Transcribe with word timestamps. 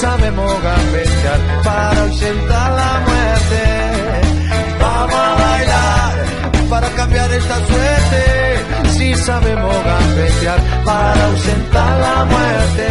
Sabemos 0.00 0.50
gambetear 0.62 1.40
para 1.62 2.02
ausentar 2.04 2.72
la 2.72 3.00
muerte. 3.06 3.62
Vamos 4.80 5.14
a 5.14 5.34
bailar 5.34 6.24
para 6.70 6.88
cambiar 6.90 7.30
esta 7.30 7.56
suerte. 7.66 8.22
Si 8.96 9.14
sabemos 9.14 9.74
gambetear 9.84 10.58
para 10.84 11.26
ausentar 11.26 12.00
la 12.00 12.24
muerte. 12.24 12.88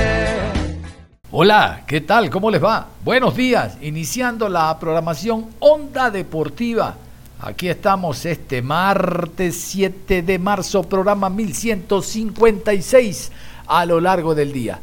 Hola, 1.32 1.82
¿qué 1.88 2.02
tal? 2.02 2.30
¿Cómo 2.30 2.52
les 2.52 2.64
va? 2.64 2.90
Buenos 3.04 3.36
días, 3.36 3.80
iniciando 3.82 4.48
la 4.48 4.78
programación 4.80 5.48
Onda 5.60 6.12
Deportiva. 6.12 6.96
Aquí 7.42 7.70
estamos 7.70 8.24
este 8.26 8.62
martes 8.62 9.60
7 9.60 10.22
de 10.22 10.38
marzo, 10.38 10.84
programa 10.84 11.28
1156 11.30 13.32
a 13.66 13.86
lo 13.86 14.00
largo 14.00 14.36
del 14.36 14.52
día 14.52 14.80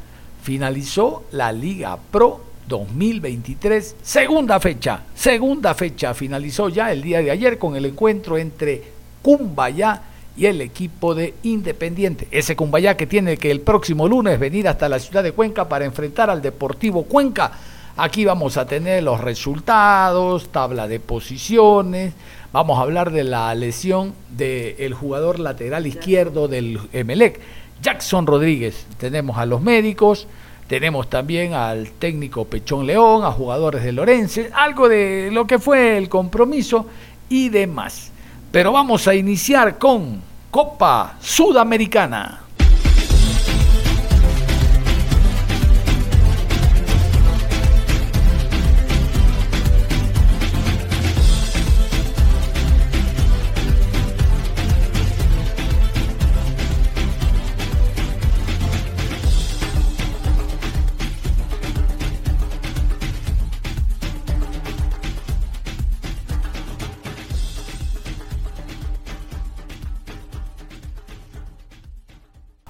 finalizó 0.46 1.24
la 1.32 1.50
Liga 1.50 1.98
Pro 2.12 2.40
2023, 2.68 3.96
segunda 4.00 4.60
fecha, 4.60 5.00
segunda 5.12 5.74
fecha, 5.74 6.14
finalizó 6.14 6.68
ya 6.68 6.92
el 6.92 7.02
día 7.02 7.20
de 7.20 7.32
ayer 7.32 7.58
con 7.58 7.74
el 7.74 7.84
encuentro 7.84 8.38
entre 8.38 8.80
Cumbayá 9.22 10.02
y 10.36 10.46
el 10.46 10.60
equipo 10.60 11.16
de 11.16 11.34
Independiente. 11.42 12.28
Ese 12.30 12.54
Cumbayá 12.54 12.96
que 12.96 13.08
tiene 13.08 13.38
que 13.38 13.50
el 13.50 13.60
próximo 13.60 14.06
lunes 14.06 14.38
venir 14.38 14.68
hasta 14.68 14.88
la 14.88 15.00
ciudad 15.00 15.24
de 15.24 15.32
Cuenca 15.32 15.68
para 15.68 15.84
enfrentar 15.84 16.30
al 16.30 16.42
Deportivo 16.42 17.02
Cuenca. 17.06 17.50
Aquí 17.96 18.24
vamos 18.24 18.56
a 18.56 18.66
tener 18.66 19.02
los 19.02 19.20
resultados, 19.20 20.50
tabla 20.50 20.86
de 20.86 21.00
posiciones, 21.00 22.14
vamos 22.52 22.78
a 22.78 22.82
hablar 22.82 23.10
de 23.10 23.24
la 23.24 23.52
lesión 23.56 24.14
del 24.30 24.94
jugador 24.94 25.40
lateral 25.40 25.88
izquierdo 25.88 26.46
del 26.46 26.78
Emelec 26.92 27.40
Jackson 27.82 28.26
Rodríguez. 28.26 28.86
Tenemos 28.98 29.38
a 29.38 29.46
los 29.46 29.60
médicos, 29.60 30.26
tenemos 30.68 31.08
también 31.08 31.54
al 31.54 31.90
técnico 31.92 32.44
Pechón 32.44 32.86
León, 32.86 33.24
a 33.24 33.30
jugadores 33.30 33.84
de 33.84 33.92
Lorense, 33.92 34.50
algo 34.54 34.88
de 34.88 35.30
lo 35.32 35.46
que 35.46 35.58
fue 35.58 35.96
el 35.96 36.08
compromiso 36.08 36.86
y 37.28 37.48
demás. 37.48 38.10
Pero 38.50 38.72
vamos 38.72 39.06
a 39.06 39.14
iniciar 39.14 39.78
con 39.78 40.20
Copa 40.50 41.16
Sudamericana. 41.20 42.45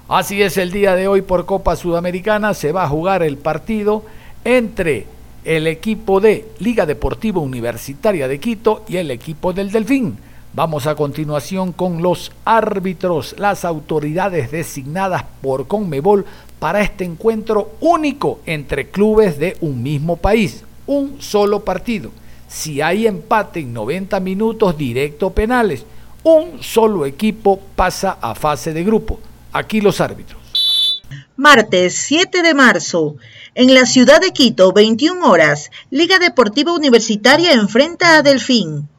Así 0.09 0.41
es 0.41 0.55
el 0.55 0.71
día 0.71 0.95
de 0.95 1.09
hoy 1.09 1.21
por 1.21 1.45
Copa 1.45 1.75
Sudamericana. 1.75 2.53
Se 2.53 2.71
va 2.71 2.85
a 2.85 2.89
jugar 2.89 3.23
el 3.23 3.37
partido 3.37 4.03
entre 4.45 5.05
el 5.43 5.67
equipo 5.67 6.21
de 6.21 6.45
Liga 6.59 6.85
Deportiva 6.85 7.41
Universitaria 7.41 8.29
de 8.29 8.39
Quito 8.39 8.85
y 8.87 8.95
el 8.95 9.11
equipo 9.11 9.51
del 9.51 9.69
Delfín. 9.69 10.17
Vamos 10.53 10.87
a 10.87 10.95
continuación 10.95 11.73
con 11.73 12.01
los 12.01 12.31
árbitros, 12.45 13.35
las 13.37 13.65
autoridades 13.65 14.49
designadas 14.49 15.25
por 15.41 15.67
Conmebol 15.67 16.25
para 16.57 16.79
este 16.79 17.03
encuentro 17.03 17.73
único 17.81 18.39
entre 18.45 18.87
clubes 18.87 19.37
de 19.37 19.57
un 19.59 19.83
mismo 19.83 20.15
país. 20.15 20.63
Un 20.85 21.21
solo 21.21 21.65
partido. 21.65 22.11
Si 22.47 22.79
hay 22.79 23.07
empate 23.07 23.59
en 23.59 23.73
90 23.73 24.21
minutos 24.21 24.77
directo 24.77 25.31
penales, 25.31 25.85
un 26.23 26.63
solo 26.63 27.05
equipo 27.05 27.59
pasa 27.75 28.17
a 28.21 28.33
fase 28.35 28.71
de 28.71 28.85
grupo. 28.85 29.19
Aquí 29.51 29.81
los 29.81 30.01
árbitros. 30.01 31.03
Martes 31.35 31.95
7 31.95 32.41
de 32.41 32.53
marzo. 32.55 33.17
En 33.53 33.73
la 33.73 33.85
ciudad 33.85 34.19
de 34.19 34.31
Quito, 34.31 34.71
21 34.71 35.23
horas, 35.29 35.69
Liga 35.91 36.17
Deportiva 36.17 36.73
Universitaria 36.73 37.53
enfrenta 37.53 38.17
a 38.17 38.23
Delfín. 38.23 38.89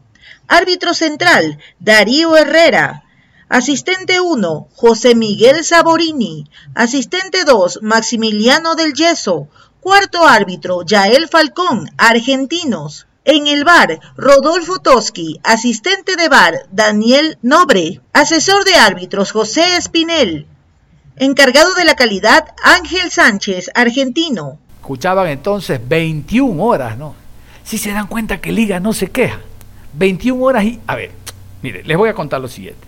Árbitro 0.47 0.95
central, 0.95 1.59
Darío 1.81 2.37
Herrera. 2.37 3.05
Asistente 3.49 4.21
1, 4.21 4.69
José 4.73 5.15
Miguel 5.17 5.65
Saborini. 5.65 6.47
Asistente 6.75 7.45
2, 7.45 7.81
Maximiliano 7.83 8.77
del 8.77 8.95
Yeso. 8.95 9.49
Cuarto 9.81 10.27
árbitro, 10.27 10.85
Yael 10.85 11.29
Falcón, 11.29 11.91
argentinos. 11.97 13.08
En 13.31 13.47
el 13.47 13.63
bar, 13.65 14.01
Rodolfo 14.17 14.79
Toski, 14.79 15.39
asistente 15.45 16.17
de 16.17 16.31
bar, 16.31 16.63
Daniel 16.73 17.37
Nobre, 17.43 18.01
asesor 18.15 18.65
de 18.65 18.73
árbitros, 18.77 19.33
José 19.33 19.77
Espinel, 19.77 20.47
encargado 21.17 21.75
de 21.75 21.85
la 21.85 21.95
calidad, 21.95 22.55
Ángel 22.65 23.11
Sánchez, 23.11 23.71
argentino. 23.75 24.59
Escuchaban 24.81 25.29
entonces 25.29 25.79
21 25.87 26.65
horas, 26.65 26.97
¿no? 26.97 27.15
Si 27.65 27.77
se 27.77 27.93
dan 27.93 28.07
cuenta 28.07 28.41
que 28.41 28.51
Liga 28.51 28.81
no 28.81 28.95
se 28.95 29.11
queja. 29.11 29.41
21 29.93 30.43
horas 30.43 30.65
y... 30.65 30.81
A 30.87 30.97
ver, 30.97 31.11
mire, 31.61 31.85
les 31.85 31.99
voy 31.99 32.09
a 32.09 32.15
contar 32.15 32.41
lo 32.41 32.49
siguiente. 32.49 32.81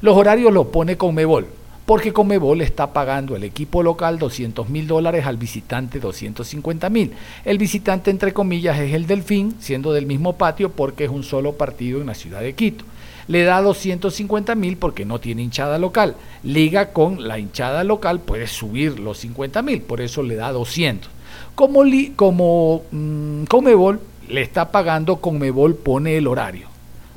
Los 0.00 0.16
horarios 0.16 0.54
los 0.54 0.68
pone 0.68 0.96
Conmebol 0.96 1.48
porque 1.86 2.12
Comebol 2.12 2.60
está 2.60 2.92
pagando 2.92 3.34
el 3.34 3.44
equipo 3.44 3.82
local 3.82 4.18
200 4.18 4.68
mil 4.68 4.86
dólares 4.86 5.26
al 5.26 5.36
visitante 5.36 5.98
250 5.98 6.88
mil. 6.90 7.12
El 7.44 7.58
visitante, 7.58 8.10
entre 8.10 8.32
comillas, 8.32 8.78
es 8.78 8.94
el 8.94 9.06
Delfín, 9.06 9.56
siendo 9.58 9.92
del 9.92 10.06
mismo 10.06 10.36
patio 10.36 10.70
porque 10.70 11.04
es 11.04 11.10
un 11.10 11.24
solo 11.24 11.52
partido 11.52 12.00
en 12.00 12.06
la 12.06 12.14
ciudad 12.14 12.40
de 12.40 12.54
Quito. 12.54 12.84
Le 13.28 13.44
da 13.44 13.60
250 13.60 14.54
mil 14.54 14.76
porque 14.76 15.04
no 15.04 15.18
tiene 15.18 15.42
hinchada 15.42 15.78
local. 15.78 16.16
Liga 16.42 16.92
con 16.92 17.26
la 17.26 17.38
hinchada 17.38 17.84
local, 17.84 18.20
puede 18.20 18.46
subir 18.46 18.98
los 18.98 19.18
50 19.18 19.62
mil, 19.62 19.82
por 19.82 20.00
eso 20.00 20.22
le 20.22 20.36
da 20.36 20.52
200. 20.52 21.10
Como, 21.54 21.82
como 22.16 22.82
mm, 22.90 23.44
Comebol 23.44 24.00
le 24.28 24.42
está 24.42 24.70
pagando, 24.70 25.16
Comebol 25.16 25.74
pone 25.74 26.16
el 26.16 26.26
horario. 26.26 26.71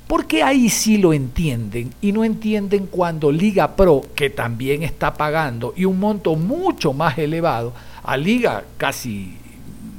Porque 0.07 0.43
ahí 0.43 0.69
sí 0.69 0.97
lo 0.97 1.13
entienden 1.13 1.91
y 1.99 2.11
no 2.11 2.23
entienden 2.23 2.85
cuando 2.85 3.31
Liga 3.31 3.75
Pro, 3.75 4.03
que 4.13 4.29
también 4.29 4.83
está 4.83 5.16
pagando 5.16 5.73
y 5.75 5.85
un 5.85 5.99
monto 5.99 6.35
mucho 6.35 6.93
más 6.93 7.17
elevado, 7.17 7.73
a 8.03 8.16
Liga 8.16 8.63
casi 8.78 9.35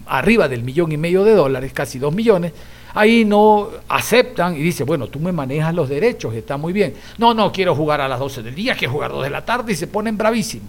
arriba 0.07 0.49
del 0.49 0.63
millón 0.63 0.93
y 0.93 0.97
medio 0.97 1.25
de 1.25 1.33
dólares, 1.33 1.73
casi 1.73 1.99
dos 1.99 2.15
millones, 2.15 2.53
ahí 2.95 3.25
no 3.25 3.69
aceptan 3.89 4.57
y 4.57 4.61
dicen, 4.61 4.87
bueno, 4.87 5.09
tú 5.09 5.19
me 5.19 5.33
manejas 5.33 5.75
los 5.75 5.89
derechos, 5.89 6.35
está 6.35 6.57
muy 6.57 6.73
bien. 6.73 6.95
No, 7.19 7.35
no, 7.35 7.51
quiero 7.51 7.75
jugar 7.75 8.01
a 8.01 8.07
las 8.07 8.21
12 8.21 8.45
del 8.45 8.55
día, 8.55 8.77
quiero 8.77 8.93
jugar 8.93 9.11
a 9.11 9.15
2 9.15 9.25
de 9.25 9.31
la 9.31 9.45
tarde 9.45 9.73
y 9.73 9.77
se 9.77 9.89
ponen 9.89 10.17
bravísimos. 10.17 10.69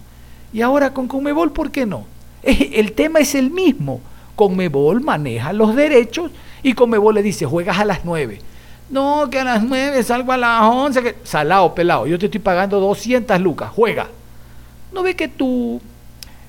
Y 0.52 0.62
ahora 0.62 0.92
con 0.92 1.06
Conmebol, 1.06 1.52
¿por 1.52 1.70
qué 1.70 1.86
no? 1.86 2.06
El 2.42 2.90
tema 2.92 3.20
es 3.20 3.36
el 3.36 3.50
mismo. 3.50 4.00
Conmebol 4.34 5.00
maneja 5.00 5.52
los 5.52 5.76
derechos 5.76 6.32
y 6.64 6.72
Conmebol 6.72 7.14
le 7.14 7.22
dice, 7.22 7.46
juegas 7.46 7.78
a 7.78 7.84
las 7.84 8.04
9 8.04 8.47
no, 8.90 9.28
que 9.30 9.38
a 9.38 9.44
las 9.44 9.62
9 9.62 10.02
salgo 10.02 10.32
a 10.32 10.36
las 10.36 10.62
11. 10.62 11.02
Que... 11.02 11.16
Salado, 11.24 11.74
pelado. 11.74 12.06
Yo 12.06 12.18
te 12.18 12.26
estoy 12.26 12.40
pagando 12.40 12.80
200 12.80 13.40
lucas. 13.40 13.70
Juega. 13.74 14.08
No 14.92 15.02
ve 15.02 15.14
que 15.14 15.28
tu 15.28 15.80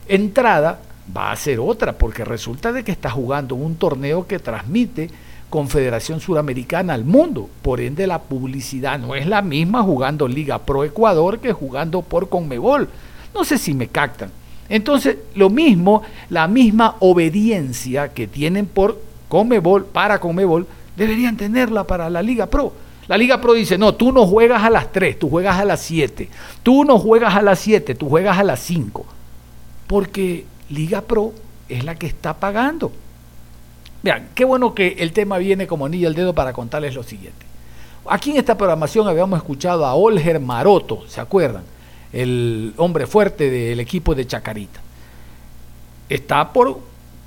entrada 0.07 0.79
va 1.15 1.31
a 1.31 1.35
ser 1.35 1.59
otra, 1.59 1.93
porque 1.93 2.23
resulta 2.23 2.71
de 2.71 2.83
que 2.83 2.91
estás 2.91 3.13
jugando 3.13 3.55
un 3.55 3.75
torneo 3.75 4.27
que 4.27 4.39
transmite 4.39 5.09
Confederación 5.49 6.21
Suramericana 6.21 6.93
al 6.93 7.03
mundo. 7.03 7.49
Por 7.61 7.81
ende, 7.81 8.07
la 8.07 8.19
publicidad 8.19 8.99
no 8.99 9.15
es 9.15 9.25
la 9.25 9.41
misma 9.41 9.83
jugando 9.83 10.27
Liga 10.27 10.59
Pro 10.59 10.83
Ecuador 10.83 11.39
que 11.39 11.53
jugando 11.53 12.03
por 12.03 12.29
Conmebol. 12.29 12.87
No 13.33 13.43
sé 13.43 13.57
si 13.57 13.73
me 13.73 13.87
captan. 13.87 14.31
Entonces, 14.69 15.17
lo 15.33 15.49
mismo, 15.49 16.03
la 16.29 16.47
misma 16.47 16.95
obediencia 16.99 18.09
que 18.09 18.27
tienen 18.27 18.67
por 18.67 19.01
Comebol, 19.27 19.85
para 19.85 20.19
Comebol, 20.19 20.67
deberían 20.99 21.37
tenerla 21.37 21.85
para 21.85 22.09
la 22.09 22.21
Liga 22.21 22.45
Pro. 22.45 22.73
La 23.07 23.17
Liga 23.17 23.41
Pro 23.41 23.53
dice, 23.53 23.77
no, 23.77 23.95
tú 23.95 24.11
no 24.11 24.27
juegas 24.27 24.63
a 24.63 24.69
las 24.69 24.91
3, 24.91 25.17
tú 25.17 25.29
juegas 25.29 25.57
a 25.57 25.65
las 25.65 25.81
7. 25.81 26.29
Tú 26.61 26.83
no 26.85 26.99
juegas 26.99 27.33
a 27.35 27.41
las 27.41 27.57
7, 27.59 27.95
tú 27.95 28.07
juegas 28.07 28.37
a 28.37 28.43
las 28.43 28.59
5. 28.59 29.05
Porque 29.87 30.45
Liga 30.69 31.01
Pro 31.01 31.33
es 31.67 31.83
la 31.83 31.95
que 31.95 32.05
está 32.05 32.35
pagando. 32.35 32.91
Vean, 34.03 34.29
qué 34.35 34.45
bueno 34.45 34.75
que 34.75 34.97
el 34.99 35.11
tema 35.11 35.39
viene 35.39 35.65
como 35.65 35.87
anillo 35.87 36.07
al 36.07 36.13
dedo 36.13 36.35
para 36.35 36.53
contarles 36.53 36.93
lo 36.93 37.01
siguiente. 37.01 37.45
Aquí 38.07 38.31
en 38.31 38.37
esta 38.37 38.57
programación 38.57 39.07
habíamos 39.07 39.37
escuchado 39.37 39.85
a 39.85 39.95
Olger 39.95 40.39
Maroto, 40.39 41.03
¿se 41.07 41.19
acuerdan? 41.19 41.63
El 42.13 42.73
hombre 42.77 43.07
fuerte 43.07 43.49
del 43.49 43.79
equipo 43.79 44.13
de 44.13 44.27
Chacarita. 44.27 44.79
Está 46.07 46.53
por 46.53 46.79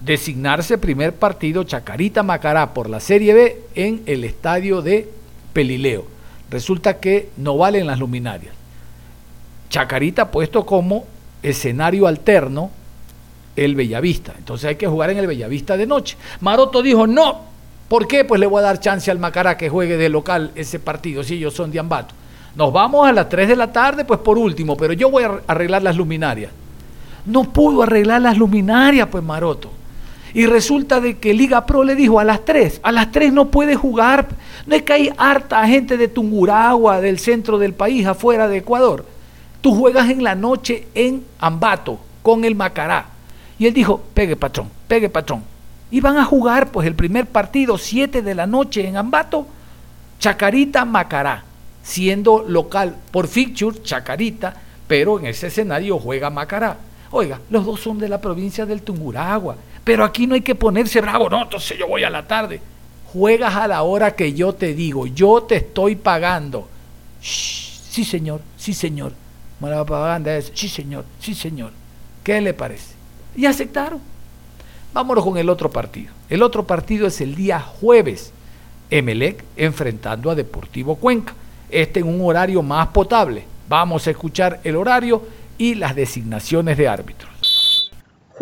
designarse 0.05 0.79
primer 0.79 1.15
partido 1.15 1.65
Chacarita 1.65 2.23
Macará 2.23 2.75
por 2.75 2.91
la 2.91 3.01
Serie 3.01 3.35
B 3.35 3.61
en 3.75 4.03
el 4.07 4.25
estadio 4.25 4.83
de 4.83 5.09
Pelileo. 5.53 6.07
Resulta 6.51 6.99
que 6.99 7.31
no 7.37 7.57
valen 7.57 7.87
las 7.87 7.99
luminarias. 7.99 8.55
Chacarita 9.71 10.31
puesto 10.31 10.67
como 10.67 11.05
escenario 11.43 12.07
alterno 12.07 12.71
el 13.57 13.75
Bellavista. 13.75 14.35
Entonces 14.37 14.69
hay 14.69 14.77
que 14.77 14.87
jugar 14.87 15.11
en 15.11 15.19
el 15.19 15.27
Bellavista 15.27 15.77
de 15.77 15.87
noche. 15.87 16.17
Maroto 16.41 16.83
dijo, 16.83 17.07
no. 17.07 17.53
¿Por 17.89 18.07
qué? 18.07 18.25
Pues 18.25 18.41
le 18.41 18.47
voy 18.47 18.61
a 18.61 18.63
dar 18.63 18.81
chance 18.81 19.11
al 19.11 19.19
Macará 19.19 19.57
que 19.57 19.69
juegue 19.69 19.97
de 19.97 20.09
local 20.09 20.51
ese 20.55 20.79
partido, 20.79 21.23
si 21.23 21.35
ellos 21.35 21.55
son 21.55 21.71
de 21.71 21.79
Ambato. 21.79 22.15
Nos 22.55 22.73
vamos 22.73 23.07
a 23.07 23.13
las 23.13 23.29
3 23.29 23.49
de 23.49 23.57
la 23.57 23.73
tarde, 23.73 24.05
pues 24.05 24.21
por 24.21 24.39
último, 24.39 24.77
pero 24.77 24.93
yo 24.95 25.11
voy 25.11 25.25
a 25.25 25.41
arreglar 25.47 25.83
las 25.83 25.97
luminarias. 25.97 26.51
No 27.27 27.45
pudo 27.45 27.83
arreglar 27.83 28.23
las 28.23 28.37
luminarias, 28.37 29.09
pues 29.09 29.23
Maroto. 29.23 29.71
Y 30.35 30.47
resulta 30.47 31.01
de 31.01 31.19
que 31.19 31.35
Liga 31.35 31.67
Pro 31.67 31.85
le 31.85 31.95
dijo 31.95 32.19
a 32.19 32.25
las 32.25 32.45
3, 32.45 32.81
a 32.83 32.93
las 32.93 33.13
3 33.13 33.33
no 33.33 33.51
puede 33.51 33.77
jugar. 33.77 34.29
No 34.67 34.75
es 34.75 34.83
que 34.83 34.93
hay 34.93 35.11
harta 35.17 35.67
gente 35.67 35.97
de 35.97 36.09
Tunguragua, 36.09 37.01
del 37.01 37.19
centro 37.19 37.59
del 37.59 37.75
país, 37.75 38.07
afuera 38.07 38.49
de 38.49 38.59
Ecuador. 38.59 39.05
Tú 39.61 39.75
juegas 39.75 40.11
en 40.11 40.25
la 40.25 40.35
noche 40.35 40.89
en 40.95 41.25
Ambato 41.39 41.99
con 42.23 42.45
el 42.45 42.55
Macará. 42.55 43.07
Y 43.59 43.67
él 43.67 43.75
dijo, 43.75 44.03
pegue 44.15 44.37
patrón, 44.37 44.69
pegue 44.89 45.09
patrón. 45.09 45.43
Y 45.91 46.01
van 46.01 46.17
a 46.17 46.25
jugar 46.25 46.73
pues 46.73 46.87
el 46.87 46.95
primer 46.95 47.27
partido, 47.27 47.77
7 47.77 48.23
de 48.23 48.35
la 48.35 48.47
noche 48.47 48.87
en 48.89 48.97
Ambato, 48.97 49.47
Chacarita 50.19 50.85
Macará, 50.85 51.45
siendo 51.83 52.45
local 52.49 52.97
por 53.11 53.29
fixture 53.29 53.83
Chacarita, 53.83 54.55
pero 54.89 55.19
en 55.19 55.27
ese 55.27 55.49
escenario 55.49 55.99
juega 55.99 56.31
Macará. 56.31 56.79
Oiga, 57.11 57.41
los 57.51 57.67
dos 57.67 57.81
son 57.81 57.99
de 57.99 58.09
la 58.09 58.21
provincia 58.21 58.65
del 58.65 58.83
Tunguragua, 58.83 59.57
pero 59.85 60.05
aquí 60.05 60.27
no 60.27 60.35
hay 60.35 60.43
que 60.43 60.55
ponerse 60.55 61.01
bravo, 61.01 61.29
no, 61.29 61.43
entonces 61.43 61.79
yo 61.79 61.89
voy 61.89 62.05
a 62.05 62.11
la 62.11 62.27
tarde. 62.27 62.61
Juegas 63.13 63.55
a 63.57 63.69
la 63.69 63.83
hora 63.83 64.15
que 64.15 64.33
yo 64.33 64.55
te 64.55 64.75
digo, 64.75 65.07
yo 65.07 65.43
te 65.43 65.57
estoy 65.57 65.97
pagando. 65.97 66.69
sí, 67.21 68.05
señor, 68.05 68.41
sí, 68.57 68.73
señor. 68.73 69.13
La 69.61 69.85
propaganda 69.85 70.37
es, 70.37 70.51
sí, 70.55 70.69
señor, 70.69 71.05
sí, 71.21 71.35
señor. 71.35 71.73
¿Qué 72.25 72.41
le 72.41 72.55
parece? 72.55 72.95
Y 73.37 73.47
aceptaron. 73.47 74.01
Vámonos 74.93 75.25
con 75.25 75.39
el 75.39 75.49
otro 75.49 75.71
partido. 75.71 76.13
El 76.29 76.43
otro 76.43 76.67
partido 76.67 77.07
es 77.07 77.21
el 77.21 77.35
día 77.35 77.61
jueves. 77.61 78.33
Emelec 78.91 79.45
enfrentando 79.57 80.31
a 80.31 80.35
Deportivo 80.35 80.97
Cuenca. 80.97 81.35
Este 81.71 82.01
en 82.01 82.09
un 82.09 82.21
horario 82.29 82.63
más 82.63 82.89
potable. 82.89 83.45
Vamos 83.69 84.07
a 84.07 84.11
escuchar 84.11 84.61
el 84.65 84.77
horario 84.77 85.27
y 85.57 85.75
las 85.75 85.95
designaciones 85.95 86.77
de 86.77 86.89
árbitros. 86.89 87.32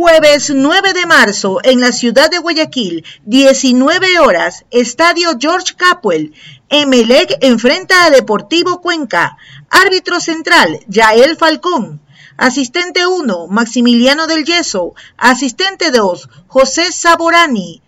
Jueves 0.03 0.49
9 0.49 0.95
de 0.95 1.05
marzo 1.05 1.59
en 1.63 1.79
la 1.79 1.93
ciudad 1.93 2.31
de 2.31 2.39
Guayaquil, 2.39 3.05
19 3.27 4.19
horas, 4.21 4.65
Estadio 4.71 5.33
George 5.39 5.75
Capwell. 5.77 6.33
Emelec 6.71 7.37
enfrenta 7.43 8.07
a 8.07 8.11
Deportivo 8.11 8.81
Cuenca. 8.81 9.37
Árbitro 9.69 10.19
central, 10.19 10.81
Yael 10.89 11.37
Falcón. 11.37 12.01
Asistente 12.39 13.07
1, 13.07 13.49
Maximiliano 13.49 14.27
del 14.27 14.47
Yeso. 14.47 14.95
Asistente 15.19 15.91
2, 15.91 16.31
José 16.47 16.93
Saborani. 16.93 17.83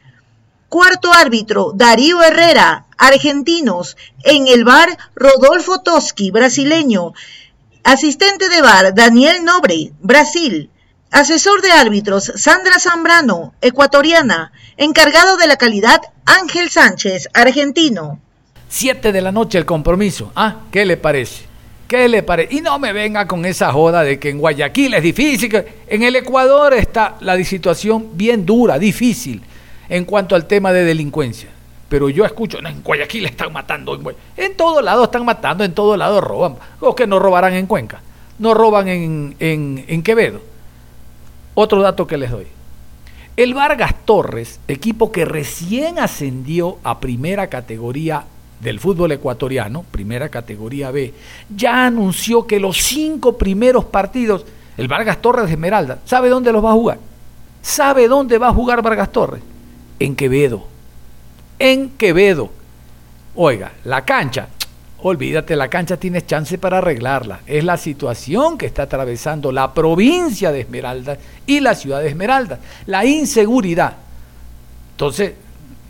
Cuarto 0.69 1.15
árbitro, 1.15 1.73
Darío 1.75 2.20
Herrera, 2.20 2.88
argentinos. 2.99 3.97
En 4.23 4.49
el 4.49 4.65
bar, 4.65 4.99
Rodolfo 5.15 5.81
Toski, 5.81 6.31
brasileño. 6.31 7.15
Asistente 7.85 8.50
de 8.50 8.61
bar, 8.61 8.94
Daniel 8.94 9.47
Nobre, 9.47 9.94
Brasil. 10.03 10.69
Asesor 11.12 11.61
de 11.61 11.70
árbitros, 11.70 12.32
Sandra 12.37 12.79
Zambrano, 12.79 13.53
ecuatoriana. 13.61 14.50
Encargado 14.79 15.37
de 15.37 15.47
la 15.47 15.59
calidad, 15.59 16.00
Ángel 16.25 16.70
Sánchez, 16.70 17.29
argentino. 17.35 18.19
Siete 18.70 19.12
de 19.12 19.20
la 19.20 19.31
noche 19.31 19.59
el 19.59 19.67
compromiso. 19.67 20.32
Ah, 20.35 20.61
¿qué 20.73 20.87
le 20.87 20.97
parece? 20.97 21.44
¿Qué 21.87 22.09
le 22.09 22.23
parece? 22.23 22.55
Y 22.55 22.61
no 22.62 22.79
me 22.79 22.94
venga 22.94 23.29
con 23.29 23.44
esa 23.44 23.70
joda 23.73 24.03
de 24.03 24.19
que 24.19 24.31
en 24.31 24.38
Guayaquil 24.38 24.94
es 24.94 25.03
difícil. 25.03 25.62
En 25.87 26.03
el 26.03 26.17
Ecuador 26.17 26.73
está 26.73 27.17
la 27.20 27.37
situación 27.44 28.17
bien 28.17 28.47
dura, 28.47 28.79
difícil 28.79 29.43
en 29.91 30.06
cuanto 30.06 30.35
al 30.35 30.47
tema 30.47 30.73
de 30.73 30.87
delincuencia. 30.87 31.50
Pero 31.91 32.08
yo 32.08 32.25
escucho, 32.25 32.62
no, 32.62 32.70
en 32.70 32.82
Guayaquil 32.82 33.26
están 33.26 33.53
matando. 33.53 34.00
En, 34.38 34.56
todos 34.56 34.82
lados 34.82 35.05
están 35.05 35.26
matando, 35.26 35.62
en 35.62 35.75
todos 35.75 35.99
lados 35.99 36.25
roban. 36.25 36.56
O 36.81 36.94
que 36.94 37.06
no 37.06 37.19
robarán 37.19 37.53
en 37.53 37.67
Cuenca. 37.67 38.00
No 38.38 38.55
roban 38.55 38.88
en, 38.88 39.37
en, 39.41 39.85
en 39.87 40.03
Quevedo. 40.03 40.51
Otro 41.54 41.82
dato 41.82 42.06
que 42.06 42.16
les 42.16 42.31
doy. 42.31 42.46
El 43.37 43.54
Vargas 43.54 43.94
Torres, 44.04 44.60
equipo 44.69 45.10
que 45.10 45.25
recién 45.25 45.99
ascendió 45.99 46.78
a 46.82 47.00
primera 47.00 47.46
categoría 47.49 48.25
del 48.60 48.78
fútbol 48.78 49.12
ecuatoriano, 49.12 49.84
primera 49.90 50.28
categoría 50.28 50.90
B, 50.90 51.12
ya 51.54 51.87
anunció 51.87 52.46
que 52.46 52.60
los 52.60 52.76
cinco 52.78 53.37
primeros 53.37 53.84
partidos, 53.87 54.44
el 54.76 54.88
Vargas 54.88 55.20
Torres 55.20 55.46
de 55.46 55.52
Esmeralda, 55.52 56.00
¿sabe 56.04 56.28
dónde 56.28 56.52
los 56.52 56.64
va 56.64 56.70
a 56.70 56.75
jugar? 56.75 56.99
¿Sabe 57.62 58.08
dónde 58.08 58.38
va 58.38 58.48
a 58.48 58.55
jugar 58.55 58.82
Vargas 58.82 59.10
Torres? 59.10 59.43
En 59.98 60.14
Quevedo. 60.14 60.66
En 61.58 61.90
Quevedo. 61.90 62.50
Oiga, 63.34 63.72
la 63.84 64.05
cancha, 64.05 64.48
olvídate, 65.02 65.56
la 65.56 65.69
cancha 65.69 65.96
tienes 65.96 66.26
chance 66.26 66.58
para 66.58 66.78
arreglarla. 66.78 67.40
Es 67.46 67.64
la 67.64 67.76
situación 67.76 68.56
que 68.56 68.66
está 68.66 68.84
atravesando 68.84 69.52
la 69.52 69.75
provincia 69.75 70.52
de 70.52 70.60
Esmeralda 70.60 71.19
y 71.46 71.60
la 71.60 71.75
ciudad 71.75 72.00
de 72.00 72.08
Esmeralda. 72.08 72.60
La 72.87 73.04
inseguridad. 73.04 73.96
Entonces, 74.93 75.34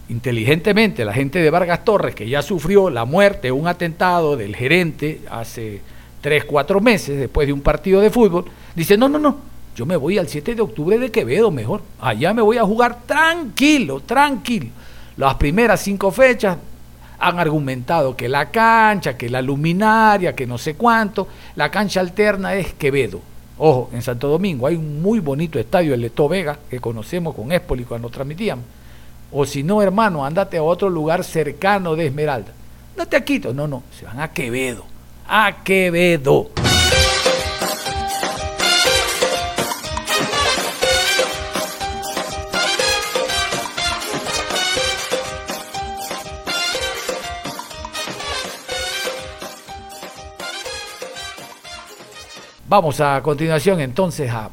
inteligentemente 0.08 1.04
la 1.04 1.12
gente 1.12 1.40
de 1.40 1.50
Vargas 1.50 1.84
Torres, 1.84 2.14
que 2.14 2.28
ya 2.28 2.42
sufrió 2.42 2.90
la 2.90 3.04
muerte, 3.04 3.52
un 3.52 3.68
atentado 3.68 4.37
del 4.37 4.56
gerente 4.56 5.20
hace 5.30 5.80
tres, 6.20 6.44
cuatro 6.44 6.80
meses, 6.80 7.18
después 7.18 7.46
de 7.46 7.52
un 7.52 7.60
partido 7.60 8.00
de 8.00 8.10
fútbol, 8.10 8.44
dice, 8.75 8.96
no, 8.96 9.08
no, 9.08 9.18
no, 9.18 9.37
yo 9.75 9.87
me 9.87 9.96
voy 9.96 10.18
al 10.18 10.28
7 10.28 10.54
de 10.54 10.62
octubre 10.62 10.98
de 10.98 11.10
Quevedo 11.10 11.50
mejor, 11.50 11.82
allá 12.00 12.32
me 12.32 12.42
voy 12.42 12.58
a 12.58 12.64
jugar 12.64 13.00
tranquilo, 13.06 14.00
tranquilo. 14.00 14.68
Las 15.16 15.34
primeras 15.34 15.80
cinco 15.80 16.10
fechas 16.10 16.56
han 17.22 17.38
argumentado 17.38 18.16
que 18.16 18.28
la 18.28 18.50
cancha, 18.50 19.16
que 19.16 19.30
la 19.30 19.40
luminaria, 19.40 20.34
que 20.34 20.46
no 20.46 20.58
sé 20.58 20.74
cuánto, 20.74 21.28
la 21.56 21.70
cancha 21.70 22.00
alterna 22.00 22.54
es 22.54 22.74
Quevedo. 22.74 23.20
Ojo, 23.58 23.90
en 23.92 24.02
Santo 24.02 24.28
Domingo 24.28 24.66
hay 24.66 24.76
un 24.76 25.00
muy 25.00 25.20
bonito 25.20 25.58
estadio, 25.58 25.94
el 25.94 26.00
Leto 26.00 26.28
Vega, 26.28 26.58
que 26.68 26.80
conocemos 26.80 27.34
con 27.34 27.52
Espoli 27.52 27.84
cuando 27.84 28.10
transmitíamos 28.10 28.64
o 29.32 29.46
si 29.46 29.62
no, 29.62 29.82
hermano, 29.82 30.24
andate 30.24 30.58
a 30.58 30.62
otro 30.62 30.90
lugar 30.90 31.24
cercano 31.24 31.96
de 31.96 32.06
Esmeralda. 32.06 32.52
No 32.96 33.08
te 33.08 33.24
Quito, 33.24 33.54
no, 33.54 33.66
no, 33.66 33.82
se 33.98 34.04
van 34.04 34.20
a 34.20 34.28
Quevedo. 34.28 34.84
A 35.26 35.62
Quevedo. 35.64 36.50
Vamos 52.72 53.00
a 53.00 53.20
continuación 53.22 53.80
entonces 53.80 54.30
a 54.30 54.48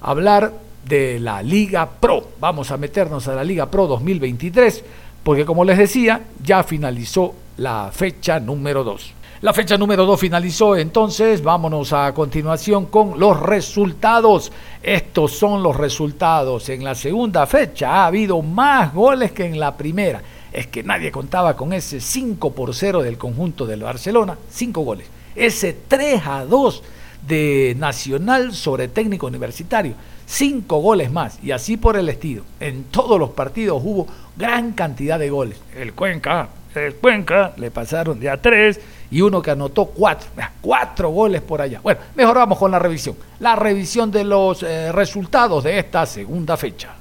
hablar 0.00 0.52
de 0.84 1.20
la 1.20 1.40
Liga 1.40 1.88
Pro. 1.88 2.30
Vamos 2.40 2.72
a 2.72 2.76
meternos 2.76 3.28
a 3.28 3.36
la 3.36 3.44
Liga 3.44 3.70
Pro 3.70 3.86
2023 3.86 4.84
porque 5.22 5.44
como 5.44 5.62
les 5.62 5.78
decía, 5.78 6.22
ya 6.42 6.64
finalizó 6.64 7.32
la 7.58 7.90
fecha 7.92 8.40
número 8.40 8.82
2. 8.82 9.12
La 9.42 9.52
fecha 9.52 9.78
número 9.78 10.04
2 10.04 10.18
finalizó, 10.18 10.74
entonces 10.74 11.40
vámonos 11.40 11.92
a 11.92 12.12
continuación 12.12 12.86
con 12.86 13.20
los 13.20 13.38
resultados. 13.38 14.50
Estos 14.82 15.30
son 15.30 15.62
los 15.62 15.76
resultados. 15.76 16.68
En 16.70 16.82
la 16.82 16.96
segunda 16.96 17.46
fecha 17.46 18.02
ha 18.02 18.06
habido 18.06 18.42
más 18.42 18.92
goles 18.92 19.30
que 19.30 19.46
en 19.46 19.60
la 19.60 19.76
primera. 19.76 20.20
Es 20.52 20.66
que 20.66 20.82
nadie 20.82 21.12
contaba 21.12 21.56
con 21.56 21.72
ese 21.72 22.00
5 22.00 22.52
por 22.52 22.74
0 22.74 23.00
del 23.00 23.16
conjunto 23.16 23.64
del 23.64 23.84
Barcelona. 23.84 24.36
5 24.50 24.80
goles. 24.80 25.06
Ese 25.36 25.76
3 25.86 26.26
a 26.26 26.44
2 26.44 26.82
de 27.26 27.74
Nacional 27.78 28.54
sobre 28.54 28.88
técnico 28.88 29.26
universitario. 29.26 29.94
Cinco 30.26 30.78
goles 30.78 31.10
más 31.10 31.38
y 31.42 31.52
así 31.52 31.76
por 31.76 31.96
el 31.96 32.08
estilo. 32.08 32.44
En 32.60 32.84
todos 32.84 33.18
los 33.18 33.30
partidos 33.30 33.82
hubo 33.84 34.06
gran 34.36 34.72
cantidad 34.72 35.18
de 35.18 35.30
goles. 35.30 35.58
El 35.74 35.94
Cuenca, 35.94 36.48
el 36.74 36.94
Cuenca, 36.96 37.54
le 37.56 37.70
pasaron 37.70 38.20
de 38.20 38.30
a 38.30 38.40
tres 38.40 38.80
y 39.10 39.20
uno 39.22 39.40
que 39.40 39.50
anotó 39.50 39.86
cuatro, 39.86 40.28
cuatro 40.60 41.10
goles 41.10 41.40
por 41.40 41.62
allá. 41.62 41.80
Bueno, 41.82 42.00
mejor 42.14 42.36
vamos 42.36 42.58
con 42.58 42.70
la 42.70 42.78
revisión. 42.78 43.16
La 43.40 43.56
revisión 43.56 44.10
de 44.10 44.24
los 44.24 44.62
eh, 44.62 44.92
resultados 44.92 45.64
de 45.64 45.78
esta 45.78 46.04
segunda 46.06 46.56
fecha. 46.56 46.94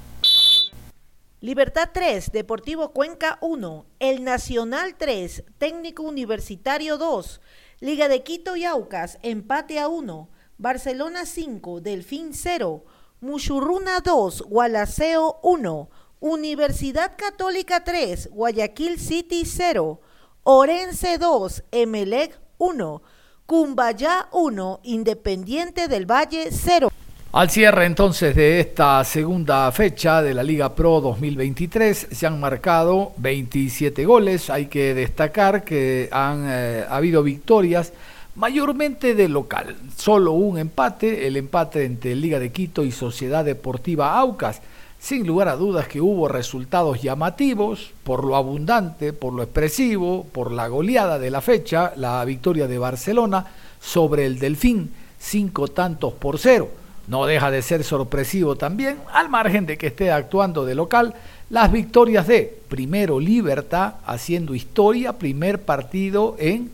Libertad 1.39 1.89
3, 1.93 2.31
Deportivo 2.31 2.93
Cuenca 2.93 3.37
1, 3.41 3.85
El 3.99 4.23
Nacional 4.23 4.95
3, 4.97 5.43
Técnico 5.59 6.01
Universitario 6.01 6.97
2, 6.97 7.41
Liga 7.79 8.07
de 8.07 8.23
Quito 8.23 8.55
y 8.55 8.65
Aucas, 8.65 9.19
empate 9.21 9.77
a 9.77 9.87
1, 9.87 10.29
Barcelona 10.57 11.27
5, 11.27 11.79
Delfín 11.79 12.33
0, 12.33 12.83
Muchurruna 13.21 13.99
2, 13.99 14.45
Gualaceo 14.47 15.39
1, 15.43 15.89
Universidad 16.19 17.11
Católica 17.15 17.83
3, 17.83 18.31
Guayaquil 18.31 18.99
City 18.99 19.45
0, 19.45 20.01
Orense 20.41 21.19
2, 21.19 21.65
Emelec 21.69 22.39
1, 22.57 23.01
Cumbayá 23.45 24.27
1, 24.31 24.79
Independiente 24.81 25.87
del 25.87 26.09
Valle 26.09 26.49
0. 26.51 26.89
Al 27.33 27.49
cierre 27.49 27.85
entonces 27.85 28.33
de 28.35 28.61
esta 28.61 29.03
segunda 29.03 29.69
fecha 29.73 30.21
de 30.21 30.33
la 30.33 30.43
Liga 30.43 30.73
Pro 30.73 31.01
2023 31.01 32.07
se 32.09 32.25
han 32.25 32.39
marcado 32.39 33.11
27 33.17 34.05
goles. 34.05 34.49
Hay 34.49 34.67
que 34.67 34.93
destacar 34.93 35.65
que 35.65 36.07
han 36.11 36.45
eh, 36.47 36.85
habido 36.89 37.23
victorias 37.23 37.91
mayormente 38.35 39.13
de 39.13 39.27
local. 39.27 39.75
Solo 39.97 40.31
un 40.31 40.57
empate, 40.57 41.27
el 41.27 41.35
empate 41.35 41.83
entre 41.83 42.15
Liga 42.15 42.39
de 42.39 42.53
Quito 42.53 42.85
y 42.85 42.93
Sociedad 42.93 43.43
Deportiva 43.43 44.17
Aucas. 44.17 44.61
Sin 44.97 45.27
lugar 45.27 45.49
a 45.49 45.57
dudas 45.57 45.87
que 45.89 45.99
hubo 45.99 46.29
resultados 46.29 47.01
llamativos 47.01 47.91
por 48.05 48.23
lo 48.23 48.37
abundante, 48.37 49.11
por 49.11 49.33
lo 49.33 49.43
expresivo, 49.43 50.25
por 50.31 50.51
la 50.51 50.69
goleada 50.69 51.19
de 51.19 51.29
la 51.29 51.41
fecha, 51.41 51.91
la 51.97 52.23
victoria 52.23 52.67
de 52.67 52.79
Barcelona 52.79 53.45
sobre 53.81 54.25
el 54.25 54.39
Delfín, 54.39 54.91
cinco 55.19 55.67
tantos 55.67 56.13
por 56.13 56.39
cero 56.39 56.86
no 57.07 57.25
deja 57.25 57.51
de 57.51 57.61
ser 57.61 57.83
sorpresivo 57.83 58.55
también, 58.55 58.97
al 59.13 59.29
margen 59.29 59.65
de 59.65 59.77
que 59.77 59.87
esté 59.87 60.11
actuando 60.11 60.65
de 60.65 60.75
local, 60.75 61.13
las 61.49 61.71
victorias 61.71 62.27
de 62.27 62.53
primero 62.67 63.19
Libertad 63.19 63.95
haciendo 64.05 64.53
historia, 64.53 65.13
primer 65.13 65.61
partido 65.61 66.35
en 66.37 66.71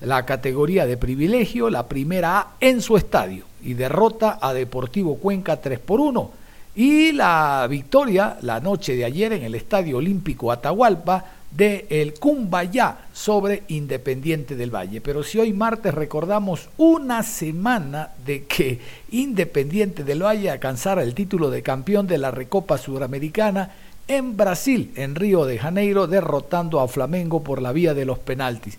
la 0.00 0.26
categoría 0.26 0.86
de 0.86 0.96
privilegio, 0.96 1.70
la 1.70 1.86
primera 1.86 2.38
A 2.38 2.46
en 2.60 2.82
su 2.82 2.96
estadio 2.96 3.44
y 3.62 3.74
derrota 3.74 4.38
a 4.40 4.52
Deportivo 4.52 5.16
Cuenca 5.16 5.60
3 5.60 5.78
por 5.78 6.00
1. 6.00 6.30
Y 6.74 7.12
la 7.12 7.66
victoria 7.70 8.36
la 8.42 8.60
noche 8.60 8.94
de 8.96 9.04
ayer 9.04 9.32
en 9.32 9.44
el 9.44 9.54
Estadio 9.54 9.96
Olímpico 9.96 10.52
Atahualpa 10.52 11.24
de 11.56 11.86
el 11.88 12.14
Cumbayá 12.14 13.06
sobre 13.12 13.62
Independiente 13.68 14.56
del 14.56 14.74
Valle. 14.74 15.00
Pero 15.00 15.22
si 15.22 15.38
hoy 15.38 15.52
martes 15.52 15.94
recordamos 15.94 16.68
una 16.76 17.22
semana 17.22 18.10
de 18.24 18.44
que 18.44 18.78
Independiente 19.10 20.04
del 20.04 20.22
Valle 20.22 20.50
alcanzara 20.50 21.02
el 21.02 21.14
título 21.14 21.50
de 21.50 21.62
campeón 21.62 22.06
de 22.06 22.18
la 22.18 22.30
Recopa 22.30 22.78
Sudamericana 22.78 23.70
en 24.08 24.36
Brasil, 24.36 24.92
en 24.96 25.14
Río 25.14 25.46
de 25.46 25.58
Janeiro, 25.58 26.06
derrotando 26.06 26.80
a 26.80 26.88
Flamengo 26.88 27.42
por 27.42 27.62
la 27.62 27.72
vía 27.72 27.94
de 27.94 28.04
los 28.04 28.18
penaltis. 28.18 28.78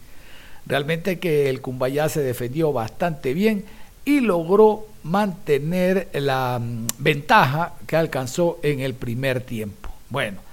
Realmente 0.65 1.19
que 1.19 1.49
el 1.49 1.61
Cumbayá 1.61 2.09
se 2.09 2.21
defendió 2.21 2.73
bastante 2.73 3.33
bien 3.33 3.65
y 4.05 4.21
logró 4.21 4.85
mantener 5.03 6.09
la 6.13 6.59
mm, 6.59 6.87
ventaja 6.99 7.73
que 7.85 7.95
alcanzó 7.95 8.59
en 8.61 8.79
el 8.81 8.93
primer 8.93 9.41
tiempo. 9.41 9.89
Bueno, 10.09 10.46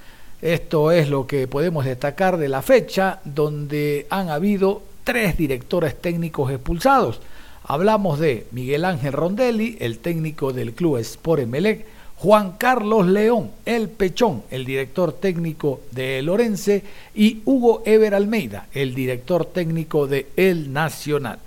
esto 0.45 0.93
es 0.93 1.09
lo 1.09 1.27
que 1.27 1.49
podemos 1.49 1.87
destacar 1.87 2.37
de 2.37 2.51
la 2.51 2.61
fecha 2.61 3.21
donde 3.25 4.07
han 4.11 4.29
habido 4.29 4.83
tres 5.03 5.39
directores 5.39 5.99
técnicos 5.99 6.53
expulsados. 6.53 7.23
Hablamos 7.63 8.19
de 8.19 8.47
Miguel 8.53 8.85
Ángel 8.85 9.15
Rondelli, 9.15 9.79
el 9.81 10.01
técnico 10.01 10.53
del 10.53 10.75
club 10.75 10.99
Sport 10.99 11.45
Emelec, 11.45 11.87
Juan 12.17 12.57
Carlos 12.59 13.07
León, 13.07 13.53
el 13.65 13.89
Pechón, 13.89 14.43
el 14.51 14.67
director 14.67 15.15
técnico 15.15 15.81
de 15.93 16.21
Lorense, 16.21 16.83
y 17.15 17.41
Hugo 17.47 17.83
Ever 17.87 18.15
Almeida, 18.15 18.67
el 18.75 18.95
director 18.95 19.47
técnico 19.47 20.07
de 20.07 20.27
El 20.37 20.75
Nacional. 20.75 21.39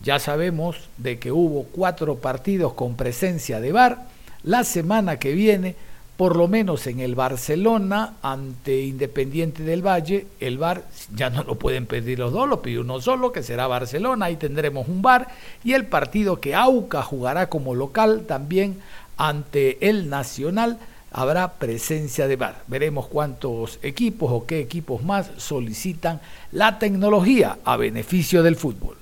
Ya 0.00 0.18
sabemos 0.18 0.88
de 0.96 1.18
que 1.18 1.30
hubo 1.30 1.64
cuatro 1.64 2.16
partidos 2.16 2.72
con 2.72 2.96
presencia 2.96 3.60
de 3.60 3.72
VAR. 3.72 4.06
La 4.44 4.64
semana 4.64 5.18
que 5.18 5.34
viene 5.34 5.76
por 6.16 6.36
lo 6.36 6.48
menos 6.48 6.86
en 6.86 7.00
el 7.00 7.14
Barcelona 7.14 8.14
ante 8.22 8.82
Independiente 8.82 9.62
del 9.62 9.86
Valle, 9.86 10.26
el 10.40 10.56
VAR 10.56 10.84
ya 11.14 11.28
no 11.28 11.42
lo 11.42 11.56
pueden 11.56 11.86
pedir 11.86 12.18
los 12.18 12.32
dos, 12.32 12.48
lo 12.48 12.62
pide 12.62 12.80
uno 12.80 13.00
solo, 13.00 13.32
que 13.32 13.42
será 13.42 13.66
Barcelona, 13.66 14.26
ahí 14.26 14.36
tendremos 14.36 14.88
un 14.88 15.02
VAR, 15.02 15.28
y 15.62 15.74
el 15.74 15.86
partido 15.86 16.40
que 16.40 16.54
AUCA 16.54 17.02
jugará 17.02 17.48
como 17.48 17.74
local 17.74 18.24
también 18.26 18.80
ante 19.18 19.88
el 19.88 20.08
Nacional 20.08 20.78
habrá 21.12 21.54
presencia 21.54 22.26
de 22.28 22.36
VAR. 22.36 22.62
Veremos 22.66 23.06
cuántos 23.06 23.78
equipos 23.82 24.30
o 24.32 24.46
qué 24.46 24.60
equipos 24.60 25.02
más 25.02 25.30
solicitan 25.36 26.20
la 26.52 26.78
tecnología 26.78 27.58
a 27.64 27.76
beneficio 27.76 28.42
del 28.42 28.56
fútbol. 28.56 28.96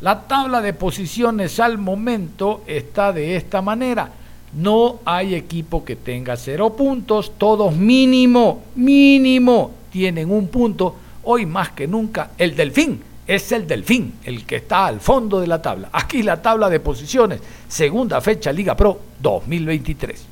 La 0.00 0.22
tabla 0.22 0.60
de 0.60 0.72
posiciones 0.72 1.60
al 1.60 1.78
momento 1.78 2.62
está 2.66 3.12
de 3.12 3.36
esta 3.36 3.62
manera. 3.62 4.10
No 4.54 5.00
hay 5.04 5.34
equipo 5.34 5.84
que 5.84 5.96
tenga 5.96 6.36
cero 6.36 6.76
puntos, 6.76 7.32
todos 7.38 7.74
mínimo, 7.74 8.62
mínimo 8.76 9.72
tienen 9.90 10.30
un 10.30 10.46
punto. 10.46 10.94
Hoy 11.24 11.44
más 11.44 11.70
que 11.70 11.88
nunca 11.88 12.30
el 12.38 12.54
delfín 12.54 13.02
es 13.26 13.50
el 13.52 13.66
delfín, 13.66 14.20
el 14.22 14.46
que 14.46 14.56
está 14.56 14.86
al 14.86 15.00
fondo 15.00 15.40
de 15.40 15.46
la 15.46 15.60
tabla. 15.60 15.88
Aquí 15.92 16.22
la 16.22 16.40
tabla 16.40 16.68
de 16.68 16.78
posiciones, 16.78 17.40
segunda 17.66 18.20
fecha 18.20 18.52
Liga 18.52 18.76
Pro 18.76 19.00
2023. 19.20 20.26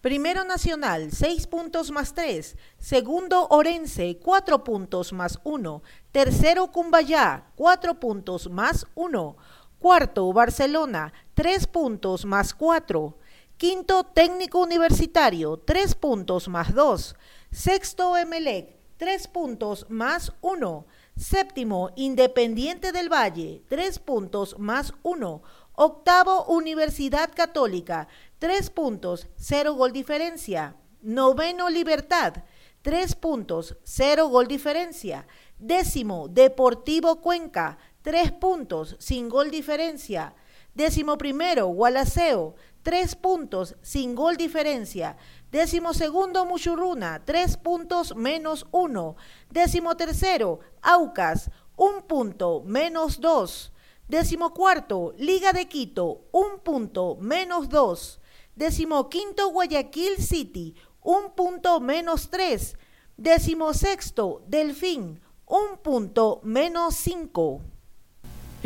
Primero 0.00 0.44
Nacional, 0.44 1.10
6 1.10 1.48
puntos 1.48 1.90
más 1.90 2.14
3. 2.14 2.56
Segundo 2.78 3.48
Orense, 3.48 4.18
4 4.22 4.62
puntos 4.62 5.12
más 5.12 5.40
1. 5.42 5.82
Tercero 6.12 6.68
Cumbayá, 6.70 7.46
4 7.56 7.98
puntos 7.98 8.48
más 8.48 8.86
1. 8.94 9.36
Cuarto, 9.78 10.32
Barcelona, 10.32 11.12
3 11.34 11.66
puntos 11.66 12.24
más 12.24 12.54
4. 12.54 13.18
Quinto, 13.56 14.04
Técnico 14.04 14.60
Universitario, 14.60 15.58
3 15.58 15.94
puntos 15.94 16.48
más 16.48 16.74
2. 16.74 17.14
Sexto, 17.50 18.16
Emelec, 18.16 18.76
3 18.96 19.28
puntos 19.28 19.86
más 19.88 20.32
1. 20.40 20.86
Séptimo, 21.16 21.90
Independiente 21.96 22.92
del 22.92 23.12
Valle, 23.12 23.62
3 23.68 23.98
puntos 24.00 24.58
más 24.58 24.92
1. 25.02 25.42
Octavo, 25.74 26.46
Universidad 26.46 27.30
Católica, 27.34 28.08
3 28.38 28.70
puntos, 28.70 29.26
0 29.36 29.74
gol 29.74 29.92
diferencia. 29.92 30.74
Noveno, 31.02 31.68
Libertad, 31.68 32.44
3 32.82 33.14
puntos, 33.16 33.76
0 33.84 34.28
gol 34.28 34.46
diferencia. 34.46 35.26
Décimo, 35.58 36.28
Deportivo 36.28 37.20
Cuenca, 37.20 37.78
tres 38.06 38.30
puntos, 38.30 38.94
sin 39.00 39.28
gol 39.28 39.50
diferencia. 39.50 40.32
Décimo 40.76 41.18
primero, 41.18 41.66
Gualaceo, 41.66 42.54
tres 42.84 43.16
puntos, 43.16 43.74
sin 43.82 44.14
gol 44.14 44.36
diferencia. 44.36 45.16
Décimo 45.50 45.92
segundo, 45.92 46.46
Muchurruna, 46.46 47.24
tres 47.24 47.56
puntos 47.56 48.14
menos 48.14 48.64
uno. 48.70 49.16
Décimo 49.50 49.96
tercero, 49.96 50.60
Aucas, 50.82 51.50
un 51.76 52.02
punto 52.02 52.62
menos 52.64 53.20
dos. 53.20 53.72
Décimo 54.06 54.54
cuarto, 54.54 55.12
Liga 55.18 55.52
de 55.52 55.66
Quito, 55.66 56.28
un 56.30 56.60
punto 56.60 57.16
menos 57.20 57.68
dos. 57.68 58.20
Décimo 58.54 59.08
quinto, 59.08 59.50
Guayaquil 59.50 60.18
City, 60.18 60.76
un 61.02 61.32
punto 61.34 61.80
menos 61.80 62.30
tres. 62.30 62.76
Décimo 63.16 63.74
sexto, 63.74 64.44
Delfín, 64.46 65.20
un 65.44 65.78
punto 65.82 66.40
menos 66.44 66.94
cinco. 66.94 67.62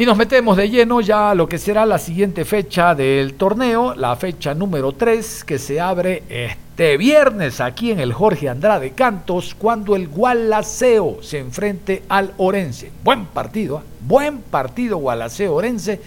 Y 0.01 0.07
nos 0.07 0.17
metemos 0.17 0.57
de 0.57 0.71
lleno 0.71 1.03
ya 1.03 1.31
a 1.31 1.35
lo 1.35 1.47
que 1.47 1.59
será 1.59 1.85
la 1.85 1.99
siguiente 1.99 2.47
fecha 2.47 2.95
del 2.95 3.35
torneo, 3.35 3.95
la 3.95 4.17
fecha 4.17 4.55
número 4.55 4.93
3 4.93 5.45
que 5.45 5.59
se 5.59 5.79
abre 5.79 6.23
este 6.27 6.97
viernes 6.97 7.61
aquí 7.61 7.91
en 7.91 8.01
el 8.01 8.15
Jorge 8.15 8.49
Andrade 8.49 8.93
Cantos 8.93 9.55
cuando 9.55 9.95
el 9.95 10.09
Gualaceo 10.09 11.19
se 11.21 11.41
enfrente 11.41 12.05
al 12.09 12.33
Orense. 12.39 12.91
Buen 13.05 13.27
partido, 13.27 13.81
¿eh? 13.81 13.83
buen 14.01 14.39
partido 14.39 14.97
Gualaceo 14.97 15.55
Orense, 15.55 16.01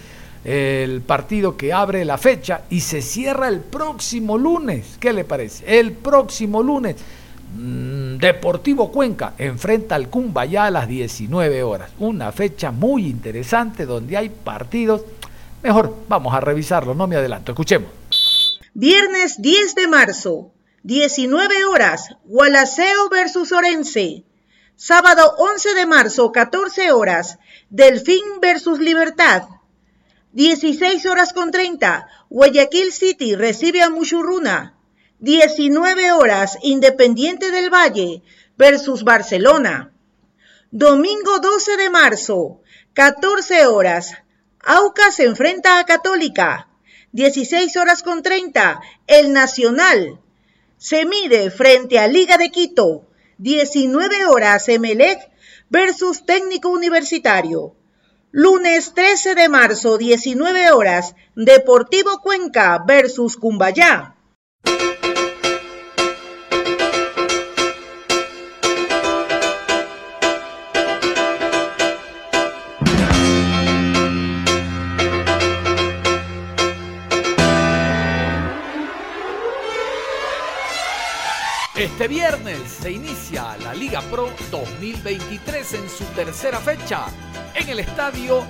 el 0.44 1.04
partido 1.04 1.56
que 1.56 1.72
abre 1.72 2.04
la 2.04 2.18
fecha 2.18 2.62
y 2.72 2.80
se 2.80 3.00
cierra 3.00 3.48
el 3.48 3.60
próximo 3.60 4.40
lunes. 4.40 4.98
¿Qué 5.00 5.14
le 5.14 5.24
parece? 5.24 5.80
El 5.80 5.92
próximo 5.92 6.64
lunes 6.64 6.96
Deportivo 7.56 8.92
Cuenca 8.92 9.34
enfrenta 9.38 9.96
al 9.96 10.10
Cumbayá 10.10 10.66
a 10.66 10.72
las 10.72 10.88
19 10.88 11.64
horas. 11.64 11.92
Una 12.00 12.32
fecha 12.32 12.72
muy 12.72 13.08
interesante 13.08 13.86
donde 13.86 14.18
hay 14.18 14.30
partidos 14.30 15.02
Mejor 15.64 15.96
vamos 16.10 16.36
a 16.36 16.42
revisarlo, 16.42 16.94
no 16.94 17.08
me 17.08 17.16
adelanto. 17.16 17.54
Escuchemos. 17.54 17.90
Viernes 18.74 19.42
10 19.42 19.76
de 19.76 19.88
marzo, 19.88 20.52
19 20.84 21.64
horas, 21.64 22.10
Gualaceo 22.26 23.08
versus 23.10 23.54
Orense. 23.54 24.26
Sábado 24.76 25.36
11 25.38 25.74
de 25.76 25.86
marzo, 25.86 26.34
14 26.34 26.92
horas, 26.92 27.40
Delfín 27.70 28.42
versus 28.42 28.80
Libertad. 28.80 29.44
16 30.34 31.06
horas 31.06 31.32
con 31.32 31.52
30, 31.52 32.08
Guayaquil 32.30 32.92
City 32.92 33.36
recibe 33.36 33.84
a 33.84 33.90
Muchurruna. 33.90 34.76
19 35.24 36.12
horas, 36.12 36.58
Independiente 36.64 37.50
del 37.50 37.70
Valle 37.70 38.24
versus 38.58 39.06
Barcelona. 39.06 39.94
Domingo 40.70 41.40
12 41.40 41.78
de 41.78 41.90
marzo, 41.90 42.60
14 42.94 43.68
horas, 43.68 44.18
Aucas 44.60 45.16
se 45.16 45.24
enfrenta 45.24 45.80
a 45.80 45.86
Católica. 45.86 46.68
16 47.14 47.78
horas 47.78 48.04
con 48.04 48.22
30, 48.22 48.82
El 49.08 49.32
Nacional. 49.32 50.20
Se 50.78 51.06
mide 51.06 51.52
frente 51.52 52.00
a 52.00 52.08
Liga 52.08 52.38
de 52.38 52.50
Quito. 52.50 53.08
19 53.38 54.26
horas, 54.26 54.68
Emelec 54.68 55.32
versus 55.70 56.26
Técnico 56.26 56.68
Universitario. 56.68 57.78
Lunes 58.32 58.94
13 58.94 59.36
de 59.36 59.48
marzo, 59.48 59.98
19 59.98 60.72
horas, 60.74 61.16
Deportivo 61.34 62.20
Cuenca 62.20 62.84
versus 62.86 63.38
Cumbayá. 63.38 64.18
Este 81.94 82.08
viernes 82.08 82.60
se 82.82 82.92
inicia 82.92 83.56
la 83.58 83.72
Liga 83.72 84.02
Pro 84.10 84.28
2023 84.50 85.74
en 85.76 85.88
su 85.88 86.04
tercera 86.16 86.60
fecha 86.60 87.06
en 87.54 87.70
el 87.70 87.82
estadio 87.82 88.42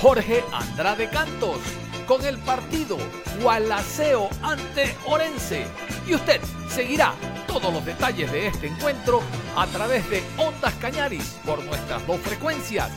Jorge 0.00 0.42
Andrade 0.50 1.10
Cantos 1.10 1.58
con 2.06 2.24
el 2.24 2.38
partido 2.38 2.96
Gualaceo 3.42 4.30
ante 4.40 4.96
Orense. 5.04 5.66
Y 6.08 6.14
usted 6.14 6.40
seguirá 6.70 7.12
todos 7.46 7.70
los 7.70 7.84
detalles 7.84 8.32
de 8.32 8.46
este 8.46 8.68
encuentro 8.68 9.20
a 9.56 9.66
través 9.66 10.08
de 10.08 10.22
Ondas 10.38 10.72
Cañaris 10.80 11.38
por 11.44 11.62
nuestras 11.62 12.06
dos 12.06 12.18
frecuencias, 12.20 12.90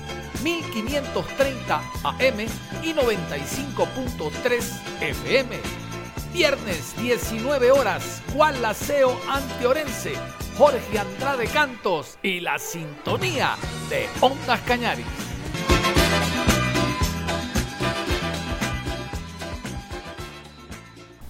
1530 0.43 1.81
AM 2.03 2.39
y 2.81 2.93
95.3 2.93 5.01
FM. 5.01 5.92
Viernes 6.33 6.95
19 6.99 7.71
horas, 7.71 8.23
Gualaceo 8.33 9.15
ante 9.29 9.67
Orense, 9.67 10.13
Jorge 10.57 10.97
Andrade 10.97 11.45
Cantos 11.45 12.17
y 12.23 12.39
la 12.39 12.57
sintonía 12.57 13.55
de 13.87 14.07
Ondas 14.19 14.59
Cañaris. 14.61 15.05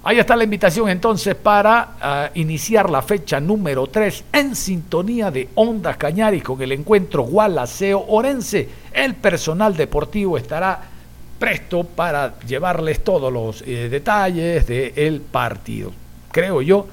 Ahí 0.05 0.19
está 0.19 0.37
la 0.37 0.45
invitación 0.45 0.87
entonces 0.87 1.35
para 1.35 2.29
uh, 2.33 2.39
iniciar 2.39 2.89
la 2.89 3.01
fecha 3.01 3.41
número 3.41 3.87
3 3.87 4.23
en 4.31 4.55
sintonía 4.55 5.31
de 5.31 5.49
Ondas 5.55 5.97
Cañaris 5.97 6.43
con 6.43 6.61
el 6.61 6.71
encuentro 6.71 7.23
Gualaceo 7.23 8.05
Orense. 8.07 8.69
El 8.93 9.15
personal 9.15 9.75
deportivo 9.75 10.37
estará 10.37 10.92
presto 11.43 11.83
para 11.83 12.35
llevarles 12.47 13.03
todos 13.03 13.31
los 13.33 13.63
eh, 13.63 13.89
detalles 13.89 14.65
del 14.65 15.19
partido. 15.19 15.91
Creo 16.31 16.61
yo 16.61 16.87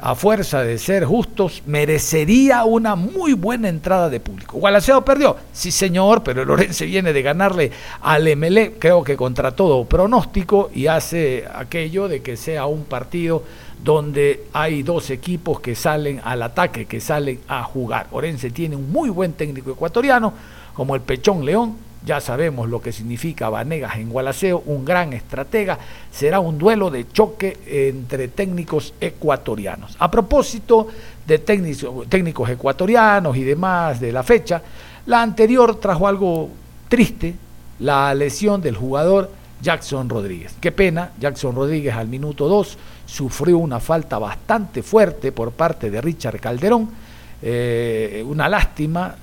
a 0.00 0.16
fuerza 0.16 0.64
de 0.64 0.78
ser 0.78 1.04
justos, 1.04 1.62
merecería 1.64 2.64
una 2.64 2.96
muy 2.96 3.34
buena 3.34 3.68
entrada 3.68 4.10
de 4.10 4.18
público. 4.18 4.58
Gualaceo 4.58 5.04
perdió, 5.04 5.36
sí 5.52 5.70
señor, 5.70 6.24
pero 6.24 6.42
el 6.42 6.48
Lorense 6.48 6.86
viene 6.86 7.12
de 7.12 7.22
ganarle 7.22 7.70
al 8.02 8.24
MLE, 8.36 8.72
creo 8.80 9.04
que 9.04 9.16
contra 9.16 9.52
todo 9.52 9.84
pronóstico, 9.84 10.72
y 10.74 10.88
hace 10.88 11.44
aquello 11.54 12.08
de 12.08 12.20
que 12.20 12.36
sea 12.36 12.66
un 12.66 12.86
partido 12.86 13.44
donde 13.84 14.46
hay 14.52 14.82
dos 14.82 15.08
equipos 15.10 15.60
que 15.60 15.76
salen 15.76 16.20
al 16.24 16.42
ataque, 16.42 16.86
que 16.86 17.00
salen 17.00 17.38
a 17.46 17.62
jugar. 17.62 18.08
Orense 18.10 18.50
tiene 18.50 18.74
un 18.74 18.90
muy 18.90 19.08
buen 19.08 19.34
técnico 19.34 19.70
ecuatoriano, 19.70 20.32
como 20.74 20.96
el 20.96 21.00
Pechón 21.00 21.44
León, 21.44 21.76
ya 22.04 22.20
sabemos 22.20 22.68
lo 22.68 22.82
que 22.82 22.92
significa 22.92 23.48
Vanegas 23.48 23.96
en 23.96 24.10
Gualaceo, 24.10 24.62
un 24.66 24.84
gran 24.84 25.12
estratega. 25.12 25.78
Será 26.10 26.38
un 26.40 26.58
duelo 26.58 26.90
de 26.90 27.08
choque 27.10 27.58
entre 27.66 28.28
técnicos 28.28 28.92
ecuatorianos. 29.00 29.96
A 29.98 30.10
propósito 30.10 30.88
de 31.26 31.38
técnicos, 31.38 32.50
ecuatorianos 32.50 33.36
y 33.36 33.42
demás 33.42 34.00
de 34.00 34.12
la 34.12 34.22
fecha, 34.22 34.60
la 35.06 35.22
anterior 35.22 35.80
trajo 35.80 36.06
algo 36.06 36.50
triste, 36.88 37.34
la 37.78 38.14
lesión 38.14 38.60
del 38.60 38.76
jugador 38.76 39.30
Jackson 39.62 40.08
Rodríguez. 40.08 40.54
Qué 40.60 40.72
pena, 40.72 41.12
Jackson 41.18 41.54
Rodríguez 41.54 41.94
al 41.94 42.08
minuto 42.08 42.48
2 42.48 42.78
sufrió 43.06 43.58
una 43.58 43.80
falta 43.80 44.18
bastante 44.18 44.82
fuerte 44.82 45.32
por 45.32 45.52
parte 45.52 45.90
de 45.90 46.00
Richard 46.02 46.38
Calderón 46.38 47.03
eh, 47.46 48.24
una 48.26 48.48
lástima, 48.48 49.14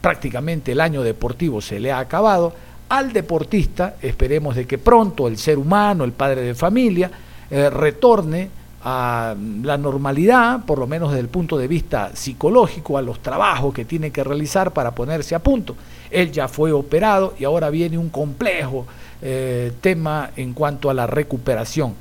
prácticamente 0.00 0.70
el 0.70 0.80
año 0.80 1.02
deportivo 1.02 1.60
se 1.60 1.80
le 1.80 1.90
ha 1.90 1.98
acabado. 1.98 2.52
Al 2.88 3.12
deportista, 3.12 3.96
esperemos 4.00 4.54
de 4.54 4.64
que 4.64 4.78
pronto 4.78 5.26
el 5.26 5.36
ser 5.36 5.58
humano, 5.58 6.04
el 6.04 6.12
padre 6.12 6.42
de 6.42 6.54
familia, 6.54 7.10
eh, 7.50 7.68
retorne 7.70 8.48
a 8.84 9.34
la 9.62 9.76
normalidad, 9.76 10.64
por 10.64 10.78
lo 10.78 10.86
menos 10.86 11.10
desde 11.10 11.22
el 11.22 11.28
punto 11.28 11.58
de 11.58 11.66
vista 11.66 12.14
psicológico, 12.14 12.96
a 12.96 13.02
los 13.02 13.18
trabajos 13.20 13.74
que 13.74 13.84
tiene 13.84 14.12
que 14.12 14.22
realizar 14.22 14.70
para 14.72 14.94
ponerse 14.94 15.34
a 15.34 15.40
punto. 15.40 15.74
Él 16.12 16.30
ya 16.30 16.46
fue 16.46 16.70
operado 16.70 17.34
y 17.40 17.44
ahora 17.44 17.70
viene 17.70 17.98
un 17.98 18.10
complejo 18.10 18.86
eh, 19.20 19.72
tema 19.80 20.30
en 20.36 20.52
cuanto 20.52 20.90
a 20.90 20.94
la 20.94 21.08
recuperación 21.08 21.94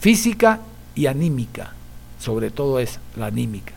física 0.00 0.60
y 0.94 1.06
anímica, 1.06 1.72
sobre 2.18 2.50
todo 2.50 2.78
es 2.78 3.00
la 3.16 3.26
anímica. 3.26 3.72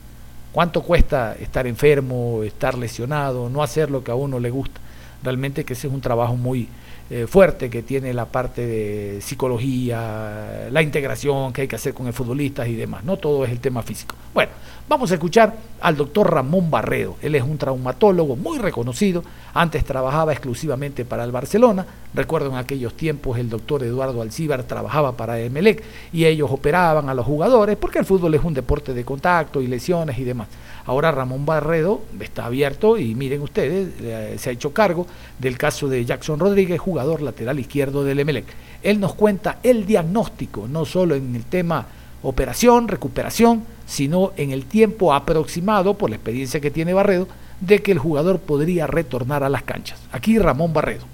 ¿Cuánto 0.57 0.81
cuesta 0.81 1.35
estar 1.39 1.67
enfermo, 1.67 2.41
estar 2.41 2.75
lesionado, 2.75 3.47
no 3.47 3.61
hacer 3.61 3.91
lo 3.91 4.03
que 4.03 4.09
a 4.09 4.15
uno 4.15 4.39
le 4.39 4.49
gusta? 4.49 4.81
Realmente 5.21 5.63
que 5.63 5.73
ese 5.73 5.85
es 5.85 5.93
un 5.93 6.01
trabajo 6.01 6.35
muy 6.35 6.67
eh, 7.09 7.27
fuerte 7.27 7.69
que 7.69 7.83
tiene 7.83 8.13
la 8.13 8.25
parte 8.25 8.65
de 8.65 9.21
psicología, 9.21 10.67
la 10.71 10.81
integración 10.81 11.53
que 11.53 11.61
hay 11.61 11.67
que 11.67 11.75
hacer 11.75 11.93
con 11.93 12.07
el 12.07 12.13
futbolista 12.13 12.67
y 12.67 12.75
demás. 12.75 13.03
No 13.03 13.17
todo 13.17 13.45
es 13.45 13.51
el 13.51 13.59
tema 13.59 13.81
físico. 13.81 14.15
Bueno, 14.33 14.51
Vamos 14.89 15.11
a 15.11 15.15
escuchar 15.15 15.53
al 15.81 15.97
doctor 15.97 16.33
Ramón 16.33 16.71
Barredo. 16.71 17.17
Él 17.21 17.35
es 17.35 17.43
un 17.43 17.57
traumatólogo 17.57 18.37
muy 18.37 18.57
reconocido. 18.57 19.21
Antes 19.53 19.83
trabajaba 19.83 20.31
exclusivamente 20.31 21.03
para 21.03 21.25
el 21.25 21.31
Barcelona. 21.33 21.85
Recuerdo 22.13 22.51
en 22.51 22.55
aquellos 22.55 22.93
tiempos 22.93 23.37
el 23.37 23.49
doctor 23.49 23.83
Eduardo 23.83 24.21
Alcíbar 24.21 24.63
trabajaba 24.63 25.17
para 25.17 25.41
Emelec 25.41 25.83
y 26.13 26.23
ellos 26.23 26.49
operaban 26.49 27.09
a 27.09 27.13
los 27.13 27.25
jugadores 27.25 27.75
porque 27.75 27.99
el 27.99 28.05
fútbol 28.05 28.33
es 28.35 28.43
un 28.45 28.53
deporte 28.53 28.93
de 28.93 29.03
contacto 29.03 29.61
y 29.61 29.67
lesiones 29.67 30.17
y 30.19 30.23
demás. 30.23 30.47
Ahora 30.87 31.11
Ramón 31.11 31.45
Barredo 31.45 32.01
está 32.19 32.45
abierto 32.45 32.97
y 32.97 33.13
miren 33.13 33.41
ustedes, 33.41 33.89
eh, 34.01 34.35
se 34.37 34.49
ha 34.49 34.53
hecho 34.53 34.73
cargo 34.73 35.05
del 35.37 35.57
caso 35.57 35.89
de 35.89 36.03
Jackson 36.05 36.39
Rodríguez, 36.39 36.79
jugador 36.79 37.21
lateral 37.21 37.59
izquierdo 37.59 38.05
del 38.05 38.21
Emelec. 38.21 38.45
Él 38.81 38.99
nos 38.99 39.13
cuenta 39.13 39.59
el 39.63 39.85
diagnóstico, 39.85 40.65
no 40.67 40.85
solo 40.85 41.15
en 41.15 41.35
el 41.35 41.43
tema 41.43 41.85
operación, 42.23 42.87
recuperación, 42.87 43.65
sino 43.85 44.31
en 44.37 44.51
el 44.51 44.65
tiempo 44.65 45.13
aproximado, 45.13 45.95
por 45.95 46.09
la 46.09 46.15
experiencia 46.15 46.61
que 46.61 46.71
tiene 46.71 46.93
Barredo, 46.93 47.27
de 47.59 47.79
que 47.79 47.91
el 47.91 47.99
jugador 47.99 48.39
podría 48.39 48.87
retornar 48.87 49.43
a 49.43 49.49
las 49.49 49.63
canchas. 49.63 49.99
Aquí 50.13 50.39
Ramón 50.39 50.71
Barredo. 50.71 51.05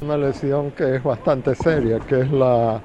Una 0.00 0.16
lesión 0.16 0.72
que 0.72 0.96
es 0.96 1.02
bastante 1.02 1.54
seria, 1.54 2.00
que 2.00 2.20
es 2.20 2.32
la 2.32 2.82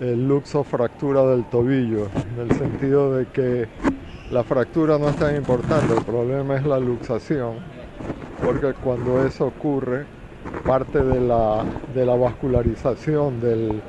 el 0.00 0.26
luxofractura 0.26 1.24
del 1.26 1.44
tobillo, 1.44 2.08
en 2.14 2.50
el 2.50 2.58
sentido 2.58 3.16
de 3.16 3.26
que 3.26 3.68
la 4.34 4.42
fractura 4.42 4.98
no 4.98 5.10
es 5.10 5.16
tan 5.16 5.36
importante, 5.36 5.94
el 5.94 6.02
problema 6.02 6.56
es 6.56 6.66
la 6.66 6.80
luxación, 6.80 7.54
porque 8.44 8.72
cuando 8.82 9.24
eso 9.24 9.46
ocurre, 9.46 10.06
parte 10.66 11.04
de 11.04 11.20
la, 11.20 11.62
de 11.94 12.04
la 12.04 12.16
vascularización 12.16 13.40
del, 13.40 13.80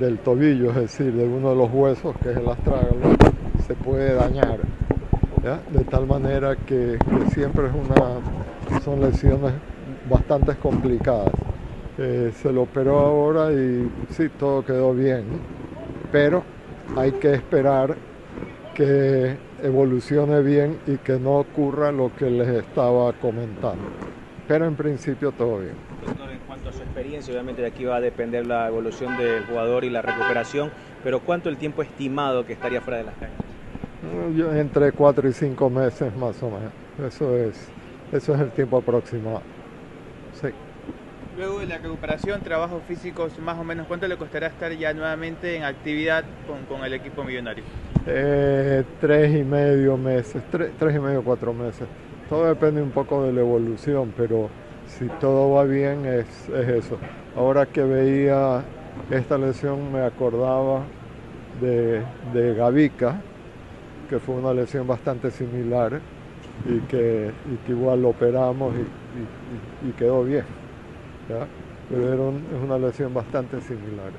del 0.00 0.18
tobillo, 0.18 0.70
es 0.70 0.74
decir, 0.74 1.12
de 1.12 1.24
uno 1.28 1.50
de 1.50 1.56
los 1.56 1.72
huesos, 1.72 2.16
que 2.20 2.32
es 2.32 2.38
el 2.38 2.48
astrágalo, 2.48 2.96
se 3.68 3.74
puede 3.74 4.14
dañar. 4.14 4.58
De 5.72 5.84
tal 5.84 6.08
manera 6.08 6.56
que, 6.56 6.98
siempre 7.32 7.68
son 8.82 9.00
lesiones 9.00 9.52
bastante 10.10 10.56
complicadas. 10.56 11.30
Eh, 11.98 12.32
se 12.34 12.52
lo 12.52 12.62
operó 12.62 12.98
ahora 12.98 13.52
y 13.52 13.88
sí, 14.10 14.28
todo 14.40 14.64
quedó 14.64 14.92
bien, 14.92 15.24
pero 16.10 16.42
hay 16.96 17.12
que 17.12 17.32
esperar 17.32 17.94
que 18.74 19.47
evolucione 19.62 20.42
bien 20.42 20.78
y 20.86 20.96
que 20.98 21.18
no 21.18 21.38
ocurra 21.38 21.92
lo 21.92 22.14
que 22.14 22.30
les 22.30 22.48
estaba 22.48 23.12
comentando. 23.14 23.84
Pero 24.46 24.66
en 24.66 24.76
principio 24.76 25.32
todo 25.32 25.58
bien. 25.58 25.74
Doctor, 26.04 26.30
¿en 26.30 26.38
cuánto 26.46 26.72
se 26.72 26.82
experiencia, 26.82 27.32
obviamente 27.32 27.62
de 27.62 27.68
aquí 27.68 27.84
va 27.84 27.96
a 27.96 28.00
depender 28.00 28.46
la 28.46 28.68
evolución 28.68 29.16
del 29.18 29.44
jugador 29.44 29.84
y 29.84 29.90
la 29.90 30.02
recuperación, 30.02 30.70
pero 31.04 31.20
¿cuánto 31.20 31.48
el 31.48 31.56
tiempo 31.56 31.82
estimado 31.82 32.46
que 32.46 32.54
estaría 32.54 32.80
fuera 32.80 32.98
de 32.98 33.04
las 33.04 33.14
canchas? 33.14 33.48
entre 34.54 34.92
cuatro 34.92 35.28
y 35.28 35.32
cinco 35.32 35.68
meses 35.68 36.14
más 36.16 36.40
o 36.42 36.50
menos. 36.50 36.72
Eso 37.06 37.36
es, 37.36 37.68
eso 38.12 38.34
es 38.34 38.40
el 38.40 38.50
tiempo 38.50 38.78
aproximado. 38.78 39.42
Sí. 40.40 40.48
Luego 41.36 41.60
de 41.60 41.66
la 41.66 41.78
recuperación, 41.78 42.40
trabajos 42.42 42.82
físicos, 42.88 43.38
más 43.38 43.58
o 43.58 43.64
menos, 43.64 43.86
¿cuánto 43.86 44.08
le 44.08 44.16
costará 44.16 44.48
estar 44.48 44.72
ya 44.72 44.92
nuevamente 44.92 45.56
en 45.56 45.64
actividad 45.64 46.24
con, 46.68 46.84
el 46.84 46.94
equipo 46.94 47.22
millonario? 47.22 47.64
Eh, 48.10 48.84
tres 49.00 49.34
y 49.34 49.44
medio 49.44 49.98
meses, 49.98 50.42
tres, 50.50 50.72
tres 50.78 50.96
y 50.96 50.98
medio, 50.98 51.22
cuatro 51.22 51.52
meses. 51.52 51.86
Todo 52.30 52.46
depende 52.46 52.80
un 52.80 52.90
poco 52.90 53.22
de 53.22 53.34
la 53.34 53.40
evolución, 53.40 54.14
pero 54.16 54.48
si 54.86 55.06
todo 55.20 55.52
va 55.52 55.64
bien 55.64 56.06
es, 56.06 56.48
es 56.48 56.68
eso. 56.68 56.96
Ahora 57.36 57.66
que 57.66 57.82
veía 57.82 58.64
esta 59.10 59.36
lesión 59.36 59.92
me 59.92 60.00
acordaba 60.00 60.82
de, 61.60 62.02
de 62.32 62.54
Gavica, 62.54 63.20
que 64.08 64.18
fue 64.18 64.36
una 64.36 64.54
lesión 64.54 64.86
bastante 64.86 65.30
similar 65.30 66.00
y 66.66 66.80
que, 66.80 67.30
igual 67.68 68.02
lo 68.02 68.08
operamos 68.10 68.74
y, 68.74 69.92
quedó 69.92 70.24
bien. 70.24 70.44
Pero 71.90 72.30
es 72.30 72.64
una 72.64 72.78
lesión 72.78 73.12
bastante 73.12 73.60
similar. 73.60 74.12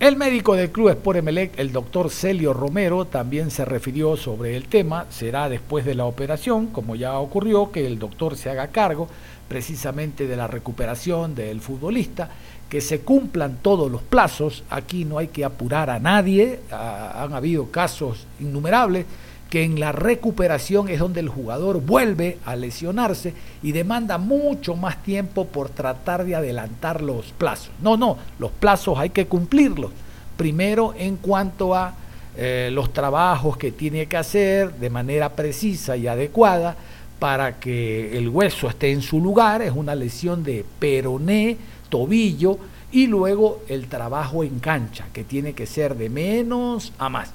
El 0.00 0.16
médico 0.16 0.56
del 0.56 0.70
Club 0.70 0.88
Sport 0.88 1.18
Emelec, 1.18 1.58
el 1.58 1.72
doctor 1.72 2.08
Celio 2.08 2.54
Romero, 2.54 3.04
también 3.04 3.50
se 3.50 3.66
refirió 3.66 4.16
sobre 4.16 4.56
el 4.56 4.64
tema. 4.64 5.04
Será 5.10 5.50
después 5.50 5.84
de 5.84 5.94
la 5.94 6.06
operación, 6.06 6.68
como 6.68 6.96
ya 6.96 7.18
ocurrió, 7.18 7.70
que 7.70 7.86
el 7.86 7.98
doctor 7.98 8.34
se 8.34 8.48
haga 8.48 8.68
cargo 8.68 9.08
precisamente 9.46 10.26
de 10.26 10.36
la 10.36 10.46
recuperación 10.46 11.34
del 11.34 11.60
futbolista, 11.60 12.30
que 12.70 12.80
se 12.80 13.00
cumplan 13.00 13.58
todos 13.60 13.90
los 13.90 14.00
plazos. 14.00 14.64
Aquí 14.70 15.04
no 15.04 15.18
hay 15.18 15.28
que 15.28 15.44
apurar 15.44 15.90
a 15.90 15.98
nadie. 15.98 16.60
han 16.70 17.34
habido 17.34 17.70
casos 17.70 18.26
innumerables 18.40 19.04
que 19.50 19.64
en 19.64 19.80
la 19.80 19.90
recuperación 19.90 20.88
es 20.88 21.00
donde 21.00 21.20
el 21.20 21.28
jugador 21.28 21.82
vuelve 21.82 22.38
a 22.46 22.54
lesionarse 22.54 23.34
y 23.62 23.72
demanda 23.72 24.16
mucho 24.16 24.76
más 24.76 25.02
tiempo 25.02 25.46
por 25.46 25.68
tratar 25.68 26.24
de 26.24 26.36
adelantar 26.36 27.02
los 27.02 27.32
plazos. 27.32 27.70
No, 27.82 27.96
no, 27.96 28.16
los 28.38 28.52
plazos 28.52 28.98
hay 28.98 29.10
que 29.10 29.26
cumplirlos. 29.26 29.90
Primero 30.36 30.94
en 30.96 31.16
cuanto 31.16 31.74
a 31.74 31.94
eh, 32.36 32.70
los 32.72 32.92
trabajos 32.92 33.56
que 33.56 33.72
tiene 33.72 34.06
que 34.06 34.16
hacer 34.16 34.72
de 34.74 34.88
manera 34.88 35.30
precisa 35.30 35.96
y 35.96 36.06
adecuada 36.06 36.76
para 37.18 37.58
que 37.58 38.16
el 38.16 38.28
hueso 38.28 38.68
esté 38.68 38.92
en 38.92 39.02
su 39.02 39.20
lugar, 39.20 39.62
es 39.62 39.72
una 39.72 39.96
lesión 39.96 40.44
de 40.44 40.64
peroné, 40.78 41.56
tobillo, 41.88 42.56
y 42.92 43.08
luego 43.08 43.62
el 43.68 43.88
trabajo 43.88 44.42
en 44.42 44.58
cancha, 44.58 45.06
que 45.12 45.24
tiene 45.24 45.52
que 45.52 45.66
ser 45.66 45.96
de 45.96 46.08
menos 46.08 46.92
a 46.98 47.08
más. 47.08 47.32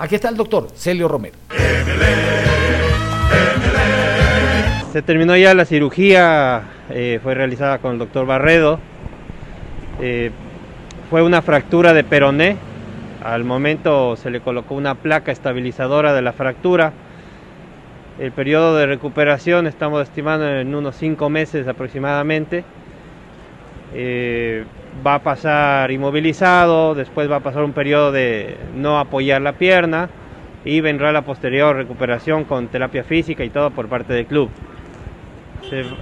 Aquí 0.00 0.14
está 0.14 0.28
el 0.28 0.36
doctor 0.36 0.68
Celio 0.76 1.08
Romero. 1.08 1.34
Se 4.92 5.02
terminó 5.02 5.36
ya 5.36 5.54
la 5.54 5.64
cirugía, 5.64 6.62
eh, 6.88 7.18
fue 7.20 7.34
realizada 7.34 7.78
con 7.78 7.94
el 7.94 7.98
doctor 7.98 8.24
Barredo. 8.24 8.78
Eh, 10.00 10.30
fue 11.10 11.22
una 11.22 11.42
fractura 11.42 11.94
de 11.94 12.04
peroné. 12.04 12.56
Al 13.24 13.42
momento 13.42 14.14
se 14.14 14.30
le 14.30 14.40
colocó 14.40 14.76
una 14.76 14.94
placa 14.94 15.32
estabilizadora 15.32 16.14
de 16.14 16.22
la 16.22 16.32
fractura. 16.32 16.92
El 18.20 18.30
periodo 18.30 18.76
de 18.76 18.86
recuperación 18.86 19.66
estamos 19.66 20.04
estimando 20.04 20.48
en 20.48 20.76
unos 20.76 20.94
cinco 20.94 21.28
meses 21.28 21.66
aproximadamente. 21.66 22.64
Eh, 23.94 24.64
va 25.06 25.14
a 25.14 25.18
pasar 25.20 25.90
inmovilizado, 25.90 26.94
después 26.94 27.30
va 27.30 27.36
a 27.36 27.40
pasar 27.40 27.62
un 27.62 27.72
periodo 27.72 28.12
de 28.12 28.56
no 28.74 28.98
apoyar 28.98 29.40
la 29.40 29.52
pierna 29.52 30.08
y 30.64 30.80
vendrá 30.80 31.12
la 31.12 31.22
posterior 31.22 31.76
recuperación 31.76 32.44
con 32.44 32.68
terapia 32.68 33.04
física 33.04 33.44
y 33.44 33.50
todo 33.50 33.70
por 33.70 33.88
parte 33.88 34.12
del 34.12 34.26
club. 34.26 34.50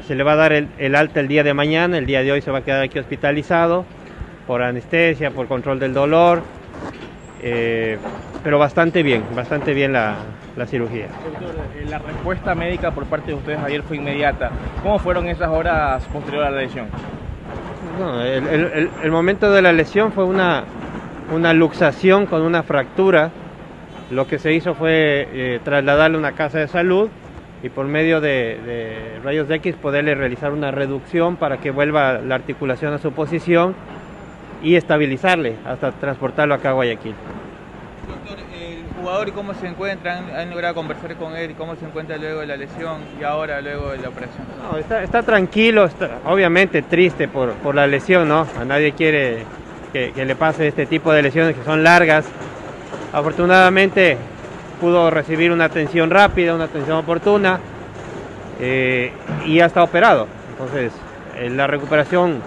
Se, 0.07 0.14
le 0.14 0.22
va 0.22 0.33
a 0.33 0.37
dar 0.37 0.53
el, 0.53 0.94
alta 0.94 1.20
el 1.20 1.29
día 1.29 1.42
de 1.42 1.53
mañana, 1.53 1.99
el 1.99 2.07
día 2.07 2.22
de 2.22 2.33
hoy 2.33 2.40
se 2.40 2.51
va 2.51 2.59
a 2.59 2.64
quedar 2.64 2.83
aquí 2.83 2.99
hospitalizado 2.99 3.85
por 4.46 4.62
anestesia, 4.62 5.33
por 5.33 5.49
control 5.49 5.81
del 5.81 5.92
dolor, 5.92 6.42
eh, 7.42 7.99
pero 8.44 8.59
bastante 8.61 9.03
bien, 9.03 9.25
bastante 9.35 9.75
bien 9.75 9.92
la, 9.92 10.16
la 10.57 10.66
cirugía. 10.66 11.07
Eh, 11.07 11.87
la 11.88 11.99
respuesta 11.99 12.55
médica 12.55 12.92
por 12.92 13.07
parte 13.07 13.33
de 13.33 13.35
ustedes 13.35 13.59
ayer 13.59 13.83
fue 13.83 13.96
inmediata. 13.96 14.51
¿Cómo 14.83 14.99
fueron 15.01 15.27
esas 15.27 15.49
horas 15.49 16.05
posteriores 16.12 16.49
a 16.49 16.51
la 16.53 16.61
lesión? 16.61 16.87
No, 17.98 18.22
el, 18.22 19.11
momento 19.11 19.50
de 19.50 19.62
la 19.62 19.72
lesión 19.72 20.12
fue 20.12 20.24
una, 20.24 20.64
una 21.32 21.52
luxación 21.52 22.26
con 22.26 22.42
una 22.42 22.62
fractura. 22.62 23.30
Lo 24.11 24.26
que 24.26 24.38
se 24.38 24.52
hizo 24.52 24.74
fue 24.74 25.28
eh, 25.32 25.61
trasladarle 25.64 26.16
a 26.16 26.20
una 26.20 26.32
casa 26.32 26.59
de 26.59 26.68
salud 26.68 27.09
y 27.62 27.70
por 27.70 27.87
medio 27.87 28.20
de, 28.20 29.18
rayos 29.24 29.50
X 29.50 29.74
poderle 29.76 30.14
realizar 30.14 30.52
una 30.52 30.70
reducción 30.70 31.37
para 31.37 31.56
que 31.56 31.70
vuelva 31.70 32.18
la 32.18 32.35
articulación 32.35 32.92
a 32.92 32.98
su 32.98 33.12
posición 33.12 33.74
y 34.62 34.76
estabilizarle 34.76 35.56
hasta 35.64 35.92
transportarlo 35.92 36.54
acá 36.54 36.70
a 36.70 36.72
Guayaquil 36.74 37.14
jugador 39.06 39.28
y 39.28 39.32
cómo 39.32 39.54
se 39.54 39.68
encuentra? 39.68 40.18
¿Han, 40.18 40.50
logrado 40.50 40.74
conversar 40.74 41.14
con 41.14 41.36
él? 41.36 41.54
¿Cómo 41.56 41.76
se 41.76 41.84
encuentra 41.84 42.16
luego 42.16 42.40
de 42.40 42.46
la 42.48 42.56
lesión 42.56 43.02
y 43.20 43.22
ahora 43.22 43.60
luego 43.60 43.92
de 43.92 43.98
la 43.98 44.08
operación? 44.08 44.44
está, 45.00 45.22
tranquilo, 45.22 45.88
obviamente 46.24 46.82
triste 46.82 47.28
por, 47.28 47.52
por, 47.52 47.76
la 47.76 47.86
lesión, 47.86 48.26
¿no? 48.26 48.48
A 48.60 48.64
nadie 48.64 48.92
quiere 48.92 49.44
que, 49.92 50.12
le 50.12 50.34
pase 50.34 50.66
este 50.66 50.86
tipo 50.86 51.12
de 51.12 51.22
lesiones 51.22 51.54
que 51.54 51.62
son 51.62 51.84
largas. 51.84 52.26
Afortunadamente 53.12 54.16
pudo 54.80 55.08
recibir 55.08 55.52
una 55.52 55.66
atención 55.66 56.10
rápida, 56.10 56.56
una 56.56 56.64
atención 56.64 56.96
oportuna 56.96 57.60
eh, 58.58 59.12
y 59.44 59.58
ya 59.58 59.66
está 59.66 59.84
operado. 59.84 60.26
Entonces, 60.50 60.92
eh, 61.36 61.48
la 61.48 61.68
recuperación 61.68 62.40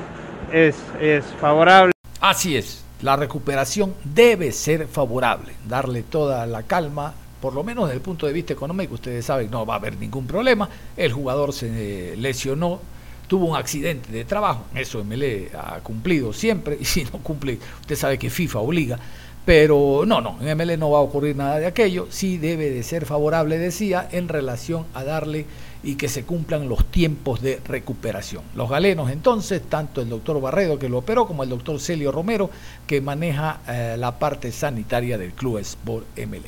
es, 0.51 0.75
es 0.99 1.23
favorable. 1.39 1.93
Así 2.19 2.57
es 2.57 2.88
la 3.01 3.15
recuperación 3.15 3.93
debe 4.03 4.51
ser 4.51 4.87
favorable, 4.87 5.53
darle 5.67 6.03
toda 6.03 6.45
la 6.45 6.63
calma, 6.63 7.13
por 7.41 7.53
lo 7.53 7.63
menos 7.63 7.85
desde 7.85 7.97
el 7.97 8.01
punto 8.01 8.27
de 8.27 8.33
vista 8.33 8.53
económico, 8.53 8.95
ustedes 8.95 9.25
saben, 9.25 9.49
no 9.49 9.65
va 9.65 9.75
a 9.75 9.77
haber 9.77 9.97
ningún 9.97 10.27
problema, 10.27 10.69
el 10.97 11.13
jugador 11.13 11.53
se 11.53 12.15
lesionó, 12.17 12.79
tuvo 13.27 13.45
un 13.45 13.55
accidente 13.55 14.11
de 14.11 14.25
trabajo, 14.25 14.65
eso 14.75 15.03
MLE 15.03 15.51
ha 15.57 15.79
cumplido 15.79 16.33
siempre, 16.33 16.77
y 16.81 16.85
si 16.85 17.05
no 17.05 17.19
cumple, 17.23 17.59
usted 17.81 17.95
sabe 17.95 18.17
que 18.17 18.29
FIFA 18.29 18.59
obliga, 18.59 18.99
pero 19.45 20.03
no, 20.05 20.19
no, 20.19 20.37
en 20.41 20.57
MLE 20.57 20.77
no 20.77 20.91
va 20.91 20.99
a 20.99 21.01
ocurrir 21.01 21.35
nada 21.35 21.59
de 21.59 21.65
aquello, 21.65 22.07
sí 22.09 22.37
debe 22.37 22.69
de 22.69 22.83
ser 22.83 23.05
favorable, 23.05 23.57
decía, 23.57 24.07
en 24.11 24.27
relación 24.27 24.85
a 24.93 25.03
darle 25.05 25.45
y 25.83 25.95
que 25.95 26.09
se 26.09 26.23
cumplan 26.23 26.67
los 26.67 26.85
tiempos 26.85 27.41
de 27.41 27.61
recuperación. 27.65 28.43
Los 28.55 28.69
galenos 28.69 29.11
entonces, 29.11 29.61
tanto 29.69 30.01
el 30.01 30.09
doctor 30.09 30.41
Barredo 30.41 30.77
que 30.77 30.89
lo 30.89 30.97
operó 30.99 31.25
como 31.25 31.43
el 31.43 31.49
doctor 31.49 31.79
Celio 31.79 32.11
Romero 32.11 32.49
que 32.85 33.01
maneja 33.01 33.61
eh, 33.67 33.95
la 33.97 34.19
parte 34.19 34.51
sanitaria 34.51 35.17
del 35.17 35.31
Club 35.31 35.59
Sport 35.59 36.05
ML. 36.17 36.45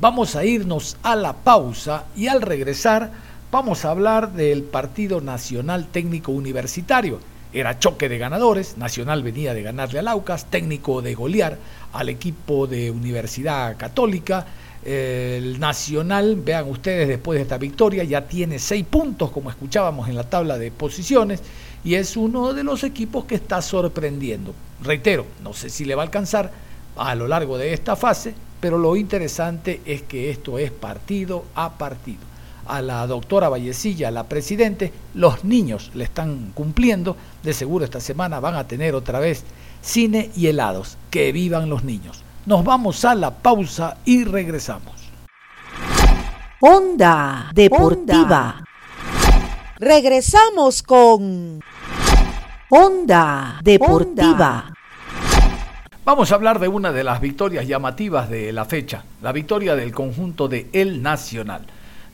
Vamos 0.00 0.34
a 0.34 0.44
irnos 0.44 0.96
a 1.02 1.14
la 1.14 1.34
pausa 1.34 2.06
y 2.16 2.26
al 2.26 2.42
regresar 2.42 3.12
vamos 3.52 3.84
a 3.84 3.90
hablar 3.90 4.32
del 4.32 4.64
Partido 4.64 5.20
Nacional 5.20 5.86
Técnico 5.86 6.32
Universitario. 6.32 7.20
Era 7.52 7.78
choque 7.78 8.08
de 8.08 8.18
ganadores, 8.18 8.76
Nacional 8.76 9.22
venía 9.22 9.54
de 9.54 9.62
ganarle 9.62 10.00
al 10.00 10.08
Aucas, 10.08 10.46
técnico 10.46 11.00
de 11.00 11.14
golear 11.14 11.56
al 11.92 12.08
equipo 12.08 12.66
de 12.66 12.90
Universidad 12.90 13.76
Católica, 13.76 14.44
el 14.84 15.58
Nacional, 15.58 16.36
vean 16.36 16.68
ustedes, 16.68 17.08
después 17.08 17.38
de 17.38 17.42
esta 17.42 17.58
victoria 17.58 18.04
ya 18.04 18.26
tiene 18.26 18.58
seis 18.58 18.84
puntos, 18.84 19.30
como 19.30 19.50
escuchábamos 19.50 20.08
en 20.08 20.16
la 20.16 20.24
tabla 20.24 20.58
de 20.58 20.70
posiciones, 20.70 21.42
y 21.84 21.94
es 21.94 22.16
uno 22.16 22.52
de 22.52 22.64
los 22.64 22.84
equipos 22.84 23.24
que 23.24 23.34
está 23.34 23.62
sorprendiendo. 23.62 24.54
Reitero, 24.82 25.26
no 25.42 25.52
sé 25.52 25.70
si 25.70 25.84
le 25.84 25.94
va 25.94 26.02
a 26.02 26.06
alcanzar 26.06 26.52
a 26.96 27.14
lo 27.14 27.28
largo 27.28 27.58
de 27.58 27.72
esta 27.72 27.96
fase, 27.96 28.34
pero 28.60 28.78
lo 28.78 28.96
interesante 28.96 29.80
es 29.84 30.02
que 30.02 30.30
esto 30.30 30.58
es 30.58 30.70
partido 30.70 31.44
a 31.54 31.76
partido. 31.76 32.22
A 32.66 32.80
la 32.80 33.06
doctora 33.06 33.50
Vallecilla, 33.50 34.10
la 34.10 34.24
presidente, 34.24 34.90
los 35.12 35.44
niños 35.44 35.90
le 35.94 36.04
están 36.04 36.52
cumpliendo, 36.54 37.14
de 37.42 37.52
seguro 37.52 37.84
esta 37.84 38.00
semana 38.00 38.40
van 38.40 38.54
a 38.54 38.66
tener 38.66 38.94
otra 38.94 39.18
vez 39.18 39.44
cine 39.82 40.30
y 40.34 40.46
helados. 40.46 40.96
Que 41.10 41.30
vivan 41.32 41.68
los 41.68 41.84
niños. 41.84 42.23
Nos 42.46 42.62
vamos 42.62 43.02
a 43.06 43.14
la 43.14 43.30
pausa 43.30 43.96
y 44.04 44.24
regresamos. 44.24 45.10
Onda 46.60 47.50
Deportiva. 47.54 48.62
Regresamos 49.78 50.82
con 50.82 51.60
Onda 52.68 53.60
Deportiva. 53.62 54.74
Vamos 56.04 56.32
a 56.32 56.34
hablar 56.34 56.58
de 56.58 56.68
una 56.68 56.92
de 56.92 57.02
las 57.02 57.22
victorias 57.22 57.66
llamativas 57.66 58.28
de 58.28 58.52
la 58.52 58.66
fecha, 58.66 59.04
la 59.22 59.32
victoria 59.32 59.74
del 59.74 59.92
conjunto 59.92 60.46
de 60.46 60.68
El 60.74 61.02
Nacional. 61.02 61.62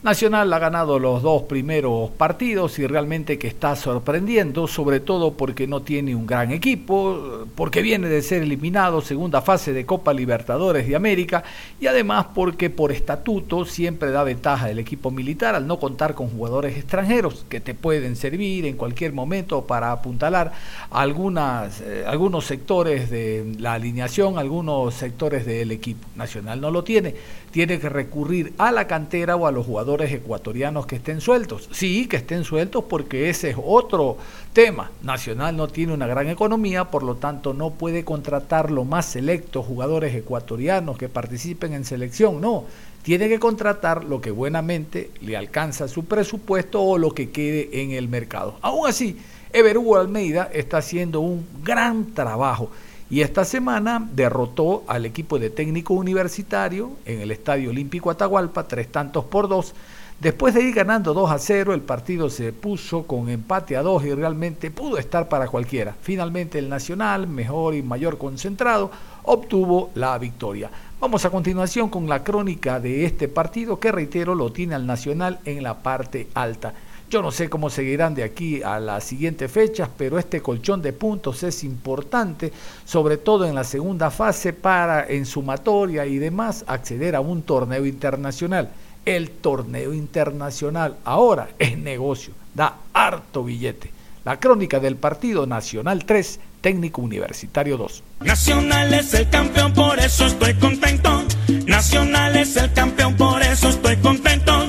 Nacional 0.03 0.51
ha 0.55 0.59
ganado 0.59 0.99
los 0.99 1.21
dos 1.21 1.43
primeros 1.43 2.11
partidos 2.13 2.79
y 2.79 2.87
realmente 2.87 3.39
que 3.39 3.49
está 3.49 3.77
sorprendiendo, 3.77 4.67
sobre 4.67 4.99
todo 4.99 5.33
porque 5.33 5.67
no 5.67 5.83
tiene 5.83 6.15
un 6.15 6.27
gran 6.27 6.53
equipo, 6.53 7.45
porque 7.55 7.83
viene 7.83 8.09
de 8.09 8.23
ser 8.23 8.43
eliminado 8.43 9.03
segunda 9.03 9.43
fase 9.43 9.75
de 9.75 9.85
Copa 9.85 10.15
Libertadores 10.15 10.89
de 10.89 10.97
América 10.97 11.45
y 11.79 11.87
además 11.87 12.29
porque 12.35 12.71
por 12.71 12.93
estatuto 12.93 13.67
siempre 13.67 14.11
da 14.11 14.25
ventaja 14.25 14.71
el 14.71 14.79
equipo 14.79 15.11
militar 15.11 15.55
al 15.55 15.67
no 15.67 15.79
contar 15.79 16.15
con 16.15 16.31
jugadores 16.31 16.79
extranjeros 16.79 17.45
que 17.51 17.61
te 17.61 17.75
pueden 17.75 18.17
servir 18.17 18.65
en 18.65 18.79
cualquier 18.79 19.13
momento 19.13 19.67
para 19.67 19.93
apuntalar 19.93 20.53
algunas, 20.91 21.83
eh, 21.83 22.05
algunos 22.07 22.47
sectores 22.47 23.11
de 23.11 23.55
la 23.59 23.75
alineación, 23.75 24.39
algunos 24.39 24.95
sectores 24.95 25.45
del 25.45 25.73
equipo. 25.73 26.07
Nacional 26.17 26.59
no 26.59 26.71
lo 26.71 26.85
tiene, 26.85 27.15
tiene 27.51 27.79
que 27.79 27.91
recurrir 27.91 28.55
a 28.57 28.73
la 28.73 28.87
cantera 28.87 29.37
o 29.37 29.47
a 29.47 29.53
los 29.53 29.67
jugadores 29.67 29.90
ecuatorianos 29.99 30.87
que 30.87 30.97
estén 30.97 31.21
sueltos. 31.21 31.69
Sí, 31.73 32.07
que 32.07 32.17
estén 32.17 32.45
sueltos 32.45 32.85
porque 32.85 33.29
ese 33.29 33.51
es 33.51 33.57
otro 33.63 34.17
tema. 34.53 34.91
Nacional 35.03 35.57
no 35.57 35.69
tiene 35.69 35.93
una 35.93 36.07
gran 36.07 36.29
economía, 36.29 36.85
por 36.87 37.03
lo 37.03 37.17
tanto 37.17 37.53
no 37.55 37.71
puede 37.71 38.05
contratar 38.05 38.71
lo 38.71 38.85
más 38.85 39.07
selectos 39.07 39.67
jugadores 39.67 40.15
ecuatorianos 40.15 40.97
que 40.97 41.09
participen 41.09 41.73
en 41.73 41.85
selección. 41.85 42.41
No, 42.41 42.65
tiene 43.03 43.29
que 43.29 43.39
contratar 43.39 44.05
lo 44.05 44.21
que 44.21 44.31
buenamente 44.31 45.11
le 45.21 45.37
alcanza 45.37 45.89
su 45.89 46.05
presupuesto 46.05 46.83
o 46.83 46.99
lo 46.99 47.13
que 47.13 47.31
quede 47.31 47.83
en 47.83 47.91
el 47.91 48.09
mercado. 48.09 48.59
Aún 48.63 48.89
así, 48.89 49.19
Ever 49.53 49.79
Hugo 49.79 49.99
Almeida 49.99 50.49
está 50.53 50.79
haciendo 50.79 51.21
un 51.21 51.47
gran 51.65 52.15
trabajo 52.15 52.71
y 53.11 53.23
esta 53.23 53.45
semana 53.45 54.09
derrotó 54.13 54.85
al 54.87 55.05
equipo 55.05 55.41
de 55.41 55.51
técnico 55.51 55.95
universitario 55.95 56.93
en 57.05 57.21
el 57.21 57.33
Estadio 57.33 57.71
Olímpico 57.71 58.09
Atahualpa, 58.09 58.69
tres 58.69 58.91
tantos 58.91 59.25
por 59.25 59.49
dos. 59.49 59.75
Después 60.21 60.55
de 60.55 60.63
ir 60.63 60.75
ganando 60.75 61.15
2 61.15 61.31
a 61.31 61.39
0, 61.39 61.73
el 61.73 61.81
partido 61.81 62.29
se 62.29 62.53
puso 62.53 63.05
con 63.05 63.31
empate 63.31 63.75
a 63.75 63.83
2 63.83 64.05
y 64.05 64.13
realmente 64.13 64.71
pudo 64.71 64.99
estar 64.99 65.31
para 65.31 65.49
cualquiera. 65.49 65.97
Finalmente 66.03 66.59
el 66.59 66.69
Nacional, 66.69 67.27
mejor 67.27 67.75
y 67.75 67.83
mayor 67.83 68.19
concentrado, 68.19 68.91
obtuvo 69.23 69.91
la 69.95 70.19
victoria. 70.19 70.71
Vamos 71.01 71.25
a 71.25 71.31
continuación 71.31 71.89
con 71.89 72.07
la 72.07 72.23
crónica 72.23 72.79
de 72.81 73.07
este 73.07 73.29
partido 73.29 73.81
que 73.81 73.93
reitero 73.93 74.35
lo 74.35 74.53
tiene 74.53 74.75
al 74.75 74.87
Nacional 74.87 75.41
en 75.47 75.63
la 75.63 75.83
parte 75.83 76.29
alta. 76.35 76.75
Yo 77.11 77.23
no 77.23 77.33
sé 77.33 77.51
cómo 77.51 77.71
seguirán 77.71 78.15
de 78.15 78.23
aquí 78.23 78.63
a 78.63 78.79
las 78.79 79.03
siguientes 79.03 79.51
fechas, 79.51 79.89
pero 79.99 80.17
este 80.17 80.41
colchón 80.41 80.81
de 80.81 80.93
puntos 80.93 81.43
es 81.43 81.65
importante, 81.65 82.53
sobre 82.85 83.17
todo 83.17 83.47
en 83.47 83.57
la 83.57 83.65
segunda 83.65 84.13
fase 84.13 84.53
para 84.53 85.09
en 85.09 85.27
sumatoria 85.27 86.07
y 86.07 86.19
demás 86.19 86.65
acceder 86.69 87.17
a 87.17 87.21
un 87.21 87.43
torneo 87.43 87.85
internacional. 87.85 88.71
El 89.05 89.31
torneo 89.31 89.93
internacional 89.93 90.99
ahora 91.05 91.49
es 91.59 91.77
negocio, 91.77 92.33
da 92.55 92.77
harto 92.93 93.43
billete. 93.43 93.91
La 94.25 94.39
crónica 94.39 94.79
del 94.79 94.95
partido 94.95 95.47
Nacional 95.47 96.05
3, 96.05 96.39
Técnico 96.61 97.03
Universitario 97.03 97.77
2. 97.77 98.05
Nacional 98.21 98.95
es 98.95 99.15
el 99.15 99.29
campeón, 99.29 99.73
por 99.73 99.99
eso 99.99 100.27
estoy 100.27 100.55
contento. 100.55 101.25
Nacional 101.67 102.37
es 102.37 102.57
el 102.57 102.73
campeón, 102.73 103.17
por 103.17 103.43
eso 103.43 103.71
estoy 103.71 103.97
contento. 103.97 104.60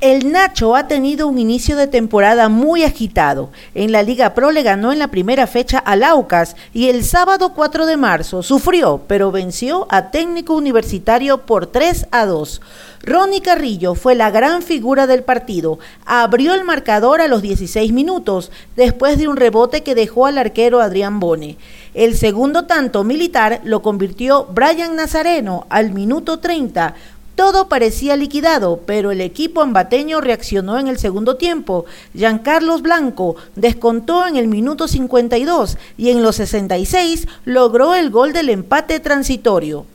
El 0.00 0.30
Nacho 0.30 0.76
ha 0.76 0.86
tenido 0.86 1.26
un 1.26 1.40
inicio 1.40 1.74
de 1.74 1.88
temporada 1.88 2.48
muy 2.48 2.84
agitado. 2.84 3.50
En 3.74 3.90
la 3.90 4.04
Liga 4.04 4.32
Pro 4.32 4.52
le 4.52 4.62
ganó 4.62 4.92
en 4.92 5.00
la 5.00 5.08
primera 5.08 5.48
fecha 5.48 5.78
al 5.78 6.04
Aucas 6.04 6.54
y 6.72 6.88
el 6.88 7.02
sábado 7.02 7.52
4 7.52 7.84
de 7.84 7.96
marzo 7.96 8.44
sufrió, 8.44 9.02
pero 9.08 9.32
venció 9.32 9.88
a 9.90 10.12
Técnico 10.12 10.54
Universitario 10.54 11.38
por 11.38 11.66
3 11.66 12.06
a 12.12 12.26
2. 12.26 12.60
Ronnie 13.02 13.40
Carrillo 13.40 13.96
fue 13.96 14.14
la 14.14 14.30
gran 14.30 14.62
figura 14.62 15.08
del 15.08 15.24
partido. 15.24 15.80
Abrió 16.06 16.54
el 16.54 16.62
marcador 16.62 17.20
a 17.20 17.26
los 17.26 17.42
16 17.42 17.92
minutos, 17.92 18.52
después 18.76 19.18
de 19.18 19.26
un 19.26 19.36
rebote 19.36 19.82
que 19.82 19.96
dejó 19.96 20.26
al 20.26 20.38
arquero 20.38 20.80
Adrián 20.80 21.18
Bone. 21.18 21.56
El 21.94 22.16
segundo 22.16 22.66
tanto 22.66 23.02
militar 23.02 23.60
lo 23.64 23.82
convirtió 23.82 24.46
Brian 24.46 24.94
Nazareno 24.94 25.66
al 25.70 25.92
minuto 25.92 26.38
30 26.38 26.94
todo 27.38 27.68
parecía 27.68 28.16
liquidado, 28.16 28.80
pero 28.84 29.12
el 29.12 29.20
equipo 29.20 29.60
ambateño 29.60 30.20
reaccionó 30.20 30.76
en 30.76 30.88
el 30.88 30.98
segundo 30.98 31.36
tiempo. 31.36 31.84
Giancarlos 32.12 32.82
Blanco 32.82 33.36
descontó 33.54 34.26
en 34.26 34.34
el 34.34 34.48
minuto 34.48 34.88
52 34.88 35.78
y 35.96 36.10
en 36.10 36.24
los 36.24 36.34
66 36.34 37.28
logró 37.44 37.94
el 37.94 38.10
gol 38.10 38.32
del 38.32 38.48
empate 38.48 38.98
transitorio 38.98 39.86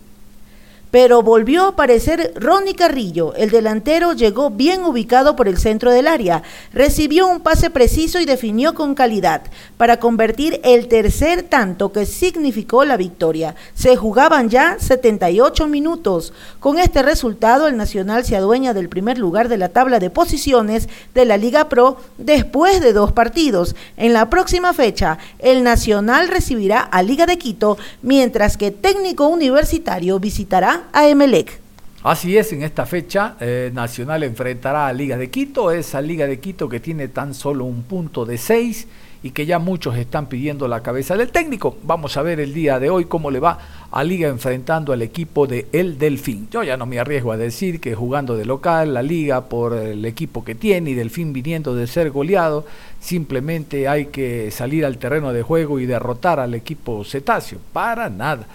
pero 0.93 1.23
volvió 1.23 1.63
a 1.63 1.67
aparecer 1.69 2.35
Ronnie 2.35 2.75
Carrillo. 2.75 3.33
El 3.33 3.49
delantero 3.49 4.13
llegó 4.13 4.51
bien 4.51 4.83
ubicado 4.83 5.35
por 5.35 5.47
el 5.47 5.57
centro 5.57 5.89
del 5.89 6.05
área, 6.05 6.43
recibió 6.71 7.25
un 7.25 7.39
pase 7.39 7.71
preciso 7.71 8.19
y 8.19 8.25
definió 8.25 8.75
con 8.75 8.93
calidad 8.93 9.41
para 9.77 9.97
convertir 9.97 10.61
el 10.63 10.87
tercer 10.87 11.41
tanto 11.41 11.91
que 11.91 12.05
significó 12.05 12.85
la 12.85 12.95
victoria. 12.95 13.55
Se 13.73 13.95
jugaban 13.95 14.51
ya 14.51 14.77
78 14.79 15.65
minutos. 15.65 16.31
Con 16.59 16.77
este 16.77 17.01
resultado, 17.01 17.67
el 17.67 17.75
Nacional 17.75 18.23
se 18.23 18.35
adueña 18.35 18.75
del 18.75 18.87
primer 18.87 19.17
lugar 19.17 19.49
de 19.49 19.57
la 19.57 19.69
tabla 19.69 19.97
de 19.97 20.11
posiciones 20.11 20.89
de 21.15 21.25
la 21.25 21.37
Liga 21.37 21.69
Pro 21.69 21.97
después 22.19 22.81
de 22.81 22.93
dos 22.93 23.11
partidos. 23.13 23.75
En 23.97 24.13
la 24.13 24.29
próxima 24.29 24.73
fecha, 24.73 25.17
el 25.39 25.63
Nacional 25.63 26.27
recibirá 26.27 26.81
a 26.81 27.01
Liga 27.01 27.25
de 27.25 27.39
Quito, 27.39 27.79
mientras 28.03 28.57
que 28.57 28.69
Técnico 28.69 29.25
Universitario 29.25 30.19
visitará 30.19 30.82
a 30.91 31.07
Emelec. 31.07 31.61
Así 32.03 32.35
es, 32.37 32.51
en 32.51 32.63
esta 32.63 32.85
fecha 32.85 33.37
eh, 33.39 33.71
Nacional 33.73 34.23
enfrentará 34.23 34.87
a 34.87 34.93
Liga 34.93 35.15
de 35.15 35.29
Quito, 35.29 35.71
esa 35.71 36.01
Liga 36.01 36.27
de 36.27 36.39
Quito 36.39 36.67
que 36.67 36.81
tiene 36.81 37.07
tan 37.07 37.33
solo 37.33 37.63
un 37.63 37.83
punto 37.83 38.25
de 38.25 38.37
seis 38.37 38.87
y 39.23 39.31
que 39.31 39.45
ya 39.45 39.57
muchos 39.57 39.95
están 39.95 40.27
pidiendo 40.27 40.67
la 40.67 40.83
cabeza 40.83 41.15
del 41.15 41.29
técnico. 41.29 41.77
Vamos 41.83 42.17
a 42.17 42.21
ver 42.21 42.41
el 42.41 42.53
día 42.53 42.77
de 42.77 42.89
hoy 42.89 43.05
cómo 43.05 43.31
le 43.31 43.39
va 43.39 43.57
a 43.89 44.03
Liga 44.03 44.27
enfrentando 44.27 44.91
al 44.91 45.01
equipo 45.01 45.47
de 45.47 45.67
El 45.71 45.97
Delfín. 45.97 46.49
Yo 46.51 46.61
ya 46.61 46.75
no 46.75 46.85
me 46.85 46.99
arriesgo 46.99 47.31
a 47.31 47.37
decir 47.37 47.79
que 47.79 47.95
jugando 47.95 48.35
de 48.35 48.43
local, 48.43 48.93
la 48.93 49.01
Liga 49.01 49.45
por 49.45 49.73
el 49.73 50.03
equipo 50.03 50.43
que 50.43 50.55
tiene 50.55 50.89
y 50.89 50.95
Delfín 50.95 51.31
viniendo 51.31 51.73
de 51.73 51.87
ser 51.87 52.11
goleado, 52.11 52.65
simplemente 52.99 53.87
hay 53.87 54.07
que 54.07 54.51
salir 54.51 54.85
al 54.85 54.97
terreno 54.97 55.31
de 55.31 55.41
juego 55.41 55.79
y 55.79 55.85
derrotar 55.85 56.41
al 56.41 56.53
equipo 56.53 57.05
cetáceo. 57.05 57.59
Para 57.71 58.09
nada. 58.09 58.45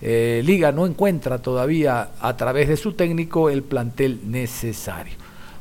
Eh, 0.00 0.42
Liga 0.44 0.70
no 0.72 0.86
encuentra 0.86 1.38
todavía 1.38 2.10
a 2.20 2.36
través 2.36 2.68
de 2.68 2.76
su 2.76 2.92
técnico 2.92 3.50
el 3.50 3.62
plantel 3.62 4.20
necesario. 4.30 5.14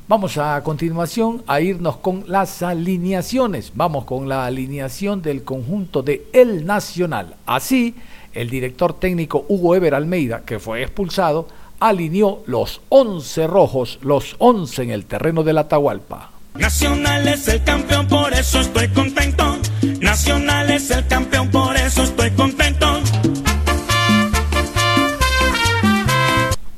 Vamos 0.08 0.38
a 0.38 0.62
continuación 0.64 1.44
a 1.48 1.60
irnos 1.60 1.98
con 1.98 2.24
las 2.28 2.64
alineaciones. 2.64 3.74
Vamos 3.76 4.06
con 4.06 4.30
la 4.30 4.46
alineación 4.46 5.22
del 5.22 5.44
conjunto 5.44 6.02
de 6.02 6.28
El 6.32 6.66
Nacional. 6.66 7.36
Así, 7.46 7.96
el 8.34 8.50
director 8.50 8.94
técnico 8.94 9.46
Hugo 9.50 9.76
Ever 9.76 9.96
Almeida, 9.96 10.44
que 10.46 10.60
fue 10.60 10.82
expulsado, 10.82 11.48
alineó 11.80 12.42
los 12.46 12.82
11 12.90 13.48
rojos, 13.48 14.00
los 14.02 14.36
11 14.38 14.84
en 14.84 14.92
el 14.92 15.06
terreno 15.06 15.44
del 15.44 15.58
Atahualpa. 15.58 16.32
Nacional 16.56 17.28
es 17.28 17.48
el 17.50 17.64
campeón, 17.64 18.08
por 18.08 18.34
eso 18.34 18.62
estoy 18.62 18.88
contento. 18.88 19.58
Nacional 20.00 20.72
es 20.72 20.90
el 20.90 21.06
campeón, 21.08 21.50
por 21.52 21.76
eso 21.76 22.04
estoy 22.04 22.32
contento. 22.32 22.57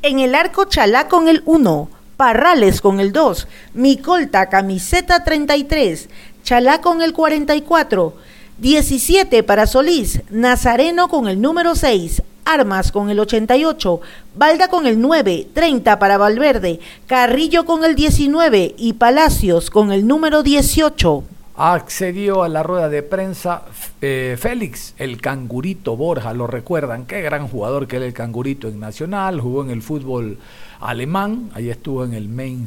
En 0.02 0.18
el 0.18 0.34
arco 0.34 0.64
Chalá 0.64 1.08
con 1.08 1.28
el 1.28 1.42
1, 1.44 1.90
Parrales 2.16 2.80
con 2.80 3.00
el 3.00 3.12
2, 3.12 3.46
Micolta 3.74 4.48
camiseta 4.48 5.24
33, 5.24 6.08
Chalá 6.42 6.80
con 6.80 7.02
el 7.02 7.12
44, 7.12 8.14
17 8.56 9.42
para 9.42 9.66
Solís, 9.66 10.22
Nazareno 10.30 11.08
con 11.08 11.28
el 11.28 11.42
número 11.42 11.74
6, 11.74 12.22
Armas 12.46 12.92
con 12.92 13.10
el 13.10 13.20
88, 13.20 14.00
Balda 14.36 14.68
con 14.68 14.86
el 14.86 15.02
9, 15.02 15.48
30 15.52 15.98
para 15.98 16.16
Valverde, 16.16 16.80
Carrillo 17.06 17.66
con 17.66 17.84
el 17.84 17.94
19 17.94 18.76
y 18.78 18.94
Palacios 18.94 19.68
con 19.68 19.92
el 19.92 20.06
número 20.06 20.42
18 20.42 21.24
accedió 21.62 22.42
a 22.42 22.48
la 22.48 22.62
rueda 22.62 22.88
de 22.88 23.02
prensa 23.02 23.64
eh, 24.00 24.38
Félix, 24.40 24.94
el 24.96 25.20
cangurito 25.20 25.94
Borja, 25.94 26.32
lo 26.32 26.46
recuerdan, 26.46 27.04
qué 27.04 27.20
gran 27.20 27.48
jugador 27.48 27.86
que 27.86 27.96
era 27.96 28.06
el 28.06 28.14
cangurito 28.14 28.66
en 28.66 28.80
Nacional, 28.80 29.42
jugó 29.42 29.62
en 29.62 29.68
el 29.68 29.82
fútbol 29.82 30.38
alemán, 30.80 31.50
ahí 31.52 31.68
estuvo 31.68 32.02
en 32.02 32.14
el 32.14 32.30
Main 32.30 32.66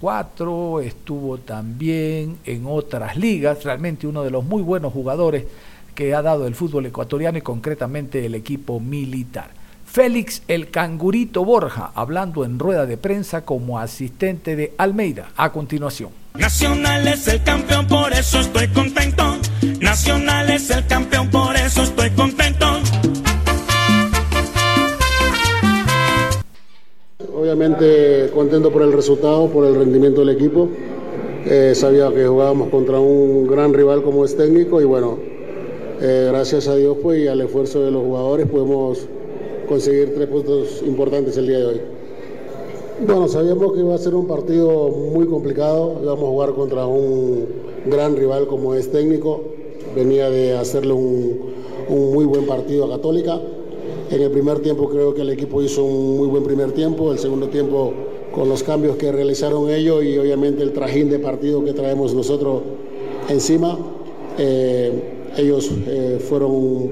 04, 0.00 0.80
estuvo 0.80 1.38
también 1.38 2.38
en 2.44 2.64
otras 2.66 3.16
ligas, 3.16 3.62
realmente 3.62 4.08
uno 4.08 4.24
de 4.24 4.32
los 4.32 4.44
muy 4.44 4.62
buenos 4.62 4.92
jugadores 4.92 5.44
que 5.94 6.16
ha 6.16 6.22
dado 6.22 6.48
el 6.48 6.56
fútbol 6.56 6.86
ecuatoriano 6.86 7.38
y 7.38 7.42
concretamente 7.42 8.26
el 8.26 8.34
equipo 8.34 8.80
militar. 8.80 9.50
Félix 9.86 10.42
el 10.48 10.72
Cangurito 10.72 11.44
Borja, 11.44 11.92
hablando 11.94 12.44
en 12.44 12.58
rueda 12.58 12.86
de 12.86 12.96
prensa 12.96 13.44
como 13.44 13.78
asistente 13.78 14.56
de 14.56 14.74
Almeida. 14.78 15.30
A 15.36 15.52
continuación. 15.52 16.23
Nacional 16.38 17.06
es 17.06 17.28
el 17.28 17.42
campeón, 17.44 17.86
por 17.86 18.12
eso 18.12 18.40
estoy 18.40 18.66
contento. 18.68 19.22
Nacional 19.80 20.50
es 20.50 20.68
el 20.70 20.84
campeón, 20.86 21.30
por 21.30 21.54
eso 21.54 21.82
estoy 21.82 22.10
contento. 22.10 22.66
obviamente 27.36 28.30
contento 28.34 28.72
por 28.72 28.82
el 28.82 28.92
resultado, 28.92 29.48
por 29.48 29.64
el 29.66 29.74
rendimiento 29.74 30.24
del 30.24 30.30
equipo. 30.30 30.68
Eh, 31.46 31.72
sabía 31.74 32.10
que 32.12 32.26
jugábamos 32.26 32.68
contra 32.70 32.98
un 32.98 33.46
gran 33.46 33.72
rival 33.74 34.02
como 34.02 34.24
es 34.24 34.36
técnico 34.36 34.80
y 34.80 34.84
bueno, 34.84 35.18
eh, 36.00 36.28
gracias 36.30 36.66
a 36.68 36.74
Dios 36.74 36.96
pues, 37.02 37.22
y 37.22 37.28
al 37.28 37.42
esfuerzo 37.42 37.84
de 37.84 37.90
los 37.90 38.02
jugadores 38.02 38.46
podemos 38.48 39.06
conseguir 39.68 40.14
tres 40.14 40.26
puntos 40.28 40.82
importantes 40.86 41.36
el 41.36 41.46
día 41.46 41.58
de 41.58 41.64
hoy. 41.66 41.93
Bueno, 43.00 43.26
sabíamos 43.26 43.72
que 43.72 43.80
iba 43.80 43.92
a 43.92 43.98
ser 43.98 44.14
un 44.14 44.28
partido 44.28 44.88
muy 44.88 45.26
complicado, 45.26 45.98
íbamos 46.00 46.24
a 46.24 46.28
jugar 46.28 46.54
contra 46.54 46.86
un 46.86 47.44
gran 47.86 48.14
rival 48.14 48.46
como 48.46 48.72
es 48.76 48.92
técnico, 48.92 49.40
venía 49.96 50.30
de 50.30 50.56
hacerle 50.56 50.92
un, 50.92 51.40
un 51.88 52.12
muy 52.12 52.24
buen 52.24 52.46
partido 52.46 52.84
a 52.84 52.90
Católica. 52.90 53.40
En 54.12 54.22
el 54.22 54.30
primer 54.30 54.60
tiempo 54.60 54.88
creo 54.88 55.12
que 55.12 55.22
el 55.22 55.30
equipo 55.30 55.60
hizo 55.60 55.82
un 55.82 56.18
muy 56.18 56.28
buen 56.28 56.44
primer 56.44 56.70
tiempo, 56.70 57.10
el 57.10 57.18
segundo 57.18 57.48
tiempo 57.48 57.92
con 58.32 58.48
los 58.48 58.62
cambios 58.62 58.96
que 58.96 59.10
realizaron 59.10 59.70
ellos 59.70 60.04
y 60.04 60.16
obviamente 60.16 60.62
el 60.62 60.72
trajín 60.72 61.10
de 61.10 61.18
partido 61.18 61.64
que 61.64 61.72
traemos 61.72 62.14
nosotros 62.14 62.62
encima, 63.28 63.76
eh, 64.38 64.92
ellos 65.36 65.68
eh, 65.88 66.18
fueron 66.20 66.90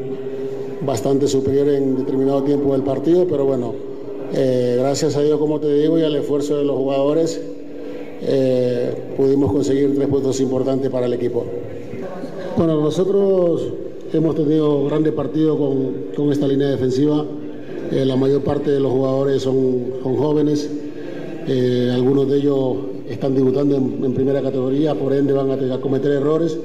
bastante 0.85 1.29
superiores 1.29 1.81
en 1.81 1.97
determinado 1.97 2.43
tiempo 2.43 2.73
del 2.73 2.83
partido, 2.83 3.25
pero 3.29 3.45
bueno, 3.45 3.92
eh, 4.35 4.77
gracias 4.79 5.17
a 5.17 5.23
Dios, 5.23 5.39
como 5.39 5.61
te 5.61 5.73
digo, 5.73 5.99
y 5.99 6.03
al 6.03 6.15
esfuerzo 6.17 6.59
de 6.59 6.65
los 6.65 6.77
jugadores, 6.77 7.41
pudimos 9.17 9.53
conseguir 9.53 9.97
tres 9.97 10.07
puntos 10.09 10.41
importantes 10.41 10.89
para 10.91 11.07
el 11.07 11.13
equipo. 11.13 11.45
Bueno, 12.57 12.81
nosotros 12.81 13.63
hemos 14.13 14.37
tenido 14.37 14.85
grandes 14.85 15.13
partidos 15.13 15.59
con, 15.59 16.15
con 16.15 16.31
esta 16.31 16.47
línea 16.47 16.69
defensiva. 16.69 17.25
la 17.91 18.15
mayor 18.15 18.43
parte 18.43 18.71
de 18.71 18.79
los 18.79 18.93
jugadores 18.93 19.43
son, 19.43 19.87
son 20.03 20.17
jóvenes. 20.17 20.71
Eh, 21.49 21.91
algunos 21.93 22.29
de 22.29 22.37
ellos 22.37 22.77
están 23.09 23.35
debutando 23.35 23.77
en, 23.77 24.15
primera 24.15 24.41
categoría, 24.41 24.95
por 24.95 25.13
ende 25.13 25.33
van 25.33 25.51
a, 25.51 25.81
cometer 25.81 26.13
errores, 26.13 26.57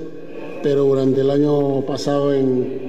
pero 0.62 0.84
durante 0.84 1.22
el 1.22 1.32
año 1.32 1.82
pasado 1.82 2.32
en, 2.34 2.86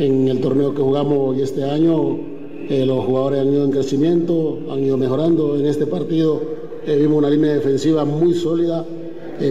el 0.00 0.40
torneo 0.40 0.74
que 0.74 0.82
jugamos 0.82 1.36
y 1.36 1.42
este 1.42 1.62
año, 1.62 2.18
eh, 2.70 2.86
los 2.86 3.04
jugadores 3.04 3.40
han 3.40 3.52
ido 3.52 3.64
en 3.64 3.70
crecimiento, 3.70 4.60
han 4.70 4.82
ido 4.82 4.96
mejorando. 4.96 5.58
En 5.58 5.66
este 5.66 5.86
partido 5.86 6.40
eh, 6.86 6.96
vimos 6.96 7.18
una 7.18 7.28
línea 7.28 7.52
defensiva 7.52 8.06
muy 8.06 8.32
sólida. 8.32 8.86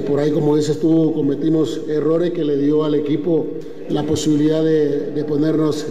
por 0.08 0.20
ahí, 0.20 0.32
como 0.32 0.56
dices 0.56 0.80
tú, 0.80 1.14
cometimos 1.14 1.82
errores 1.88 2.32
que 2.32 2.44
le 2.44 2.58
dio 2.58 2.84
al 2.84 2.96
equipo 2.96 3.46
la 3.90 4.04
posibilidad 4.04 4.64
de, 4.64 5.24
ponernos, 5.28 5.86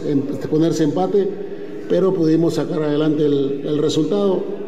ponerse 0.49 0.85
empate, 0.85 1.29
pero 1.89 2.13
pudimos 2.15 2.55
sacar 2.55 2.83
adelante 2.83 3.25
el 3.27 3.79
resultado. 3.79 4.59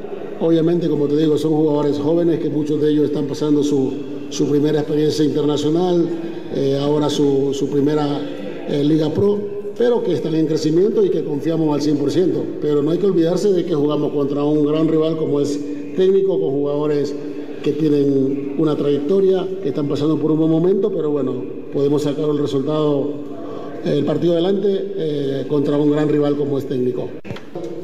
Obviamente, 0.40 0.88
como 0.88 1.06
te 1.06 1.16
digo, 1.18 1.36
son 1.36 1.52
jugadores 1.52 1.98
jóvenes 1.98 2.40
que 2.40 2.48
muchos 2.48 2.80
de 2.80 2.90
ellos 2.90 3.04
están 3.04 3.26
pasando 3.26 3.62
su, 3.62 3.92
primera 4.50 4.80
experiencia 4.80 5.22
internacional, 5.22 6.08
eh, 6.54 6.78
ahora 6.80 7.10
su, 7.10 7.68
primera 7.70 8.06
eh, 8.68 8.82
Liga 8.82 9.10
Pro, 9.10 9.38
pero 9.80 10.02
que 10.02 10.12
están 10.12 10.34
en 10.34 10.46
crecimiento 10.46 11.02
y 11.02 11.08
que 11.08 11.24
confiamos 11.24 11.74
al 11.74 11.80
100%. 11.80 12.58
Pero 12.60 12.82
no 12.82 12.90
hay 12.90 12.98
que 12.98 13.06
olvidarse 13.06 13.50
de 13.50 13.64
que 13.64 13.74
jugamos 13.74 14.12
contra 14.12 14.44
un 14.44 14.66
gran 14.66 14.86
rival 14.86 15.16
como 15.16 15.40
es 15.40 15.58
técnico, 15.96 16.38
con 16.38 16.50
jugadores 16.50 17.14
que 17.62 17.72
tienen 17.72 18.56
una 18.58 18.76
trayectoria, 18.76 19.48
que 19.62 19.70
están 19.70 19.88
pasando 19.88 20.18
por 20.18 20.32
un 20.32 20.40
buen 20.40 20.50
momento, 20.50 20.92
pero 20.94 21.10
bueno, 21.10 21.32
podemos 21.72 22.02
sacar 22.02 22.28
el 22.28 22.36
resultado, 22.36 23.08
el 23.82 24.04
partido 24.04 24.34
adelante 24.34 24.68
eh, 24.68 25.46
contra 25.48 25.78
un 25.78 25.92
gran 25.92 26.10
rival 26.10 26.36
como 26.36 26.58
es 26.58 26.68
técnico. 26.68 27.08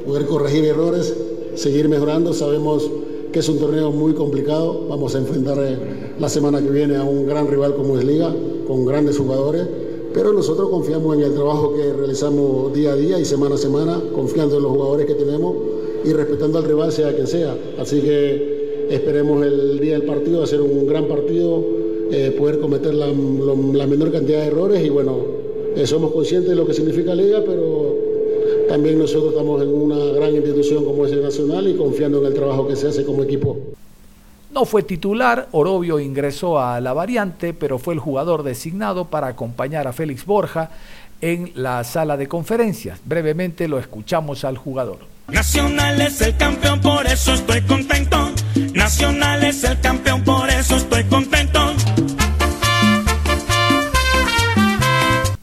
Poder 0.04 0.26
corregir 0.26 0.66
errores 0.66 1.16
seguir 1.54 1.88
mejorando. 1.88 2.34
Sabemos 2.34 2.90
que 3.32 3.38
es 3.38 3.48
un 3.48 3.58
torneo 3.58 3.90
muy 3.90 4.12
complicado. 4.12 4.86
Vamos 4.86 5.14
a 5.14 5.18
enfrentar 5.18 5.56
eh, 5.60 6.12
la 6.20 6.28
semana 6.28 6.60
que 6.60 6.68
viene 6.68 6.96
a 6.96 7.04
un 7.04 7.26
gran 7.26 7.48
rival 7.48 7.74
como 7.74 7.98
es 7.98 8.04
Liga, 8.04 8.34
con 8.66 8.84
grandes 8.84 9.16
jugadores. 9.16 9.85
Pero 10.16 10.32
nosotros 10.32 10.70
confiamos 10.70 11.14
en 11.18 11.24
el 11.24 11.34
trabajo 11.34 11.74
que 11.74 11.92
realizamos 11.92 12.72
día 12.72 12.92
a 12.92 12.96
día 12.96 13.18
y 13.18 13.26
semana 13.26 13.56
a 13.56 13.58
semana, 13.58 14.00
confiando 14.14 14.56
en 14.56 14.62
los 14.62 14.72
jugadores 14.72 15.04
que 15.04 15.12
tenemos 15.12 15.54
y 16.06 16.12
respetando 16.14 16.56
al 16.56 16.64
rival 16.64 16.90
sea 16.90 17.14
quien 17.14 17.26
sea. 17.26 17.54
Así 17.78 18.00
que 18.00 18.86
esperemos 18.88 19.44
el 19.44 19.78
día 19.78 19.92
del 19.98 20.04
partido 20.04 20.42
hacer 20.42 20.62
un 20.62 20.86
gran 20.86 21.04
partido, 21.06 21.62
eh, 22.10 22.34
poder 22.38 22.60
cometer 22.60 22.94
la, 22.94 23.08
menor 23.08 24.10
cantidad 24.10 24.40
de 24.40 24.46
errores 24.46 24.82
y 24.82 24.88
bueno, 24.88 25.18
eh, 25.76 25.86
somos 25.86 26.12
conscientes 26.12 26.48
de 26.48 26.56
lo 26.56 26.66
que 26.66 26.72
significa 26.72 27.14
Liga, 27.14 27.42
pero 27.44 27.94
también 28.70 28.98
nosotros 28.98 29.32
estamos 29.32 29.60
en 29.60 29.68
una 29.68 30.02
gran 30.14 30.34
institución 30.34 30.86
como 30.86 31.04
es 31.04 31.12
el 31.12 31.20
Nacional 31.20 31.68
y 31.68 31.74
confiando 31.74 32.20
en 32.20 32.26
el 32.28 32.32
trabajo 32.32 32.66
que 32.66 32.74
se 32.74 32.88
hace 32.88 33.04
como 33.04 33.22
equipo. 33.22 33.58
No 34.56 34.64
fue 34.64 34.82
titular, 34.82 35.48
Orobio 35.52 36.00
ingresó 36.00 36.58
a 36.58 36.80
la 36.80 36.94
variante, 36.94 37.52
pero 37.52 37.78
fue 37.78 37.92
el 37.92 38.00
jugador 38.00 38.42
designado 38.42 39.04
para 39.04 39.26
acompañar 39.26 39.86
a 39.86 39.92
Félix 39.92 40.24
Borja 40.24 40.70
en 41.20 41.52
la 41.54 41.84
sala 41.84 42.16
de 42.16 42.26
conferencias. 42.26 42.98
Brevemente 43.04 43.68
lo 43.68 43.78
escuchamos 43.78 44.46
al 44.46 44.56
jugador. 44.56 45.00
Nacional 45.28 46.00
es 46.00 46.22
el 46.22 46.38
campeón, 46.38 46.80
por 46.80 47.06
eso 47.06 47.34
estoy 47.34 47.60
contento. 47.60 48.30
Nacional 48.72 49.44
es 49.44 49.62
el 49.62 49.78
campeón, 49.78 50.24
por 50.24 50.48
eso 50.48 50.76
estoy 50.76 51.04
contento. 51.04 51.74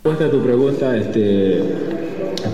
Respuesta 0.03 0.25
a 0.25 0.31
tu 0.31 0.43
pregunta, 0.43 0.97
este, 0.97 1.61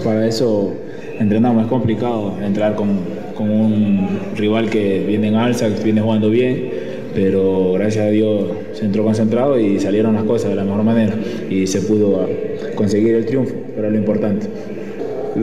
para 0.03 0.27
eso 0.27 0.75
entrenamos, 1.19 1.63
es 1.63 1.69
complicado 1.69 2.33
entrar 2.43 2.75
con, 2.75 3.19
un 3.39 4.05
rival 4.35 4.69
que 4.69 5.05
viene 5.07 5.29
en 5.29 5.35
alza, 5.35 5.73
que 5.73 5.81
viene 5.81 6.01
jugando 6.01 6.29
bien, 6.29 6.71
pero 7.15 7.71
gracias 7.73 8.05
a 8.05 8.09
Dios 8.09 8.47
se 8.73 8.83
entró 8.83 9.05
concentrado 9.05 9.57
y 9.57 9.79
salieron 9.79 10.13
las 10.13 10.23
cosas 10.23 10.49
de 10.49 10.57
la 10.57 10.65
mejor 10.65 10.83
manera 10.83 11.15
y 11.49 11.65
se 11.65 11.81
pudo 11.81 12.27
conseguir 12.75 13.15
el 13.15 13.25
triunfo, 13.25 13.55
pero 13.73 13.89
lo 13.89 13.97
importante. 13.97 14.47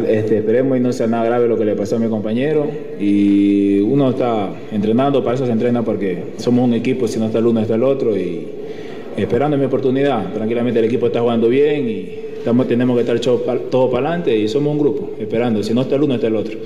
Este, 0.09 0.39
esperemos 0.39 0.77
y 0.77 0.81
no 0.81 0.93
sea 0.93 1.07
nada 1.07 1.25
grave 1.25 1.49
lo 1.49 1.57
que 1.57 1.65
le 1.65 1.75
pasó 1.75 1.97
a 1.97 1.99
mi 1.99 2.09
compañero 2.09 2.67
y 3.01 3.81
uno 3.81 4.11
está 4.11 4.51
entrenando, 4.73 5.25
para 5.25 5.37
eso 5.37 5.47
se 5.47 5.53
entrena 5.53 5.83
porque 5.83 6.19
somos 6.37 6.67
un 6.67 6.75
equipo, 6.75 7.09
si 7.09 7.19
no 7.19 7.27
está 7.27 7.39
el 7.39 7.47
uno 7.47 7.61
está 7.61 7.77
el 7.77 7.83
otro 7.83 8.15
y 8.15 8.47
esperando 9.17 9.57
mi 9.57 9.65
oportunidad. 9.65 10.35
Tranquilamente 10.35 10.81
el 10.81 10.85
equipo 10.85 11.07
está 11.07 11.21
jugando 11.21 11.49
bien 11.49 11.89
y 11.89 12.26
tenemos 12.67 12.97
que 12.97 13.03
estar 13.03 13.59
todo 13.71 13.91
para 13.91 14.09
adelante 14.09 14.37
y 14.37 14.49
somos 14.49 14.73
un 14.73 14.79
grupo, 14.79 15.11
esperando. 15.19 15.63
Si 15.63 15.75
no 15.75 15.83
está 15.83 15.97
el 15.97 16.03
uno, 16.03 16.15
está 16.15 16.27
el 16.27 16.37
otro. 16.37 16.59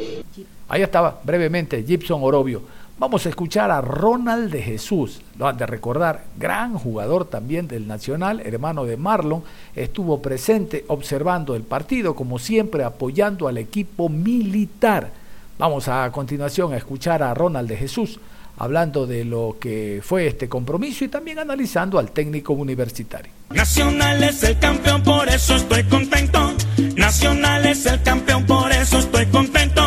Ahí 0.69 0.83
estaba 0.83 1.21
brevemente 1.25 1.83
Gibson 1.83 2.21
Orobio. 2.23 2.63
Vamos 2.99 3.25
a 3.25 3.31
escuchar 3.31 3.71
a 3.71 3.81
Ronald 3.81 4.53
de 4.53 4.61
Jesús, 4.61 5.23
lo 5.39 5.49
han 5.49 5.57
de 5.57 5.65
recordar, 5.65 6.25
gran 6.39 6.75
jugador 6.75 7.25
también 7.25 7.67
del 7.67 7.89
Nacional, 7.89 8.43
hermano 8.45 8.85
de 8.85 8.99
Marlon, 8.99 9.43
estuvo 9.75 10.21
presente 10.21 10.85
observando 10.89 11.55
el 11.55 11.63
partido, 11.63 12.15
como 12.15 12.39
siempre 12.39 12.85
apoyando 12.85 13.49
al 13.49 13.57
equipo 13.57 14.11
militar. 14.11 15.13
Vamos 15.59 15.89
a 15.89 16.13
continuación 16.13 16.75
a 16.75 16.77
escuchar 16.77 17.23
a 17.23 17.33
Ronald 17.33 17.71
de 17.71 17.79
Jesús 17.79 18.21
hablando 18.61 19.07
de 19.07 19.25
lo 19.25 19.57
que 19.59 20.01
fue 20.03 20.27
este 20.27 20.47
compromiso 20.47 21.03
y 21.03 21.09
también 21.09 21.39
analizando 21.39 21.99
al 21.99 22.11
técnico 22.11 22.53
universitario. 22.53 23.33
Nacional 23.49 24.23
es 24.23 24.45
el 24.45 24.59
campeón, 24.59 25.03
por 25.03 25.27
eso 25.31 25.57
estoy 25.57 25.83
contento. 25.85 26.53
Nacional 26.95 27.65
es 27.65 27.87
el 27.87 28.03
campeón, 28.03 28.45
por 28.45 28.71
eso 28.71 28.99
estoy 28.99 29.25
contento. 29.27 29.81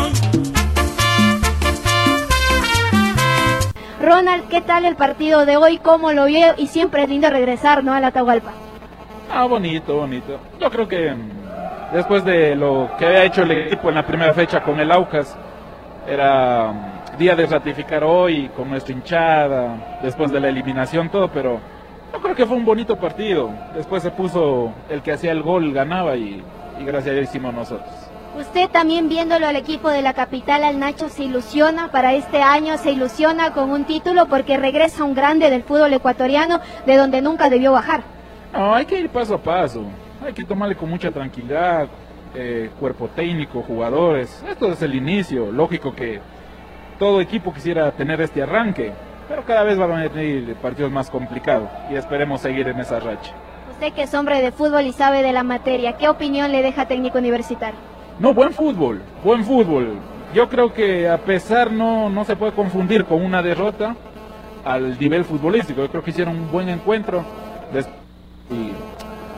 Ronald, 4.02 4.48
¿qué 4.48 4.60
tal 4.60 4.86
el 4.86 4.96
partido 4.96 5.46
de 5.46 5.56
hoy? 5.56 5.78
¿Cómo 5.78 6.12
lo 6.12 6.26
vio? 6.26 6.54
Y 6.58 6.66
siempre 6.66 7.04
es 7.04 7.08
lindo 7.08 7.30
regresar, 7.30 7.84
¿no? 7.84 7.92
A 7.92 8.00
la 8.00 8.08
Atahualpa. 8.08 8.52
Ah, 9.32 9.44
bonito, 9.44 9.94
bonito. 9.98 10.40
Yo 10.60 10.68
creo 10.68 10.88
que 10.88 11.12
mm, 11.12 11.94
después 11.94 12.24
de 12.24 12.56
lo 12.56 12.90
que 12.98 13.06
había 13.06 13.24
hecho 13.24 13.42
el 13.42 13.52
equipo 13.52 13.88
en 13.88 13.94
la 13.94 14.04
primera 14.04 14.34
fecha 14.34 14.64
con 14.64 14.80
el 14.80 14.90
Aucas, 14.90 15.36
era 16.08 16.93
día 17.18 17.36
de 17.36 17.46
ratificar 17.46 18.04
hoy 18.04 18.48
con 18.56 18.68
nuestra 18.68 18.92
hinchada, 18.92 19.98
después 20.02 20.30
de 20.30 20.40
la 20.40 20.48
eliminación, 20.48 21.08
todo, 21.08 21.30
pero 21.30 21.60
yo 22.12 22.20
creo 22.20 22.34
que 22.34 22.46
fue 22.46 22.56
un 22.56 22.64
bonito 22.64 22.96
partido. 22.96 23.52
Después 23.74 24.02
se 24.02 24.10
puso 24.10 24.72
el 24.88 25.02
que 25.02 25.12
hacía 25.12 25.32
el 25.32 25.42
gol, 25.42 25.72
ganaba 25.72 26.16
y, 26.16 26.42
gracias 26.80 27.08
a 27.08 27.12
Dios 27.12 27.28
hicimos 27.28 27.54
nosotros. 27.54 27.88
Usted 28.38 28.68
también 28.68 29.08
viéndolo 29.08 29.46
al 29.46 29.54
equipo 29.54 29.90
de 29.90 30.02
la 30.02 30.12
capital, 30.12 30.64
al 30.64 30.80
Nacho, 30.80 31.08
se 31.08 31.22
ilusiona 31.22 31.92
para 31.92 32.14
este 32.14 32.42
año, 32.42 32.78
se 32.78 32.90
ilusiona 32.90 33.52
con 33.52 33.70
un 33.70 33.84
título 33.84 34.26
porque 34.26 34.56
regresa 34.56 35.04
un 35.04 35.14
grande 35.14 35.50
del 35.50 35.62
fútbol 35.62 35.92
ecuatoriano 35.92 36.60
de 36.84 36.96
donde 36.96 37.22
nunca 37.22 37.48
debió 37.48 37.70
bajar. 37.72 38.02
No, 38.52 38.74
hay 38.74 38.86
que 38.86 38.98
ir 38.98 39.08
paso 39.08 39.34
a 39.34 39.38
paso, 39.38 39.84
hay 40.24 40.32
que 40.32 40.44
tomarle 40.44 40.74
con 40.74 40.90
mucha 40.90 41.12
tranquilidad, 41.12 41.88
eh, 42.34 42.70
cuerpo 42.80 43.08
técnico, 43.08 43.62
jugadores. 43.62 44.44
Esto 44.48 44.72
es 44.72 44.82
el 44.82 44.96
inicio, 44.96 45.52
lógico 45.52 45.94
que 45.94 46.20
todo 46.98 47.20
equipo 47.20 47.52
quisiera 47.52 47.90
tener 47.92 48.20
este 48.20 48.42
arranque, 48.42 48.92
pero 49.28 49.44
cada 49.44 49.62
vez 49.62 49.78
van 49.78 49.92
a 49.92 50.08
venir 50.08 50.54
partidos 50.56 50.90
más 50.90 51.10
complicados 51.10 51.68
y 51.90 51.94
esperemos 51.94 52.40
seguir 52.40 52.68
en 52.68 52.80
esa 52.80 53.00
racha. 53.00 53.32
Usted 53.72 53.92
que 53.92 54.02
es 54.02 54.14
hombre 54.14 54.40
de 54.40 54.52
fútbol 54.52 54.86
y 54.86 54.92
sabe 54.92 55.22
de 55.22 55.32
la 55.32 55.42
materia, 55.42 55.94
¿qué 55.94 56.08
opinión 56.08 56.52
le 56.52 56.62
deja 56.62 56.86
técnico 56.86 57.18
universitario? 57.18 57.78
No, 58.18 58.32
buen 58.32 58.52
fútbol, 58.52 59.02
buen 59.24 59.44
fútbol. 59.44 59.98
yo 60.32 60.48
creo 60.48 60.72
que 60.72 61.08
a 61.08 61.18
pesar 61.18 61.72
no, 61.72 62.08
no 62.10 62.24
se 62.24 62.36
puede 62.36 62.52
confundir 62.52 63.04
con 63.04 63.24
una 63.24 63.42
derrota 63.42 63.96
al 64.64 64.98
nivel 64.98 65.24
futbolístico. 65.24 65.82
Yo 65.82 65.88
creo 65.90 66.02
que 66.02 66.10
hicieron 66.10 66.36
un 66.36 66.50
buen 66.50 66.68
encuentro 66.68 67.24
y 68.50 68.72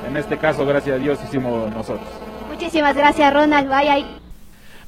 en 0.06 0.16
este 0.16 0.36
caso, 0.36 0.64
gracias 0.66 0.96
a 0.96 0.98
Dios, 0.98 1.18
hicimos 1.24 1.70
nosotros. 1.72 2.08
Muchísimas 2.50 2.96
gracias, 2.96 3.32
Ronald. 3.32 3.68
Vaya. 3.68 3.96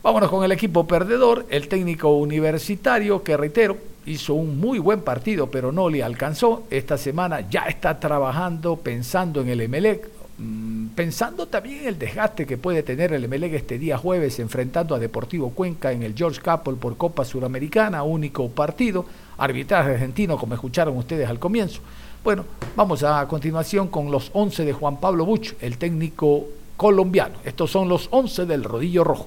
Vámonos 0.00 0.30
con 0.30 0.44
el 0.44 0.52
equipo 0.52 0.86
perdedor, 0.86 1.44
el 1.50 1.66
técnico 1.66 2.16
universitario 2.16 3.24
que 3.24 3.36
reitero, 3.36 3.76
hizo 4.06 4.34
un 4.34 4.60
muy 4.60 4.78
buen 4.78 5.00
partido, 5.00 5.50
pero 5.50 5.72
no 5.72 5.88
le 5.88 6.04
alcanzó. 6.04 6.62
Esta 6.70 6.96
semana 6.96 7.48
ya 7.50 7.62
está 7.62 7.98
trabajando, 7.98 8.76
pensando 8.76 9.40
en 9.40 9.48
el 9.48 9.60
Emelec, 9.60 10.08
mm, 10.38 10.86
pensando 10.94 11.48
también 11.48 11.80
en 11.80 11.88
el 11.88 11.98
desgaste 11.98 12.46
que 12.46 12.56
puede 12.56 12.84
tener 12.84 13.12
el 13.12 13.24
Emelec 13.24 13.54
este 13.54 13.76
día 13.76 13.98
jueves 13.98 14.38
enfrentando 14.38 14.94
a 14.94 15.00
Deportivo 15.00 15.50
Cuenca 15.50 15.90
en 15.90 16.04
el 16.04 16.14
George 16.14 16.40
Capel 16.40 16.76
por 16.76 16.96
Copa 16.96 17.24
Suramericana, 17.24 18.04
único 18.04 18.48
partido, 18.48 19.04
arbitraje 19.36 19.90
argentino 19.94 20.38
como 20.38 20.54
escucharon 20.54 20.96
ustedes 20.96 21.28
al 21.28 21.40
comienzo. 21.40 21.80
Bueno, 22.22 22.44
vamos 22.76 23.02
a 23.02 23.26
continuación 23.26 23.88
con 23.88 24.12
los 24.12 24.30
11 24.32 24.64
de 24.64 24.72
Juan 24.72 24.98
Pablo 25.00 25.24
Buch, 25.24 25.54
el 25.60 25.76
técnico 25.76 26.46
colombiano. 26.78 27.34
Estos 27.44 27.70
son 27.70 27.90
los 27.90 28.08
11 28.10 28.46
del 28.46 28.64
Rodillo 28.64 29.04
Rojo. 29.04 29.26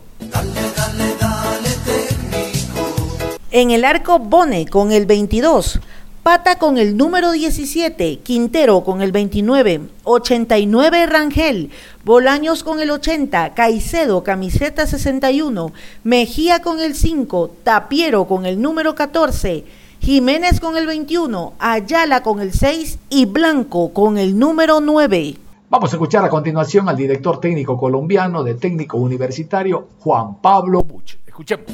En 3.52 3.70
el 3.70 3.86
arco 3.86 4.18
Bone 4.18 4.66
con 4.66 4.92
el 4.92 5.06
22, 5.06 5.80
Pata 6.24 6.58
con 6.58 6.78
el 6.78 6.96
número 6.96 7.32
17, 7.32 8.20
Quintero 8.20 8.84
con 8.84 9.02
el 9.02 9.12
29, 9.12 9.82
89 10.04 11.06
Rangel, 11.08 11.72
Bolaños 12.06 12.64
con 12.64 12.80
el 12.80 12.92
80, 12.92 13.54
Caicedo 13.54 14.24
camiseta 14.24 14.88
61, 14.88 15.74
Mejía 16.04 16.62
con 16.62 16.80
el 16.80 16.96
5, 16.96 17.52
Tapiero 17.64 18.26
con 18.26 18.46
el 18.46 18.62
número 18.62 18.96
14, 18.96 19.66
Jiménez 20.00 20.60
con 20.62 20.78
el 20.78 20.88
21, 20.88 21.54
Ayala 21.60 22.24
con 22.24 22.40
el 22.40 22.54
6 22.54 23.00
y 23.10 23.26
Blanco 23.26 23.92
con 23.92 24.18
el 24.18 24.40
número 24.40 24.80
9. 24.80 25.36
Vamos 25.72 25.94
a 25.94 25.96
escuchar 25.96 26.26
a 26.26 26.30
continuación 26.30 26.90
al 26.90 26.98
director 26.98 27.40
técnico 27.40 27.78
colombiano 27.78 28.44
de 28.44 28.56
técnico 28.56 28.98
universitario, 28.98 29.88
Juan 30.02 30.42
Pablo 30.42 30.82
Buch. 30.84 31.16
Escuchemos. 31.26 31.66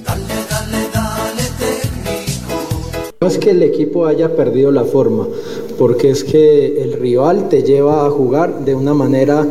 No 3.20 3.28
es 3.28 3.40
que 3.40 3.50
el 3.50 3.64
equipo 3.64 4.06
haya 4.06 4.36
perdido 4.36 4.72
la 4.72 4.84
forma, 4.84 5.28
porque 5.80 6.12
es 6.12 6.24
que 6.24 6.80
el 6.84 6.94
rival 6.94 7.50
te 7.50 7.64
lleva 7.64 8.06
a 8.06 8.12
jugar 8.12 8.60
de 8.60 8.76
una 8.76 8.94
manera 8.94 9.48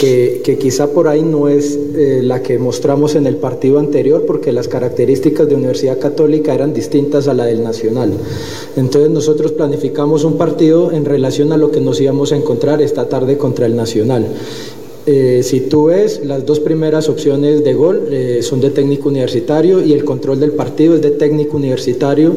que, 0.00 0.56
quizá 0.58 0.92
por 0.92 1.08
ahí 1.08 1.22
no 1.22 1.48
es 1.48 1.78
eh, 1.94 2.20
la 2.24 2.42
que 2.42 2.58
mostramos 2.58 3.16
en 3.16 3.26
el 3.26 3.36
partido 3.36 3.78
anterior, 3.78 4.24
porque 4.26 4.50
las 4.50 4.66
características 4.66 5.46
de 5.46 5.54
Universidad 5.54 5.98
Católica 5.98 6.54
eran 6.54 6.72
distintas 6.72 7.28
a 7.28 7.34
la 7.34 7.44
del 7.44 7.62
Nacional. 7.62 8.12
Entonces 8.76 9.10
nosotros 9.10 9.52
planificamos 9.52 10.24
un 10.24 10.38
partido 10.38 10.90
en 10.90 11.04
relación 11.04 11.52
a 11.52 11.58
lo 11.58 11.70
que 11.70 11.80
nos 11.80 12.00
íbamos 12.00 12.32
a 12.32 12.36
encontrar 12.36 12.80
esta 12.80 13.10
tarde 13.10 13.36
contra 13.36 13.66
el 13.66 13.76
Nacional. 13.76 14.26
Eh, 15.04 15.42
si 15.42 15.60
tú 15.60 15.86
ves, 15.86 16.22
las 16.24 16.46
dos 16.46 16.60
primeras 16.60 17.10
opciones 17.10 17.62
de 17.62 17.74
gol 17.74 18.08
eh, 18.10 18.40
son 18.42 18.62
de 18.62 18.70
técnico 18.70 19.10
universitario 19.10 19.82
y 19.82 19.92
el 19.92 20.04
control 20.04 20.40
del 20.40 20.52
partido 20.52 20.94
es 20.94 21.02
de 21.02 21.10
técnico 21.10 21.58
universitario 21.58 22.36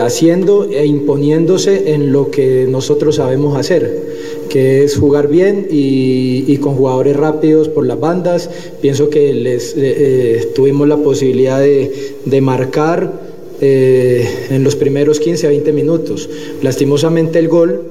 haciendo 0.00 0.66
e 0.70 0.86
imponiéndose 0.86 1.94
en 1.94 2.12
lo 2.12 2.30
que 2.30 2.64
nosotros 2.68 3.16
sabemos 3.16 3.58
hacer, 3.58 4.13
que 4.54 4.84
es 4.84 4.96
jugar 4.96 5.26
bien 5.26 5.66
y, 5.68 6.58
con 6.58 6.76
jugadores 6.76 7.16
rápidos 7.16 7.68
por 7.68 7.84
las 7.84 7.98
bandas. 7.98 8.48
Pienso 8.80 9.10
que 9.10 9.34
les 9.34 9.72
eh, 9.72 9.78
eh, 9.78 10.52
tuvimos 10.54 10.86
la 10.86 10.96
posibilidad 10.96 11.58
de, 11.58 12.40
marcar 12.40 13.12
en 13.60 14.62
los 14.62 14.76
primeros 14.76 15.18
15 15.18 15.48
a 15.48 15.50
20 15.50 15.72
minutos. 15.72 16.30
Lastimosamente 16.62 17.40
el 17.40 17.48
gol 17.48 17.82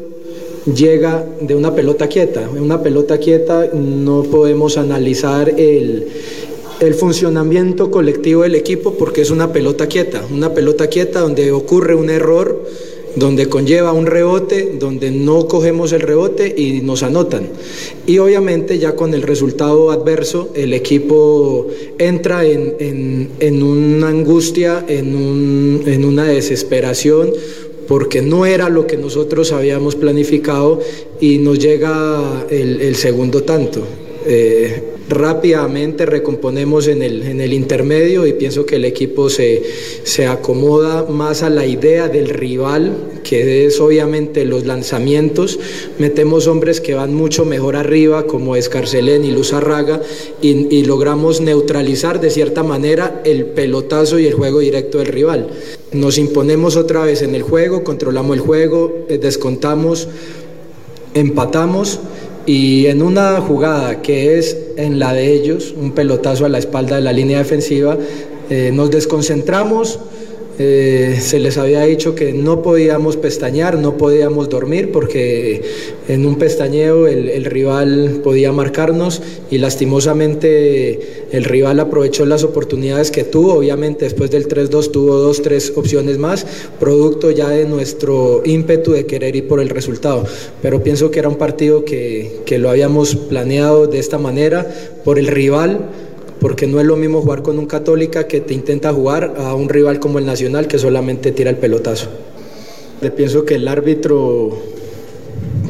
llega 0.74 1.28
de 1.42 1.54
una 1.54 1.76
pelota 1.76 2.08
quieta. 2.08 2.50
En 2.56 2.64
una 2.64 2.82
pelota 2.82 3.18
quieta 3.18 3.70
no 3.74 4.24
podemos 4.24 4.78
analizar 4.78 5.50
el 5.50 6.94
funcionamiento 6.98 7.92
colectivo 7.92 8.44
del 8.44 8.56
equipo 8.56 8.94
porque 8.94 9.20
es 9.20 9.32
una 9.32 9.52
pelota 9.52 9.88
quieta, 9.88 10.24
una 10.32 10.54
pelota 10.54 10.88
quieta 10.88 11.20
donde 11.20 11.52
ocurre 11.52 11.94
un 11.94 12.10
error, 12.10 12.64
donde 13.16 13.48
conlleva 13.48 13.92
un 13.92 14.06
rebote, 14.06 14.76
donde 14.80 15.12
no 15.12 15.48
cogemos 15.48 15.92
el 15.92 16.02
rebote 16.02 16.54
y 16.58 16.82
nos 16.82 17.04
anotan. 17.04 17.50
Y 18.08 18.18
obviamente 18.18 18.80
ya 18.80 18.96
con 18.96 19.14
el 19.14 19.22
resultado 19.22 19.92
adverso 19.92 20.50
el 20.56 20.74
equipo 20.74 21.68
entra 21.98 22.46
en, 22.46 23.64
una 23.64 24.10
angustia, 24.10 24.84
en, 24.88 25.84
en 25.86 26.06
una 26.06 26.26
desesperación 26.26 27.32
porque 27.88 28.22
no 28.22 28.46
era 28.46 28.70
lo 28.70 28.88
que 28.88 28.98
nosotros 28.98 29.52
habíamos 29.52 29.96
planificado 29.96 30.80
y 31.20 31.38
nos 31.38 31.60
llega 31.60 32.46
el, 32.50 32.96
segundo 32.96 33.44
tanto. 33.44 33.82
Eh, 34.26 34.93
rápidamente 35.10 36.06
recomponemos 36.06 36.88
en 36.88 37.02
el, 37.02 37.24
en 37.24 37.42
el 37.42 37.54
intermedio 37.54 38.26
y 38.26 38.34
pienso 38.34 38.66
que 38.66 38.78
el 38.78 38.86
equipo 38.86 39.30
se, 39.30 39.64
se 40.04 40.28
acomoda 40.28 41.06
más 41.10 41.44
a 41.44 41.50
la 41.50 41.66
idea 41.66 42.08
del 42.08 42.30
rival, 42.30 42.96
que 43.24 43.66
es 43.66 43.80
obviamente 43.80 44.46
los 44.46 44.66
lanzamientos. 44.66 45.60
Metemos 46.00 46.48
hombres 46.48 46.80
que 46.82 46.94
van 46.94 47.14
mucho 47.14 47.46
mejor 47.46 47.76
arriba, 47.76 48.26
como 48.28 48.56
Escarcelén 48.56 49.26
y 49.26 49.32
Luz 49.32 49.54
Arraga, 49.54 50.02
y, 50.42 50.76
y 50.76 50.86
logramos 50.86 51.42
neutralizar 51.42 52.22
de 52.22 52.30
cierta 52.30 52.64
manera 52.64 53.22
el 53.26 53.46
pelotazo 53.46 54.20
y 54.20 54.28
el 54.28 54.34
juego 54.34 54.60
directo 54.60 55.00
del 55.00 55.08
rival. 55.08 55.50
Nos 55.92 56.18
imponemos 56.18 56.76
otra 56.76 57.04
vez 57.04 57.22
en 57.22 57.36
el 57.36 57.44
juego, 57.44 57.84
controlamos 57.84 58.38
el 58.38 58.42
juego, 58.42 59.06
eh, 59.10 59.18
descontamos, 59.18 60.08
empatamos 61.14 62.00
y 62.46 62.88
en 62.88 63.02
una 63.02 63.40
jugada 63.40 64.02
que 64.02 64.38
es 64.38 64.58
en 64.78 65.00
la 65.00 65.14
de 65.14 65.34
ellos, 65.34 65.74
un 65.78 65.92
pelotazo 65.92 66.46
a 66.46 66.50
la 66.50 66.58
espalda 66.58 66.98
de 66.98 67.02
la 67.02 67.14
línea 67.14 67.38
defensiva, 67.38 67.98
eh, 68.50 68.72
nos 68.74 68.92
desconcentramos, 68.92 70.00
eh, 70.60 71.18
se 71.20 71.40
les 71.40 71.58
había 71.58 71.82
dicho 71.82 72.14
que 72.14 72.32
no 72.32 72.62
podíamos 72.62 73.18
pestañear, 73.18 73.80
no 73.80 73.98
podíamos 73.98 74.50
dormir 74.50 74.92
porque 74.92 75.64
en 76.08 76.28
un 76.28 76.38
pestañeo 76.38 77.08
el, 77.08 77.44
rival 77.46 78.22
podía 78.24 78.52
marcarnos 78.52 79.22
y 79.50 79.58
lastimosamente 79.58 81.26
el 81.32 81.44
rival 81.44 81.80
aprovechó 81.80 82.26
las 82.28 82.44
oportunidades 82.44 83.10
que 83.10 83.24
tuvo, 83.24 83.56
obviamente 83.56 84.06
después 84.06 84.30
del 84.30 84.48
3-2 84.48 84.92
tuvo 84.92 85.16
dos, 85.16 85.42
tres 85.42 85.74
opciones 85.76 86.20
más, 86.20 86.46
producto 86.80 87.32
ya 87.32 87.50
de 87.50 87.66
nuestro 87.66 88.44
ímpetu 88.46 88.92
de 88.92 89.08
querer 89.08 89.36
ir 89.36 89.48
por 89.48 89.60
el 89.60 89.70
resultado, 89.70 90.24
pero 90.62 90.84
pienso 90.84 91.10
que 91.10 91.18
era 91.18 91.30
un 91.30 91.38
partido 91.38 91.84
que, 91.84 92.42
que 92.46 92.60
lo 92.60 92.70
habíamos 92.70 93.16
planeado 93.16 93.88
de 93.88 93.98
esta 93.98 94.20
manera 94.20 94.72
por 95.04 95.18
el 95.18 95.28
rival 95.28 95.90
porque 96.40 96.68
no 96.68 96.80
es 96.80 96.86
lo 96.86 96.96
mismo 96.96 97.22
jugar 97.22 97.42
con 97.42 97.60
un 97.60 97.66
católica 97.66 98.28
que 98.28 98.42
te 98.42 98.54
intenta 98.54 98.94
jugar 98.94 99.36
a 99.38 99.56
un 99.56 99.70
rival 99.70 100.00
como 100.00 100.20
el 100.20 100.26
Nacional 100.26 100.68
que 100.68 100.80
solamente 100.80 101.32
tira 101.32 101.50
el 101.50 101.58
pelotazo. 101.58 102.10
Pienso 103.16 103.44
que 103.46 103.56
el 103.56 103.68
árbitro 103.68 104.58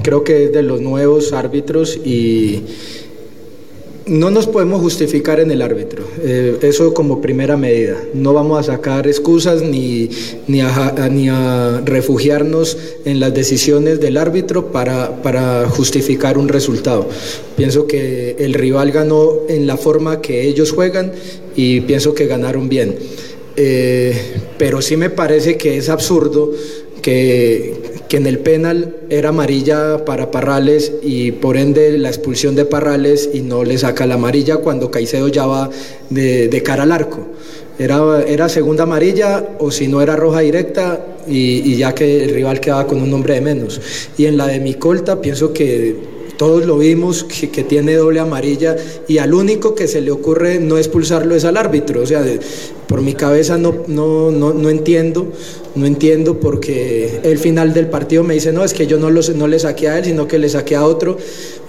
creo 0.03 0.24
que 0.24 0.45
es 0.45 0.53
de 0.53 0.61
los 0.61 0.82
nuevos 0.82 1.34
árbitros 1.34 1.97
y 1.97 2.64
no 4.06 4.30
nos 4.30 4.47
podemos 4.47 4.82
justificar 4.82 5.39
en 5.39 5.51
el 5.51 5.62
árbitro, 5.62 6.04
eh, 6.22 6.58
eso 6.62 6.93
como 6.93 7.22
primera 7.22 7.56
medida. 7.56 7.97
No 8.14 8.34
vamos 8.34 8.60
a 8.60 8.74
sacar 8.74 9.08
excusas 9.08 9.62
ni, 9.62 10.10
ni, 10.47 10.62
a, 10.62 11.82
refugiarnos 11.86 12.78
en 13.06 13.20
las 13.20 13.34
decisiones 13.34 13.99
del 14.01 14.18
árbitro 14.18 14.72
para, 14.72 15.22
para, 15.22 15.70
justificar 15.70 16.38
un 16.38 16.49
resultado. 16.49 17.08
Pienso 17.56 17.88
que 17.88 18.36
el 18.39 18.54
rival 18.54 18.91
ganó 18.91 19.32
en 19.47 19.68
la 19.68 19.78
forma 19.78 20.22
que 20.22 20.47
ellos 20.47 20.72
juegan 20.72 21.14
y 21.56 21.82
pienso 21.82 22.14
que 22.14 22.28
ganaron 22.28 22.68
bien. 22.68 22.95
Eh, 23.56 24.14
pero 24.58 24.82
sí 24.82 24.97
me 24.97 25.10
parece 25.10 25.58
que 25.58 25.78
es 25.78 25.89
absurdo 25.89 26.51
que, 27.01 27.82
que 28.08 28.18
en 28.18 28.28
el 28.28 28.39
penal 28.39 28.95
era 29.10 29.30
amarilla 29.30 30.06
para 30.06 30.32
Parrales 30.32 30.91
y 31.01 31.32
por 31.32 31.58
ende 31.58 31.97
la 31.97 32.10
expulsión 32.10 32.56
de 32.56 32.66
Parrales 32.66 33.30
y 33.34 33.41
no 33.41 33.64
le 33.64 33.78
saca 33.78 34.06
la 34.06 34.16
amarilla 34.16 34.58
cuando 34.58 34.91
Caicedo 34.91 35.28
ya 35.28 35.45
va 35.45 35.70
de, 36.10 36.62
cara 36.64 36.84
al 36.84 36.91
arco. 36.91 37.28
Era, 37.80 38.24
era, 38.28 38.49
segunda 38.49 38.84
amarilla 38.84 39.43
o 39.60 39.72
si 39.72 39.88
no 39.88 40.01
era 40.01 40.16
roja 40.16 40.41
directa 40.41 41.04
y, 41.28 41.76
ya 41.76 41.95
que 41.95 42.24
el 42.24 42.36
rival 42.36 42.60
quedaba 42.60 42.86
con 42.86 43.01
un 43.01 43.12
hombre 43.14 43.36
de 43.36 43.41
menos. 43.41 43.82
Y 44.18 44.26
en 44.26 44.38
la 44.38 44.47
de 44.47 44.60
Micolta 44.60 45.20
pienso 45.22 45.54
que 45.54 45.95
todos 46.38 46.66
lo 46.66 46.78
vimos 46.78 47.24
que, 47.24 47.49
que, 47.49 47.64
tiene 47.64 47.95
doble 47.95 48.20
amarilla 48.20 48.76
y 49.08 49.18
al 49.20 49.34
único 49.34 49.76
que 49.76 49.88
se 49.88 50.01
le 50.01 50.12
ocurre 50.12 50.60
no 50.60 50.78
expulsarlo 50.78 51.36
es 51.36 51.45
al 51.45 51.58
árbitro. 51.58 52.01
O 52.01 52.06
sea, 52.06 52.24
por 52.93 53.01
mi 53.01 53.15
cabeza 53.15 53.57
no, 53.57 53.73
no, 53.87 54.29
no, 54.29 54.53
no 54.53 54.69
entiendo, 54.69 55.25
no 55.73 55.87
entiendo 55.87 56.39
porque 56.39 57.21
el 57.23 57.39
final 57.39 57.73
del 57.73 57.87
partido 57.87 58.23
me 58.23 58.35
dice, 58.35 58.53
no, 58.53 58.63
es 58.63 58.75
que 58.75 58.85
yo 58.85 58.99
no, 58.99 59.09
los, 59.09 59.35
no 59.35 59.47
le 59.47 59.57
saqué 59.57 59.89
a 59.89 59.97
él, 59.97 60.05
sino 60.05 60.27
que 60.27 60.37
le 60.37 60.47
saqué 60.47 60.75
a 60.75 60.85
otro. 60.85 61.17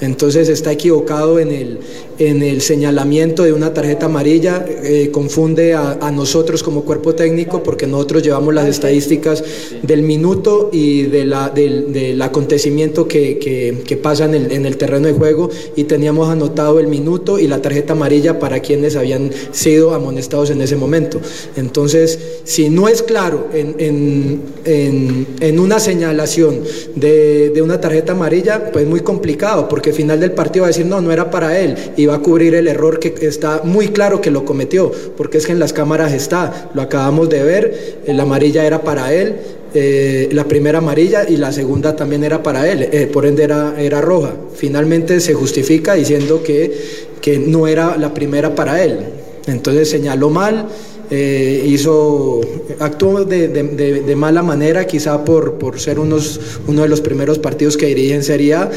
Entonces 0.02 0.50
está 0.50 0.72
equivocado 0.72 1.38
en 1.38 1.50
el, 1.50 1.78
en 2.18 2.42
el 2.42 2.60
señalamiento 2.60 3.44
de 3.44 3.54
una 3.54 3.72
tarjeta 3.72 4.04
amarilla, 4.04 4.66
eh, 4.68 5.08
confunde 5.10 5.72
a, 5.72 6.10
nosotros 6.10 6.62
como 6.62 6.84
cuerpo 6.84 7.14
técnico 7.14 7.62
porque 7.62 7.86
nosotros 7.86 8.22
llevamos 8.22 8.52
las 8.52 8.68
estadísticas 8.68 9.42
del 9.82 10.02
minuto 10.02 10.68
y 10.72 11.04
de 11.04 11.24
la, 11.24 11.48
del, 11.48 11.92
del 11.92 12.20
acontecimiento 12.20 13.08
que, 13.08 13.38
que, 13.38 13.78
que 13.86 13.96
pasa 13.96 14.26
en 14.26 14.66
el 14.66 14.76
terreno 14.76 15.06
de 15.06 15.14
juego 15.14 15.48
y 15.74 15.84
teníamos 15.84 16.28
anotado 16.28 16.78
el 16.78 16.88
minuto 16.88 17.38
y 17.38 17.48
la 17.48 17.62
tarjeta 17.62 17.94
amarilla 17.94 18.38
para 18.38 18.60
quienes 18.60 18.94
habían 18.96 19.30
sido 19.52 19.94
amonestados 19.94 20.50
en 20.50 20.60
ese 20.60 20.76
momento. 20.76 21.13
Entonces, 21.56 22.18
si 22.44 22.70
no 22.70 22.88
es 22.88 23.02
claro 23.02 23.48
en, 23.52 23.74
en, 23.78 25.26
en, 25.40 25.58
una 25.58 25.78
señalación 25.78 26.60
de, 26.94 27.50
de, 27.50 27.62
una 27.62 27.80
tarjeta 27.80 28.12
amarilla, 28.12 28.70
pues 28.72 28.86
muy 28.86 29.00
complicado, 29.00 29.68
porque 29.68 29.90
al 29.90 29.96
final 29.96 30.20
del 30.20 30.32
partido 30.32 30.62
va 30.62 30.68
a 30.68 30.70
decir, 30.70 30.86
no, 30.86 31.00
no 31.00 31.12
era 31.12 31.30
para 31.30 31.58
él, 31.58 31.76
y 31.96 32.06
va 32.06 32.16
a 32.16 32.20
cubrir 32.20 32.54
el 32.54 32.68
error 32.68 32.98
que 32.98 33.14
está 33.26 33.62
muy 33.64 33.88
claro 33.88 34.20
que 34.20 34.30
lo 34.30 34.44
cometió, 34.44 34.92
porque 35.16 35.38
es 35.38 35.46
que 35.46 35.52
en 35.52 35.58
las 35.58 35.72
cámaras 35.72 36.12
está, 36.12 36.70
lo 36.74 36.82
acabamos 36.82 37.28
de 37.28 37.42
ver, 37.42 37.98
la 38.06 38.22
amarilla 38.24 38.66
era 38.66 38.82
para 38.82 39.12
él, 39.12 39.36
eh, 39.76 40.28
la 40.30 40.44
primera 40.44 40.78
amarilla 40.78 41.28
y 41.28 41.36
la 41.36 41.50
segunda 41.50 41.96
también 41.96 42.22
era 42.22 42.44
para 42.44 42.70
él, 42.70 42.88
eh, 42.92 43.08
por 43.12 43.26
ende 43.26 43.42
era, 43.42 43.74
era 43.76 44.00
roja. 44.00 44.32
Finalmente 44.54 45.18
se 45.18 45.34
justifica 45.34 45.94
diciendo 45.94 46.44
que, 46.44 46.72
que 47.20 47.40
no 47.40 47.66
era 47.66 47.96
la 47.96 48.14
primera 48.14 48.54
para 48.54 48.84
él. 48.84 49.00
Entonces 49.48 49.90
señaló 49.90 50.30
mal, 50.30 50.68
eh, 51.16 51.64
hizo, 51.68 52.40
actuó 52.80 53.24
de, 53.24 53.46
de, 53.46 53.62
de, 54.02 54.16
mala 54.16 54.42
manera, 54.42 54.84
quizá 54.84 55.24
por, 55.24 55.58
por 55.58 55.78
ser 55.78 56.00
unos, 56.00 56.40
uno 56.66 56.82
de 56.82 56.88
los 56.88 57.00
primeros 57.00 57.38
partidos 57.38 57.76
que 57.76 57.86
dirige 57.86 58.14
en 58.14 58.24
Serie 58.24 58.54
A. 58.54 58.70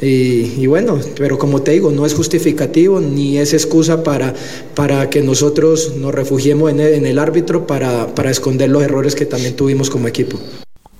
Y, 0.00 0.54
y, 0.58 0.66
bueno, 0.66 0.98
pero 1.16 1.38
como 1.38 1.62
te 1.62 1.70
digo, 1.70 1.92
no 1.92 2.04
es 2.04 2.14
justificativo 2.14 3.00
ni 3.00 3.38
es 3.38 3.52
excusa 3.52 4.02
para, 4.02 4.34
para 4.74 5.08
que 5.08 5.22
nosotros 5.22 5.94
nos 5.96 6.12
refugiemos 6.12 6.72
en 6.72 6.80
el, 6.80 6.94
en 6.94 7.06
el 7.06 7.16
árbitro 7.16 7.64
para, 7.64 8.12
para 8.12 8.32
esconder 8.32 8.70
los 8.70 8.82
errores 8.82 9.14
que 9.14 9.24
también 9.24 9.54
tuvimos 9.54 9.88
como 9.88 10.08
equipo. 10.08 10.40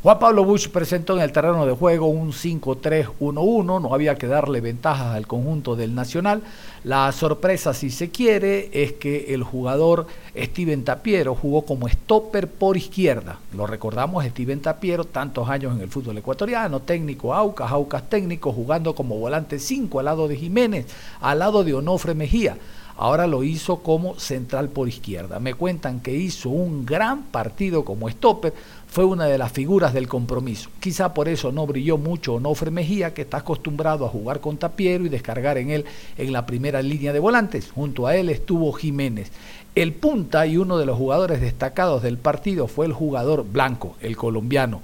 Juan 0.05 0.19
Pablo 0.19 0.45
Bush 0.45 0.69
presentó 0.69 1.17
en 1.17 1.23
el 1.23 1.33
terreno 1.33 1.65
de 1.65 1.73
juego 1.73 2.09
un 2.09 2.33
5-3-1-1, 2.33 3.81
no 3.81 3.95
había 3.95 4.17
que 4.17 4.27
darle 4.27 4.61
ventajas 4.61 5.17
al 5.17 5.27
conjunto 5.27 5.77
del 5.77 5.95
Nacional. 5.95 6.43
La 6.85 7.11
sorpresa, 7.11 7.73
si 7.73 7.89
se 7.89 8.11
quiere, 8.11 8.69
es 8.75 8.93
que 8.93 9.33
el 9.33 9.43
jugador 9.43 10.07
Steven 10.37 10.85
Tapiero 10.85 11.35
jugó 11.35 11.63
como 11.63 11.89
stopper 11.89 12.49
por 12.49 12.77
izquierda. 12.77 13.39
Lo 13.57 13.67
recordamos, 13.67 14.27
Steven 14.27 14.61
Tapiero, 14.61 15.07
tantos 15.07 15.49
años 15.49 15.75
en 15.75 15.81
el 15.81 15.89
fútbol 15.89 16.19
ecuatoriano, 16.19 16.81
técnico 16.81 17.33
Aucas, 17.33 17.73
Aucas 17.73 18.07
técnico, 18.11 18.53
jugando 18.53 18.95
como 18.95 19.19
volante 19.19 19.59
5 19.59 20.01
al 20.01 20.05
lado 20.05 20.29
de 20.29 20.37
Jiménez, 20.37 20.85
al 21.23 21.39
lado 21.39 21.65
de 21.65 21.73
Onofre 21.73 22.15
Mejía. 22.15 22.59
Ahora 22.97 23.27
lo 23.27 23.43
hizo 23.43 23.79
como 23.79 24.21
central 24.21 24.69
por 24.69 24.89
izquierda. 24.89 25.41
Me 25.41 25.55
cuentan 25.55 25.99
que 25.99 26.15
hizo 26.15 26.49
un 26.49 26.87
gran 26.87 27.25
partido 27.25 27.85
como 27.85 28.09
stopper, 28.09 28.55
fue 28.95 29.05
una 29.05 29.27
de 29.27 29.39
las 29.39 29.51
figuras 29.51 29.93
del 29.93 30.07
compromiso. 30.07 30.71
Quizá 30.79 31.15
por 31.15 31.29
eso 31.29 31.51
no 31.51 31.67
brilló 31.67 31.99
mucho 31.99 32.35
Onofre 32.35 32.71
Mejía, 32.71 33.13
que 33.13 33.23
está 33.23 33.39
acostumbrado 33.39 34.07
a 34.07 34.09
jugar 34.09 34.39
con 34.39 34.57
Tapiero 34.57 35.05
y 35.05 35.09
descargar 35.09 35.59
en 35.59 35.71
él 35.71 35.85
en 36.17 36.33
la 36.33 36.47
primera 36.47 36.81
línea 36.81 37.13
de 37.13 37.19
volantes. 37.19 37.73
Junto 37.73 38.07
a 38.07 38.15
él 38.15 38.29
estuvo 38.29 38.73
Jiménez. 38.73 39.33
El 39.75 39.95
punta 39.95 40.47
y 40.47 40.59
uno 40.59 40.79
de 40.79 40.87
los 40.87 40.97
jugadores 40.97 41.41
destacados 41.41 42.05
del 42.05 42.19
partido 42.19 42.69
fue 42.69 42.87
el 42.87 42.93
jugador 42.93 43.45
Blanco, 43.45 43.97
el 44.01 44.17
colombiano. 44.17 44.81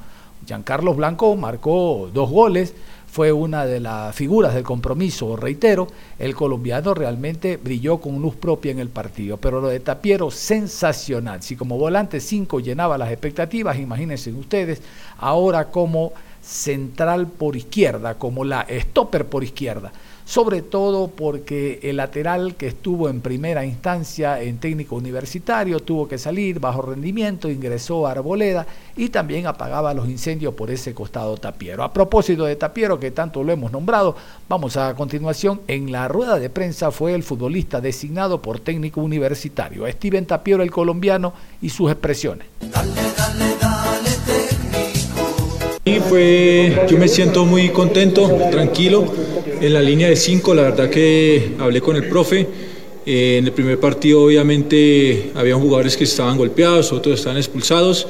Giancarlos 0.47 0.97
Blanco 0.97 1.37
marcó 1.37 2.11
dos 2.13 2.31
goles, 2.31 2.75
fue 3.11 3.33
una 3.33 3.67
de 3.67 3.81
las 3.81 4.15
figuras 4.15 4.55
del 4.55 4.63
compromiso, 4.63 5.35
reitero, 5.35 5.89
el 6.19 6.35
colombiano 6.35 6.95
realmente 6.95 7.57
brilló 7.57 7.99
con 7.99 8.23
luz 8.23 8.37
propia 8.37 8.71
en 8.71 8.79
el 8.79 8.89
partido, 8.89 9.37
pero 9.37 9.61
lo 9.61 9.69
de 9.69 9.81
Tapiero 9.81 10.31
sensacional, 10.31 11.43
si 11.43 11.57
como 11.57 11.77
volante 11.77 12.21
5 12.21 12.61
llenaba 12.61 12.97
las 12.97 13.11
expectativas, 13.11 13.79
imagínense 13.79 14.33
ustedes, 14.33 14.81
ahora 15.19 15.71
como 15.73 16.13
central 16.41 17.27
por 17.27 17.57
izquierda, 17.57 18.15
como 18.15 18.45
la 18.45 18.65
stopper 18.71 19.27
por 19.27 19.43
izquierda, 19.43 19.91
sobre 20.31 20.63
todo 20.63 21.09
porque 21.09 21.81
el 21.83 21.97
lateral 21.97 22.55
que 22.55 22.69
estuvo 22.69 23.09
en 23.09 23.21
primera 23.21 23.65
instancia 23.67 24.41
en 24.41 24.59
técnico 24.59 24.95
universitario 24.95 25.81
tuvo 25.81 26.07
que 26.07 26.19
salir 26.19 26.61
bajo 26.61 26.83
rendimiento, 26.83 27.51
ingresó 27.51 28.07
a 28.07 28.13
Arboleda 28.13 28.65
y 28.97 29.09
también 29.09 29.49
apagaba 29.49 29.93
los 29.93 30.09
incendios 30.09 30.55
por 30.55 30.71
ese 30.71 30.95
costado 30.95 31.37
Tapiero. 31.37 31.83
A 31.83 31.93
propósito 31.93 32.45
de 32.45 32.55
Tapiero, 32.55 33.01
que 33.01 33.11
tanto 33.11 33.43
lo 33.43 33.51
hemos 33.51 33.73
nombrado, 33.73 34.15
vamos 34.49 34.77
a 34.77 34.95
continuación. 34.95 35.63
En 35.67 35.91
la 35.91 36.07
rueda 36.07 36.39
de 36.39 36.49
prensa 36.49 36.93
fue 36.93 37.13
el 37.13 37.25
futbolista 37.25 37.81
designado 37.81 38.41
por 38.41 38.61
técnico 38.61 39.01
universitario, 39.01 39.85
Steven 39.91 40.27
Tapiero, 40.27 40.63
el 40.63 40.71
colombiano, 40.71 41.33
y 41.61 41.71
sus 41.71 41.91
expresiones. 41.91 42.47
Dale, 42.61 42.93
dale, 43.17 43.57
dale, 43.61 44.00
y 45.85 45.99
fue, 46.01 46.87
yo 46.89 46.99
me 46.99 47.09
siento 47.09 47.45
muy 47.47 47.71
contento, 47.71 48.29
tranquilo. 48.51 49.07
En 49.61 49.73
la 49.73 49.81
línea 49.81 50.09
de 50.09 50.17
5, 50.17 50.55
la 50.55 50.63
verdad 50.63 50.91
que 50.91 51.53
hablé 51.59 51.81
con 51.81 51.97
el 51.97 52.09
profe. 52.09 52.47
Eh, 53.07 53.39
en 53.39 53.47
el 53.47 53.53
primer 53.53 53.81
partido, 53.81 54.23
obviamente, 54.23 55.31
había 55.35 55.55
jugadores 55.57 55.97
que 55.97 56.05
estaban 56.05 56.37
golpeados, 56.37 56.93
otros 56.93 57.19
estaban 57.19 57.39
expulsados 57.39 58.07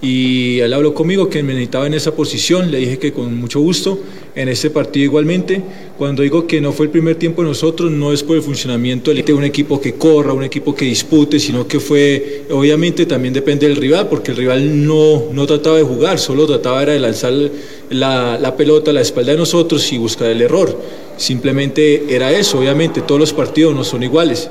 y 0.00 0.60
él 0.60 0.72
habló 0.72 0.94
conmigo 0.94 1.28
que 1.28 1.42
me 1.42 1.54
necesitaba 1.54 1.86
en 1.86 1.94
esa 1.94 2.14
posición, 2.14 2.70
le 2.70 2.78
dije 2.78 2.98
que 2.98 3.12
con 3.12 3.34
mucho 3.36 3.60
gusto, 3.60 3.98
en 4.38 4.48
este 4.48 4.70
partido 4.70 5.04
igualmente. 5.04 5.60
Cuando 5.98 6.22
digo 6.22 6.46
que 6.46 6.60
no 6.60 6.72
fue 6.72 6.86
el 6.86 6.92
primer 6.92 7.16
tiempo 7.16 7.42
de 7.42 7.48
nosotros, 7.48 7.90
no 7.90 8.12
es 8.12 8.22
por 8.22 8.36
el 8.36 8.42
funcionamiento 8.42 9.12
de 9.12 9.32
un 9.32 9.42
equipo 9.42 9.80
que 9.80 9.94
corra, 9.94 10.32
un 10.32 10.44
equipo 10.44 10.74
que 10.74 10.84
dispute, 10.84 11.40
sino 11.40 11.66
que 11.66 11.80
fue, 11.80 12.44
obviamente 12.50 13.04
también 13.04 13.34
depende 13.34 13.66
del 13.66 13.76
rival, 13.76 14.08
porque 14.08 14.30
el 14.30 14.36
rival 14.36 14.86
no, 14.86 15.24
no 15.32 15.46
trataba 15.46 15.78
de 15.78 15.82
jugar, 15.82 16.20
solo 16.20 16.46
trataba 16.46 16.84
era 16.84 16.92
de 16.92 17.00
lanzar 17.00 17.32
la, 17.90 18.38
la 18.38 18.56
pelota 18.56 18.92
a 18.92 18.94
la 18.94 19.00
espalda 19.00 19.32
de 19.32 19.38
nosotros 19.38 19.92
y 19.92 19.98
buscar 19.98 20.28
el 20.30 20.40
error. 20.40 20.78
Simplemente 21.16 22.14
era 22.14 22.30
eso, 22.30 22.60
obviamente 22.60 23.00
todos 23.00 23.20
los 23.20 23.32
partidos 23.32 23.74
no 23.74 23.82
son 23.82 24.04
iguales. 24.04 24.48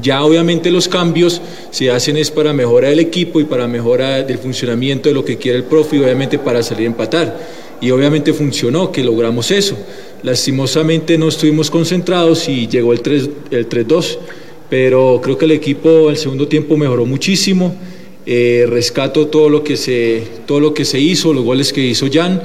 Ya 0.00 0.24
obviamente 0.24 0.70
los 0.70 0.88
cambios 0.88 1.40
se 1.70 1.90
hacen 1.90 2.16
es 2.16 2.30
para 2.30 2.52
mejorar 2.52 2.92
el 2.92 3.00
equipo 3.00 3.40
y 3.40 3.44
para 3.44 3.68
mejora 3.68 4.22
del 4.22 4.38
funcionamiento 4.38 5.08
de 5.08 5.14
lo 5.14 5.24
que 5.24 5.36
quiere 5.36 5.58
el 5.58 5.64
profe 5.64 5.96
y 5.96 6.00
obviamente 6.00 6.38
para 6.38 6.62
salir 6.62 6.84
a 6.84 6.90
empatar. 6.90 7.38
Y 7.80 7.90
obviamente 7.90 8.32
funcionó, 8.32 8.90
que 8.90 9.04
logramos 9.04 9.50
eso. 9.50 9.76
Lastimosamente 10.22 11.18
no 11.18 11.28
estuvimos 11.28 11.70
concentrados 11.70 12.48
y 12.48 12.66
llegó 12.66 12.92
el 12.92 13.02
3-2, 13.02 13.28
el 13.50 13.68
pero 14.70 15.20
creo 15.22 15.36
que 15.38 15.44
el 15.44 15.52
equipo 15.52 16.10
el 16.10 16.16
segundo 16.16 16.48
tiempo 16.48 16.76
mejoró 16.76 17.04
muchísimo. 17.06 17.76
Eh, 18.26 18.64
rescato 18.68 19.26
todo 19.26 19.50
lo, 19.50 19.62
que 19.62 19.76
se, 19.76 20.22
todo 20.46 20.58
lo 20.58 20.72
que 20.72 20.86
se 20.86 20.98
hizo, 20.98 21.34
los 21.34 21.44
goles 21.44 21.74
que 21.74 21.82
hizo 21.82 22.06
Jan 22.10 22.40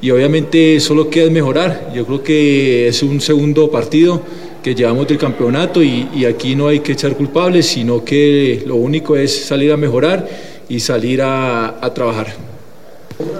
y 0.00 0.10
obviamente 0.10 0.78
solo 0.80 1.10
queda 1.10 1.30
mejorar. 1.30 1.90
Yo 1.94 2.06
creo 2.06 2.22
que 2.22 2.88
es 2.88 3.02
un 3.02 3.20
segundo 3.20 3.70
partido 3.70 4.22
que 4.64 4.74
llevamos 4.74 5.06
del 5.06 5.18
campeonato 5.18 5.82
y, 5.82 6.08
y, 6.14 6.24
aquí 6.24 6.56
no 6.56 6.68
hay 6.68 6.80
que 6.80 6.92
echar 6.92 7.14
culpables, 7.14 7.66
sino 7.66 8.02
que 8.02 8.62
lo 8.64 8.76
único 8.76 9.14
es 9.14 9.44
salir 9.44 9.70
a 9.70 9.76
mejorar 9.76 10.26
y 10.70 10.80
salir 10.80 11.20
a, 11.20 11.84
a 11.84 11.92
trabajar. 11.92 12.34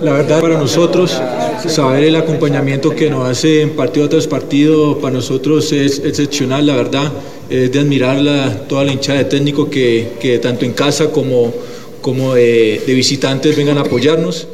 La 0.02 0.12
verdad 0.12 0.42
para 0.42 0.58
nosotros, 0.58 1.18
saber 1.66 2.04
el 2.04 2.16
acompañamiento 2.16 2.94
que 2.94 3.08
nos 3.08 3.26
hace 3.26 3.62
en 3.62 3.70
partido 3.70 4.06
tras 4.06 4.26
partido, 4.26 4.98
para 4.98 5.14
nosotros 5.14 5.72
es 5.72 5.98
excepcional, 6.04 6.66
la 6.66 6.76
verdad, 6.76 7.10
es 7.48 7.72
de 7.72 7.80
admirar 7.80 8.20
la, 8.20 8.58
toda 8.68 8.84
la 8.84 8.92
hinchada 8.92 9.20
de 9.20 9.24
técnico 9.24 9.70
que, 9.70 10.10
que 10.20 10.38
tanto 10.38 10.66
en 10.66 10.74
casa 10.74 11.10
como, 11.10 11.54
como 12.02 12.34
de, 12.34 12.82
de 12.86 12.92
visitantes 12.92 13.56
vengan 13.56 13.78
a 13.78 13.80
apoyarnos. 13.80 14.46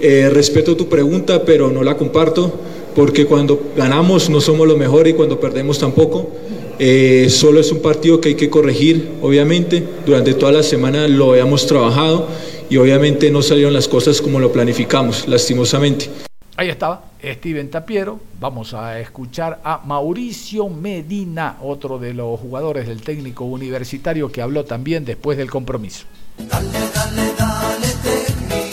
Eh, 0.00 0.30
respeto 0.30 0.74
tu 0.74 0.88
pregunta, 0.88 1.44
pero 1.44 1.70
no 1.70 1.82
la 1.82 1.98
comparto 1.98 2.52
porque 2.94 3.26
cuando 3.26 3.72
ganamos 3.76 4.30
no 4.30 4.40
somos 4.40 4.66
los 4.66 4.76
mejores 4.76 5.12
y 5.12 5.16
cuando 5.16 5.40
perdemos 5.40 5.78
tampoco. 5.78 6.30
Eh, 6.78 7.28
solo 7.30 7.60
es 7.60 7.70
un 7.70 7.80
partido 7.80 8.20
que 8.20 8.30
hay 8.30 8.34
que 8.34 8.50
corregir, 8.50 9.12
obviamente. 9.22 9.86
Durante 10.04 10.34
toda 10.34 10.52
la 10.52 10.62
semana 10.62 11.06
lo 11.06 11.32
habíamos 11.32 11.66
trabajado 11.66 12.28
y 12.68 12.76
obviamente 12.76 13.30
no 13.30 13.42
salieron 13.42 13.72
las 13.72 13.86
cosas 13.86 14.20
como 14.20 14.40
lo 14.40 14.52
planificamos, 14.52 15.28
lastimosamente. 15.28 16.10
Ahí 16.56 16.68
estaba 16.68 17.04
Steven 17.22 17.68
Tapiero. 17.68 18.20
Vamos 18.40 18.74
a 18.74 19.00
escuchar 19.00 19.60
a 19.64 19.82
Mauricio 19.84 20.68
Medina, 20.68 21.58
otro 21.62 21.98
de 21.98 22.14
los 22.14 22.38
jugadores 22.38 22.86
del 22.86 23.02
técnico 23.02 23.44
universitario 23.44 24.30
que 24.30 24.40
habló 24.40 24.64
también 24.64 25.04
después 25.04 25.36
del 25.36 25.50
compromiso. 25.50 26.04
Dale, 26.38 26.68
dale, 26.94 27.34
dale, 27.38 28.63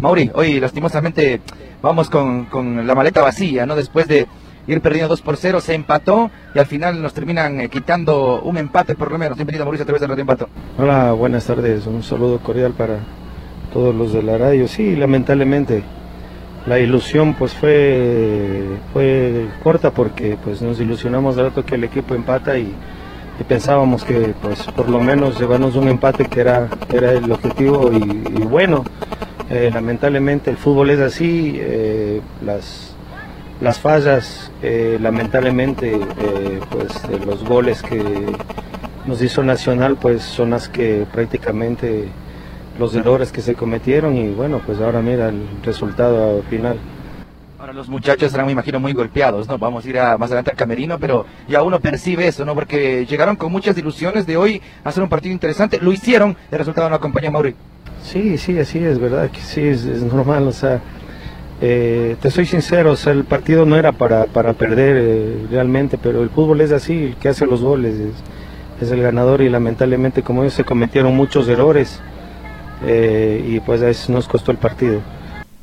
Mauri, 0.00 0.30
hoy 0.34 0.60
lastimosamente 0.60 1.42
vamos 1.82 2.08
con, 2.08 2.46
con, 2.46 2.86
la 2.86 2.94
maleta 2.94 3.20
vacía, 3.20 3.66
¿no? 3.66 3.76
Después 3.76 4.08
de 4.08 4.26
ir 4.66 4.80
perdiendo 4.80 5.08
2 5.08 5.20
por 5.20 5.36
0, 5.36 5.60
se 5.60 5.74
empató 5.74 6.30
y 6.54 6.58
al 6.58 6.64
final 6.64 7.02
nos 7.02 7.12
terminan 7.12 7.60
eh, 7.60 7.68
quitando 7.68 8.40
un 8.40 8.56
empate 8.56 8.94
por 8.94 9.12
lo 9.12 9.18
menos. 9.18 9.36
Bienvenido 9.36 9.66
Mauricio 9.66 9.82
a 9.82 9.86
través 9.86 10.00
de 10.00 10.06
Radio 10.06 10.22
Empato. 10.22 10.48
Hola, 10.78 11.12
buenas 11.12 11.44
tardes. 11.44 11.86
Un 11.86 12.02
saludo 12.02 12.38
cordial 12.38 12.72
para 12.72 13.00
todos 13.74 13.94
los 13.94 14.14
de 14.14 14.22
la 14.22 14.38
radio. 14.38 14.68
Sí, 14.68 14.96
lamentablemente 14.96 15.82
la 16.66 16.78
ilusión 16.78 17.34
pues 17.34 17.52
fue 17.52 18.64
fue 18.94 19.48
corta 19.62 19.90
porque 19.90 20.38
pues 20.42 20.62
nos 20.62 20.80
ilusionamos 20.80 21.36
de 21.36 21.42
rato 21.42 21.64
que 21.64 21.74
el 21.74 21.84
equipo 21.84 22.14
empata 22.14 22.56
y, 22.58 22.74
pensábamos 23.48 24.04
que 24.04 24.34
pues 24.42 24.62
por 24.64 24.90
lo 24.90 25.00
menos 25.00 25.40
llevarnos 25.40 25.74
un 25.74 25.88
empate 25.88 26.26
que 26.26 26.40
era 26.40 26.68
era 26.92 27.12
el 27.12 27.32
objetivo 27.32 27.90
y 27.90 28.02
bueno 28.44 28.84
eh, 29.50 29.70
lamentablemente 29.72 30.50
el 30.50 30.56
fútbol 30.56 30.90
es 30.90 31.00
así 31.00 31.56
eh, 31.56 32.20
las 32.44 32.94
las 33.60 33.78
fallas 33.78 34.50
eh, 34.62 34.98
lamentablemente 35.00 36.00
pues 36.70 36.92
los 37.26 37.44
goles 37.44 37.82
que 37.82 38.02
nos 39.06 39.20
hizo 39.20 39.42
Nacional 39.42 39.96
pues 40.00 40.22
son 40.22 40.50
las 40.50 40.68
que 40.68 41.06
prácticamente 41.12 42.08
los 42.80 42.94
errores 42.94 43.30
que 43.30 43.42
se 43.42 43.54
cometieron 43.54 44.16
y 44.16 44.30
bueno, 44.30 44.60
pues 44.64 44.80
ahora 44.80 45.02
mira 45.02 45.28
el 45.28 45.46
resultado 45.62 46.42
final. 46.44 46.78
Ahora 47.58 47.74
los 47.74 47.90
muchachos 47.90 48.24
estarán, 48.24 48.46
me 48.46 48.52
imagino, 48.52 48.80
muy 48.80 48.94
golpeados, 48.94 49.46
¿no? 49.46 49.58
Vamos 49.58 49.84
a 49.84 49.88
ir 49.88 49.98
a, 49.98 50.16
más 50.16 50.30
adelante 50.30 50.52
al 50.52 50.56
camerino, 50.56 50.98
pero 50.98 51.26
ya 51.46 51.62
uno 51.62 51.78
percibe 51.78 52.26
eso, 52.26 52.46
¿no? 52.46 52.54
Porque 52.54 53.04
llegaron 53.04 53.36
con 53.36 53.52
muchas 53.52 53.76
ilusiones 53.76 54.26
de 54.26 54.38
hoy 54.38 54.62
a 54.82 54.88
hacer 54.88 55.02
un 55.02 55.10
partido 55.10 55.34
interesante, 55.34 55.78
lo 55.78 55.92
hicieron, 55.92 56.36
el 56.50 56.58
resultado 56.58 56.88
no 56.88 56.96
acompaña 56.96 57.30
Mauri. 57.30 57.54
Sí, 58.02 58.38
sí, 58.38 58.58
así 58.58 58.78
es, 58.78 58.98
verdad 58.98 59.30
que 59.30 59.40
sí, 59.40 59.62
es, 59.62 59.84
normal, 59.84 60.48
o 60.48 60.52
sea, 60.52 60.80
eh, 61.60 62.16
te 62.20 62.30
soy 62.30 62.46
sincero, 62.46 62.92
o 62.92 62.96
sea, 62.96 63.12
el 63.12 63.24
partido 63.24 63.66
no 63.66 63.76
era 63.76 63.92
para, 63.92 64.24
para 64.26 64.52
perder 64.54 64.96
eh, 64.98 65.46
realmente, 65.50 65.98
pero 65.98 66.22
el 66.22 66.30
fútbol 66.30 66.60
es 66.60 66.72
así, 66.72 67.04
el 67.04 67.16
que 67.16 67.28
hace 67.28 67.46
los 67.46 67.62
goles 67.62 67.94
es, 68.80 68.90
el 68.90 69.02
ganador 69.02 69.42
y 69.42 69.50
lamentablemente 69.50 70.22
como 70.22 70.40
ellos 70.42 70.54
se 70.54 70.64
cometieron 70.64 71.14
muchos 71.14 71.46
errores 71.48 72.00
eh, 72.82 73.44
y 73.46 73.60
pues 73.60 73.82
eso 73.82 74.10
nos 74.10 74.26
costó 74.26 74.52
el 74.52 74.56
partido. 74.56 75.02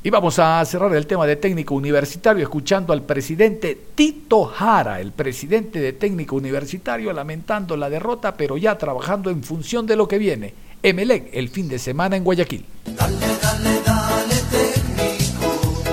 Y 0.04 0.12
vamos 0.12 0.38
a 0.38 0.64
cerrar 0.66 0.96
el 0.96 1.08
tema 1.08 1.26
de 1.26 1.36
técnico 1.36 1.74
universitario 1.74 2.44
escuchando 2.44 2.94
al 2.94 3.02
presidente 3.02 3.76
Tito 3.96 4.46
Jara, 4.46 5.02
el 5.02 5.12
presidente 5.12 5.80
de 5.80 5.94
técnico 5.94 6.36
universitario, 6.36 7.12
lamentando 7.12 7.76
la 7.76 7.90
derrota, 7.90 8.36
pero 8.36 8.56
ya 8.56 8.78
trabajando 8.78 9.32
en 9.32 9.44
función 9.44 9.88
de 9.88 9.96
lo 9.96 10.08
que 10.08 10.20
viene. 10.20 10.66
Emelec 10.88 11.30
el 11.34 11.50
fin 11.50 11.68
de 11.68 11.80
semana 11.80 12.16
en 12.16 12.24
Guayaquil. 12.24 12.66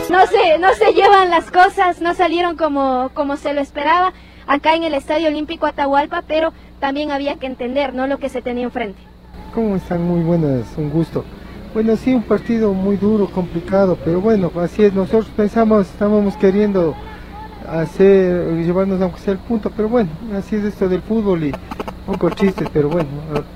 No 0.08 0.26
se, 0.28 0.58
no 0.60 0.72
se 0.74 0.92
llevan 0.92 1.30
las 1.30 1.50
cosas, 1.50 2.00
no 2.00 2.14
salieron 2.14 2.56
como, 2.56 3.10
como 3.14 3.36
se 3.36 3.52
lo 3.54 3.60
esperaba 3.60 4.12
acá 4.46 4.76
en 4.76 4.84
el 4.84 4.94
Estadio 4.94 5.28
Olímpico 5.28 5.66
Atahualpa, 5.66 6.22
pero 6.28 6.52
también 6.78 7.10
había 7.10 7.34
que 7.36 7.46
entender 7.46 7.92
¿no? 7.92 8.06
lo 8.06 8.18
que 8.18 8.28
se 8.28 8.40
tenía 8.40 8.62
enfrente. 8.62 9.00
¿Cómo 9.52 9.74
están? 9.74 10.02
Muy 10.02 10.20
buenas, 10.20 10.66
un 10.76 10.90
gusto. 10.90 11.24
Bueno, 11.72 11.96
sí, 11.96 12.14
un 12.14 12.22
partido 12.22 12.72
muy 12.72 12.96
duro, 12.96 13.28
complicado, 13.28 13.98
pero 14.04 14.20
bueno, 14.20 14.52
así 14.60 14.84
es. 14.84 14.94
Nosotros 14.94 15.26
pensamos, 15.36 15.88
estábamos 15.88 16.36
queriendo 16.36 16.94
hacer, 17.68 18.54
llevarnos 18.64 19.02
aunque 19.02 19.18
sea 19.18 19.32
el 19.32 19.40
punto, 19.40 19.72
pero 19.76 19.88
bueno, 19.88 20.10
así 20.38 20.54
es 20.54 20.62
esto 20.62 20.88
del 20.88 21.02
fútbol 21.02 21.42
y 21.42 21.52
un 22.06 22.14
poco 22.14 22.30
chistes, 22.30 22.68
pero 22.72 22.88
bueno, 22.88 23.08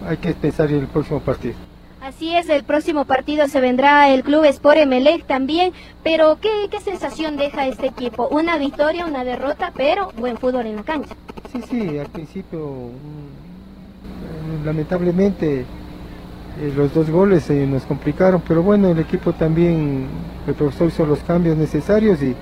hay 0.07 0.17
que 0.17 0.33
pensar 0.35 0.71
en 0.71 0.81
el 0.81 0.87
próximo 0.87 1.21
partido. 1.21 1.55
Así 2.01 2.35
es, 2.35 2.49
el 2.49 2.65
próximo 2.65 3.05
partido 3.05 3.49
se 3.49 3.61
vendrá 3.61 4.09
el 4.09 4.23
Club 4.23 4.45
Sport 4.45 4.79
Emelec 4.79 5.27
también, 5.27 5.73
pero 6.03 6.39
¿qué, 6.41 6.69
¿qué 6.71 6.81
sensación 6.81 7.37
deja 7.37 7.67
este 7.67 7.89
equipo? 7.89 8.29
Una 8.29 8.57
victoria, 8.57 9.05
una 9.05 9.25
derrota, 9.25 9.73
pero 9.77 10.11
buen 10.17 10.39
fútbol 10.39 10.67
en 10.67 10.77
la 10.77 10.85
cancha. 10.85 11.15
Sí, 11.53 11.61
sí, 11.69 11.99
al 11.99 12.07
principio, 12.07 12.61
mm, 12.61 14.65
lamentablemente, 14.65 15.61
eh, 15.61 16.73
los 16.75 16.95
dos 16.95 17.11
goles 17.11 17.51
nos 17.51 17.83
complicaron, 17.83 18.43
pero 18.47 18.63
bueno, 18.63 18.89
el 18.89 18.99
equipo 19.01 19.33
también, 19.33 20.07
el 20.47 20.55
profesor 20.55 20.89
hizo 20.89 21.05
los 21.05 21.19
cambios 21.21 21.57
necesarios 21.57 22.21
y, 22.23 22.35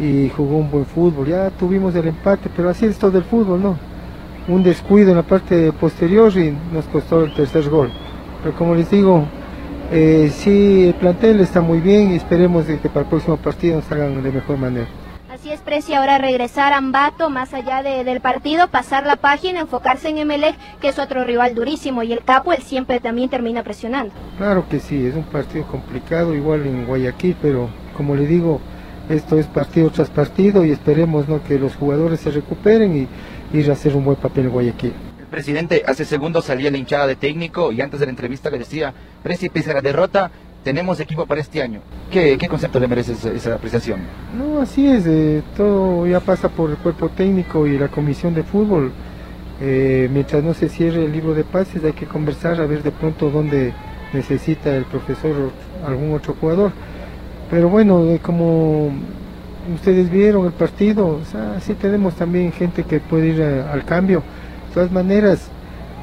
y 0.00 0.30
jugó 0.30 0.58
un 0.58 0.70
buen 0.70 0.86
fútbol. 0.86 1.26
Ya 1.26 1.50
tuvimos 1.50 1.94
el 1.96 2.06
empate, 2.06 2.48
pero 2.54 2.68
así 2.68 2.86
es 2.86 2.98
todo 2.98 3.18
el 3.18 3.24
fútbol, 3.24 3.62
¿no? 3.62 3.89
Un 4.48 4.62
descuido 4.62 5.10
en 5.10 5.16
la 5.16 5.22
parte 5.22 5.72
posterior 5.72 6.32
y 6.36 6.56
nos 6.72 6.86
costó 6.86 7.24
el 7.24 7.34
tercer 7.34 7.68
gol. 7.68 7.90
Pero 8.42 8.56
como 8.56 8.74
les 8.74 8.90
digo, 8.90 9.26
eh, 9.92 10.30
sí, 10.32 10.86
el 10.86 10.94
plantel 10.94 11.40
está 11.40 11.60
muy 11.60 11.80
bien 11.80 12.12
y 12.12 12.16
esperemos 12.16 12.66
de 12.66 12.78
que 12.78 12.88
para 12.88 13.00
el 13.00 13.06
próximo 13.06 13.36
partido 13.36 13.76
nos 13.76 13.90
hagan 13.92 14.22
de 14.22 14.32
mejor 14.32 14.56
manera. 14.56 14.86
Así 15.32 15.50
es, 15.50 15.60
Preci, 15.60 15.94
ahora 15.94 16.18
regresar 16.18 16.72
a 16.72 16.76
Ambato, 16.76 17.30
más 17.30 17.54
allá 17.54 17.82
de, 17.82 18.04
del 18.04 18.20
partido, 18.20 18.68
pasar 18.68 19.06
la 19.06 19.16
página, 19.16 19.60
enfocarse 19.60 20.08
en 20.08 20.18
Emelec, 20.18 20.56
que 20.80 20.88
es 20.88 20.98
otro 20.98 21.24
rival 21.24 21.54
durísimo, 21.54 22.02
y 22.02 22.12
el 22.12 22.22
Capo, 22.24 22.52
él 22.52 22.62
siempre 22.62 23.00
también 23.00 23.30
termina 23.30 23.62
presionando. 23.62 24.12
Claro 24.38 24.68
que 24.68 24.80
sí, 24.80 25.06
es 25.06 25.14
un 25.14 25.22
partido 25.22 25.66
complicado, 25.66 26.34
igual 26.34 26.66
en 26.66 26.84
Guayaquil, 26.84 27.36
pero 27.40 27.70
como 27.96 28.16
le 28.16 28.26
digo, 28.26 28.60
esto 29.08 29.38
es 29.38 29.46
partido 29.46 29.90
tras 29.90 30.10
partido 30.10 30.64
y 30.64 30.72
esperemos 30.72 31.28
¿no? 31.28 31.42
que 31.42 31.58
los 31.58 31.74
jugadores 31.74 32.20
se 32.20 32.30
recuperen 32.30 32.96
y 32.96 33.08
ir 33.52 33.70
a 33.70 33.72
hacer 33.74 33.94
un 33.96 34.04
buen 34.04 34.16
papel 34.16 34.46
en 34.46 34.50
Guayaquil. 34.50 34.92
Presidente, 35.30 35.84
hace 35.86 36.04
segundos 36.04 36.44
salía 36.44 36.70
la 36.70 36.78
hinchada 36.78 37.06
de 37.06 37.16
técnico 37.16 37.70
y 37.70 37.80
antes 37.80 38.00
de 38.00 38.06
la 38.06 38.10
entrevista 38.10 38.50
le 38.50 38.58
decía, 38.58 38.92
a 39.24 39.72
la 39.74 39.80
derrota, 39.80 40.30
tenemos 40.64 41.00
equipo 41.00 41.24
para 41.26 41.40
este 41.40 41.62
año. 41.62 41.80
¿Qué, 42.10 42.36
qué 42.36 42.48
concepto 42.48 42.80
le 42.80 42.88
merece 42.88 43.12
esa, 43.12 43.30
esa 43.30 43.54
apreciación? 43.54 44.00
No, 44.36 44.60
así 44.60 44.86
es, 44.86 45.06
eh, 45.06 45.42
todo 45.56 46.06
ya 46.06 46.20
pasa 46.20 46.48
por 46.48 46.70
el 46.70 46.76
cuerpo 46.76 47.08
técnico 47.08 47.66
y 47.66 47.78
la 47.78 47.88
comisión 47.88 48.34
de 48.34 48.42
fútbol. 48.42 48.92
Eh, 49.62 50.08
mientras 50.12 50.42
no 50.42 50.54
se 50.54 50.68
cierre 50.68 51.04
el 51.04 51.12
libro 51.12 51.34
de 51.34 51.44
pases 51.44 51.84
hay 51.84 51.92
que 51.92 52.06
conversar 52.06 52.58
a 52.62 52.66
ver 52.66 52.82
de 52.82 52.92
pronto 52.92 53.30
dónde 53.30 53.74
necesita 54.14 54.74
el 54.74 54.84
profesor 54.84 55.52
algún 55.86 56.14
otro 56.14 56.34
jugador. 56.40 56.72
Pero 57.50 57.68
bueno, 57.68 58.04
eh, 58.06 58.20
como 58.22 58.90
ustedes 59.74 60.10
vieron 60.10 60.46
el 60.46 60.52
partido, 60.52 61.06
o 61.06 61.24
sea, 61.24 61.60
sí 61.60 61.74
tenemos 61.74 62.14
también 62.14 62.52
gente 62.52 62.84
que 62.84 63.00
puede 63.00 63.28
ir 63.28 63.42
a, 63.42 63.72
al 63.72 63.84
cambio. 63.84 64.22
De 64.68 64.74
todas 64.74 64.90
maneras, 64.90 65.50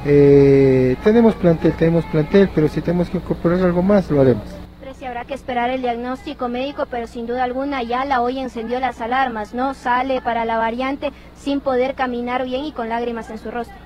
eh, 0.04 0.96
tenemos 1.02 1.34
plantel, 1.34 1.72
tenemos 1.72 2.04
plantel, 2.06 2.50
pero 2.54 2.68
si 2.68 2.80
tenemos 2.80 3.10
que 3.10 3.18
incorporar 3.18 3.60
algo 3.62 3.82
más, 3.82 4.10
lo 4.10 4.20
haremos. 4.20 4.44
Preci, 4.80 5.04
habrá 5.04 5.24
que 5.24 5.34
esperar 5.34 5.70
el 5.70 5.82
diagnóstico 5.82 6.48
médico, 6.48 6.86
pero 6.90 7.06
sin 7.06 7.26
duda 7.26 7.44
alguna 7.44 7.82
ya 7.82 8.04
la 8.04 8.20
hoy 8.20 8.38
encendió 8.38 8.80
las 8.80 9.00
alarmas, 9.00 9.54
¿no? 9.54 9.74
Sale 9.74 10.20
para 10.20 10.44
la 10.44 10.58
variante 10.58 11.12
sin 11.36 11.60
poder 11.60 11.94
caminar 11.94 12.44
bien 12.44 12.64
y 12.64 12.72
con 12.72 12.88
lágrimas 12.88 13.30
en 13.30 13.38
su 13.38 13.50
rostro. 13.50 13.76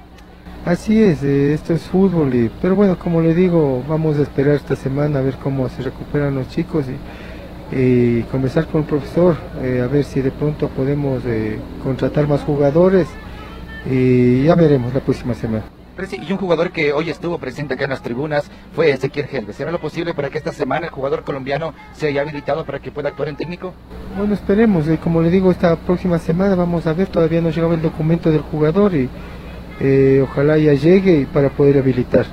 Así 0.64 1.02
es, 1.02 1.24
eh, 1.24 1.54
esto 1.54 1.72
es 1.72 1.82
fútbol, 1.82 2.32
y, 2.34 2.50
pero 2.60 2.76
bueno, 2.76 2.96
como 2.96 3.20
le 3.20 3.34
digo, 3.34 3.82
vamos 3.88 4.18
a 4.18 4.22
esperar 4.22 4.54
esta 4.54 4.76
semana 4.76 5.18
a 5.18 5.22
ver 5.22 5.34
cómo 5.42 5.68
se 5.68 5.82
recuperan 5.82 6.36
los 6.36 6.48
chicos 6.50 6.84
y, 6.88 6.96
y 7.72 8.22
conversar 8.24 8.66
con 8.66 8.82
el 8.82 8.86
profesor, 8.86 9.36
eh, 9.62 9.80
a 9.82 9.86
ver 9.86 10.04
si 10.04 10.20
de 10.20 10.30
pronto 10.30 10.68
podemos 10.68 11.22
eh, 11.24 11.58
contratar 11.82 12.28
más 12.28 12.42
jugadores 12.42 13.08
y 13.90 14.44
ya 14.44 14.54
veremos 14.54 14.92
la 14.92 15.00
próxima 15.00 15.34
semana. 15.34 15.64
Presi, 15.96 16.18
y 16.26 16.32
un 16.32 16.38
jugador 16.38 16.70
que 16.70 16.92
hoy 16.92 17.10
estuvo 17.10 17.38
presente 17.38 17.74
acá 17.74 17.84
en 17.84 17.90
las 17.90 18.02
tribunas 18.02 18.50
fue 18.74 18.90
Ezequiel 18.90 19.26
Helves. 19.30 19.56
¿Será 19.56 19.70
lo 19.70 19.78
posible 19.78 20.14
para 20.14 20.30
que 20.30 20.38
esta 20.38 20.52
semana 20.52 20.86
el 20.86 20.92
jugador 20.92 21.22
colombiano 21.22 21.74
sea 21.92 22.10
ya 22.10 22.22
habilitado 22.22 22.64
para 22.64 22.78
que 22.78 22.90
pueda 22.90 23.10
actuar 23.10 23.28
en 23.28 23.36
técnico? 23.36 23.74
Bueno, 24.16 24.32
esperemos, 24.32 24.88
eh, 24.88 24.98
como 25.02 25.20
le 25.20 25.30
digo, 25.30 25.50
esta 25.50 25.76
próxima 25.76 26.18
semana 26.18 26.54
vamos 26.54 26.86
a 26.86 26.94
ver, 26.94 27.08
todavía 27.08 27.42
no 27.42 27.50
llegaba 27.50 27.74
el 27.74 27.82
documento 27.82 28.30
del 28.30 28.40
jugador 28.40 28.94
y 28.94 29.08
eh, 29.80 30.20
ojalá 30.22 30.56
ya 30.56 30.72
llegue 30.72 31.26
para 31.32 31.50
poder 31.50 31.78
habilitar. 31.78 32.24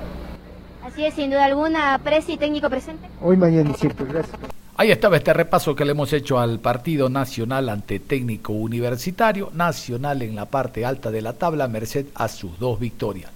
Así 0.86 1.06
es, 1.06 1.14
sin 1.14 1.30
duda 1.30 1.46
alguna, 1.46 2.00
Preci, 2.02 2.38
técnico 2.38 2.70
presente. 2.70 3.08
Hoy, 3.22 3.36
mañana 3.36 3.72
y 3.72 3.74
siempre, 3.74 4.06
gracias. 4.06 4.38
Ahí 4.80 4.92
estaba 4.92 5.18
este 5.18 5.34
repaso 5.34 5.76
que 5.76 5.84
le 5.84 5.92
hemos 5.92 6.14
hecho 6.14 6.40
al 6.40 6.60
partido 6.60 7.10
nacional 7.10 7.68
ante 7.68 8.00
técnico 8.00 8.54
universitario, 8.54 9.52
nacional 9.54 10.22
en 10.22 10.38
la 10.38 10.46
parte 10.46 10.86
alta 10.86 11.12
de 11.12 11.22
la 11.22 11.34
tabla, 11.34 11.68
merced 11.68 12.06
a 12.16 12.30
sus 12.30 12.58
dos 12.58 12.80
victorias. 12.80 13.30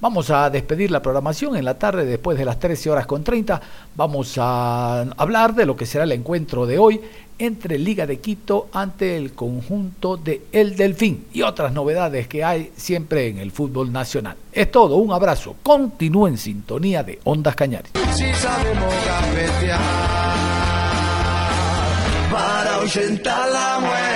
Vamos 0.00 0.30
a 0.30 0.48
despedir 0.48 0.90
la 0.90 1.02
programación 1.02 1.54
en 1.54 1.66
la 1.66 1.78
tarde 1.78 2.06
después 2.06 2.38
de 2.38 2.46
las 2.46 2.58
13 2.58 2.88
horas 2.88 3.06
con 3.06 3.22
30. 3.22 3.60
Vamos 3.94 4.36
a 4.38 5.02
hablar 5.18 5.54
de 5.54 5.66
lo 5.66 5.76
que 5.76 5.84
será 5.84 6.04
el 6.04 6.12
encuentro 6.12 6.64
de 6.64 6.78
hoy 6.78 6.98
entre 7.38 7.78
Liga 7.78 8.06
de 8.06 8.18
Quito 8.18 8.68
ante 8.72 9.18
el 9.18 9.34
conjunto 9.34 10.16
de 10.16 10.46
El 10.50 10.76
Delfín 10.76 11.26
y 11.30 11.42
otras 11.42 11.74
novedades 11.74 12.26
que 12.26 12.42
hay 12.42 12.72
siempre 12.74 13.28
en 13.28 13.36
el 13.36 13.50
fútbol 13.50 13.92
nacional. 13.92 14.36
Es 14.50 14.70
todo, 14.70 14.96
un 14.96 15.12
abrazo. 15.12 15.56
Continúe 15.62 16.28
en 16.28 16.38
sintonía 16.38 17.02
de 17.02 17.18
Ondas 17.24 17.54
Cañares. 17.54 17.92
Ahuyentar 22.86 23.50
la 23.50 23.80
muerte. 23.80 24.15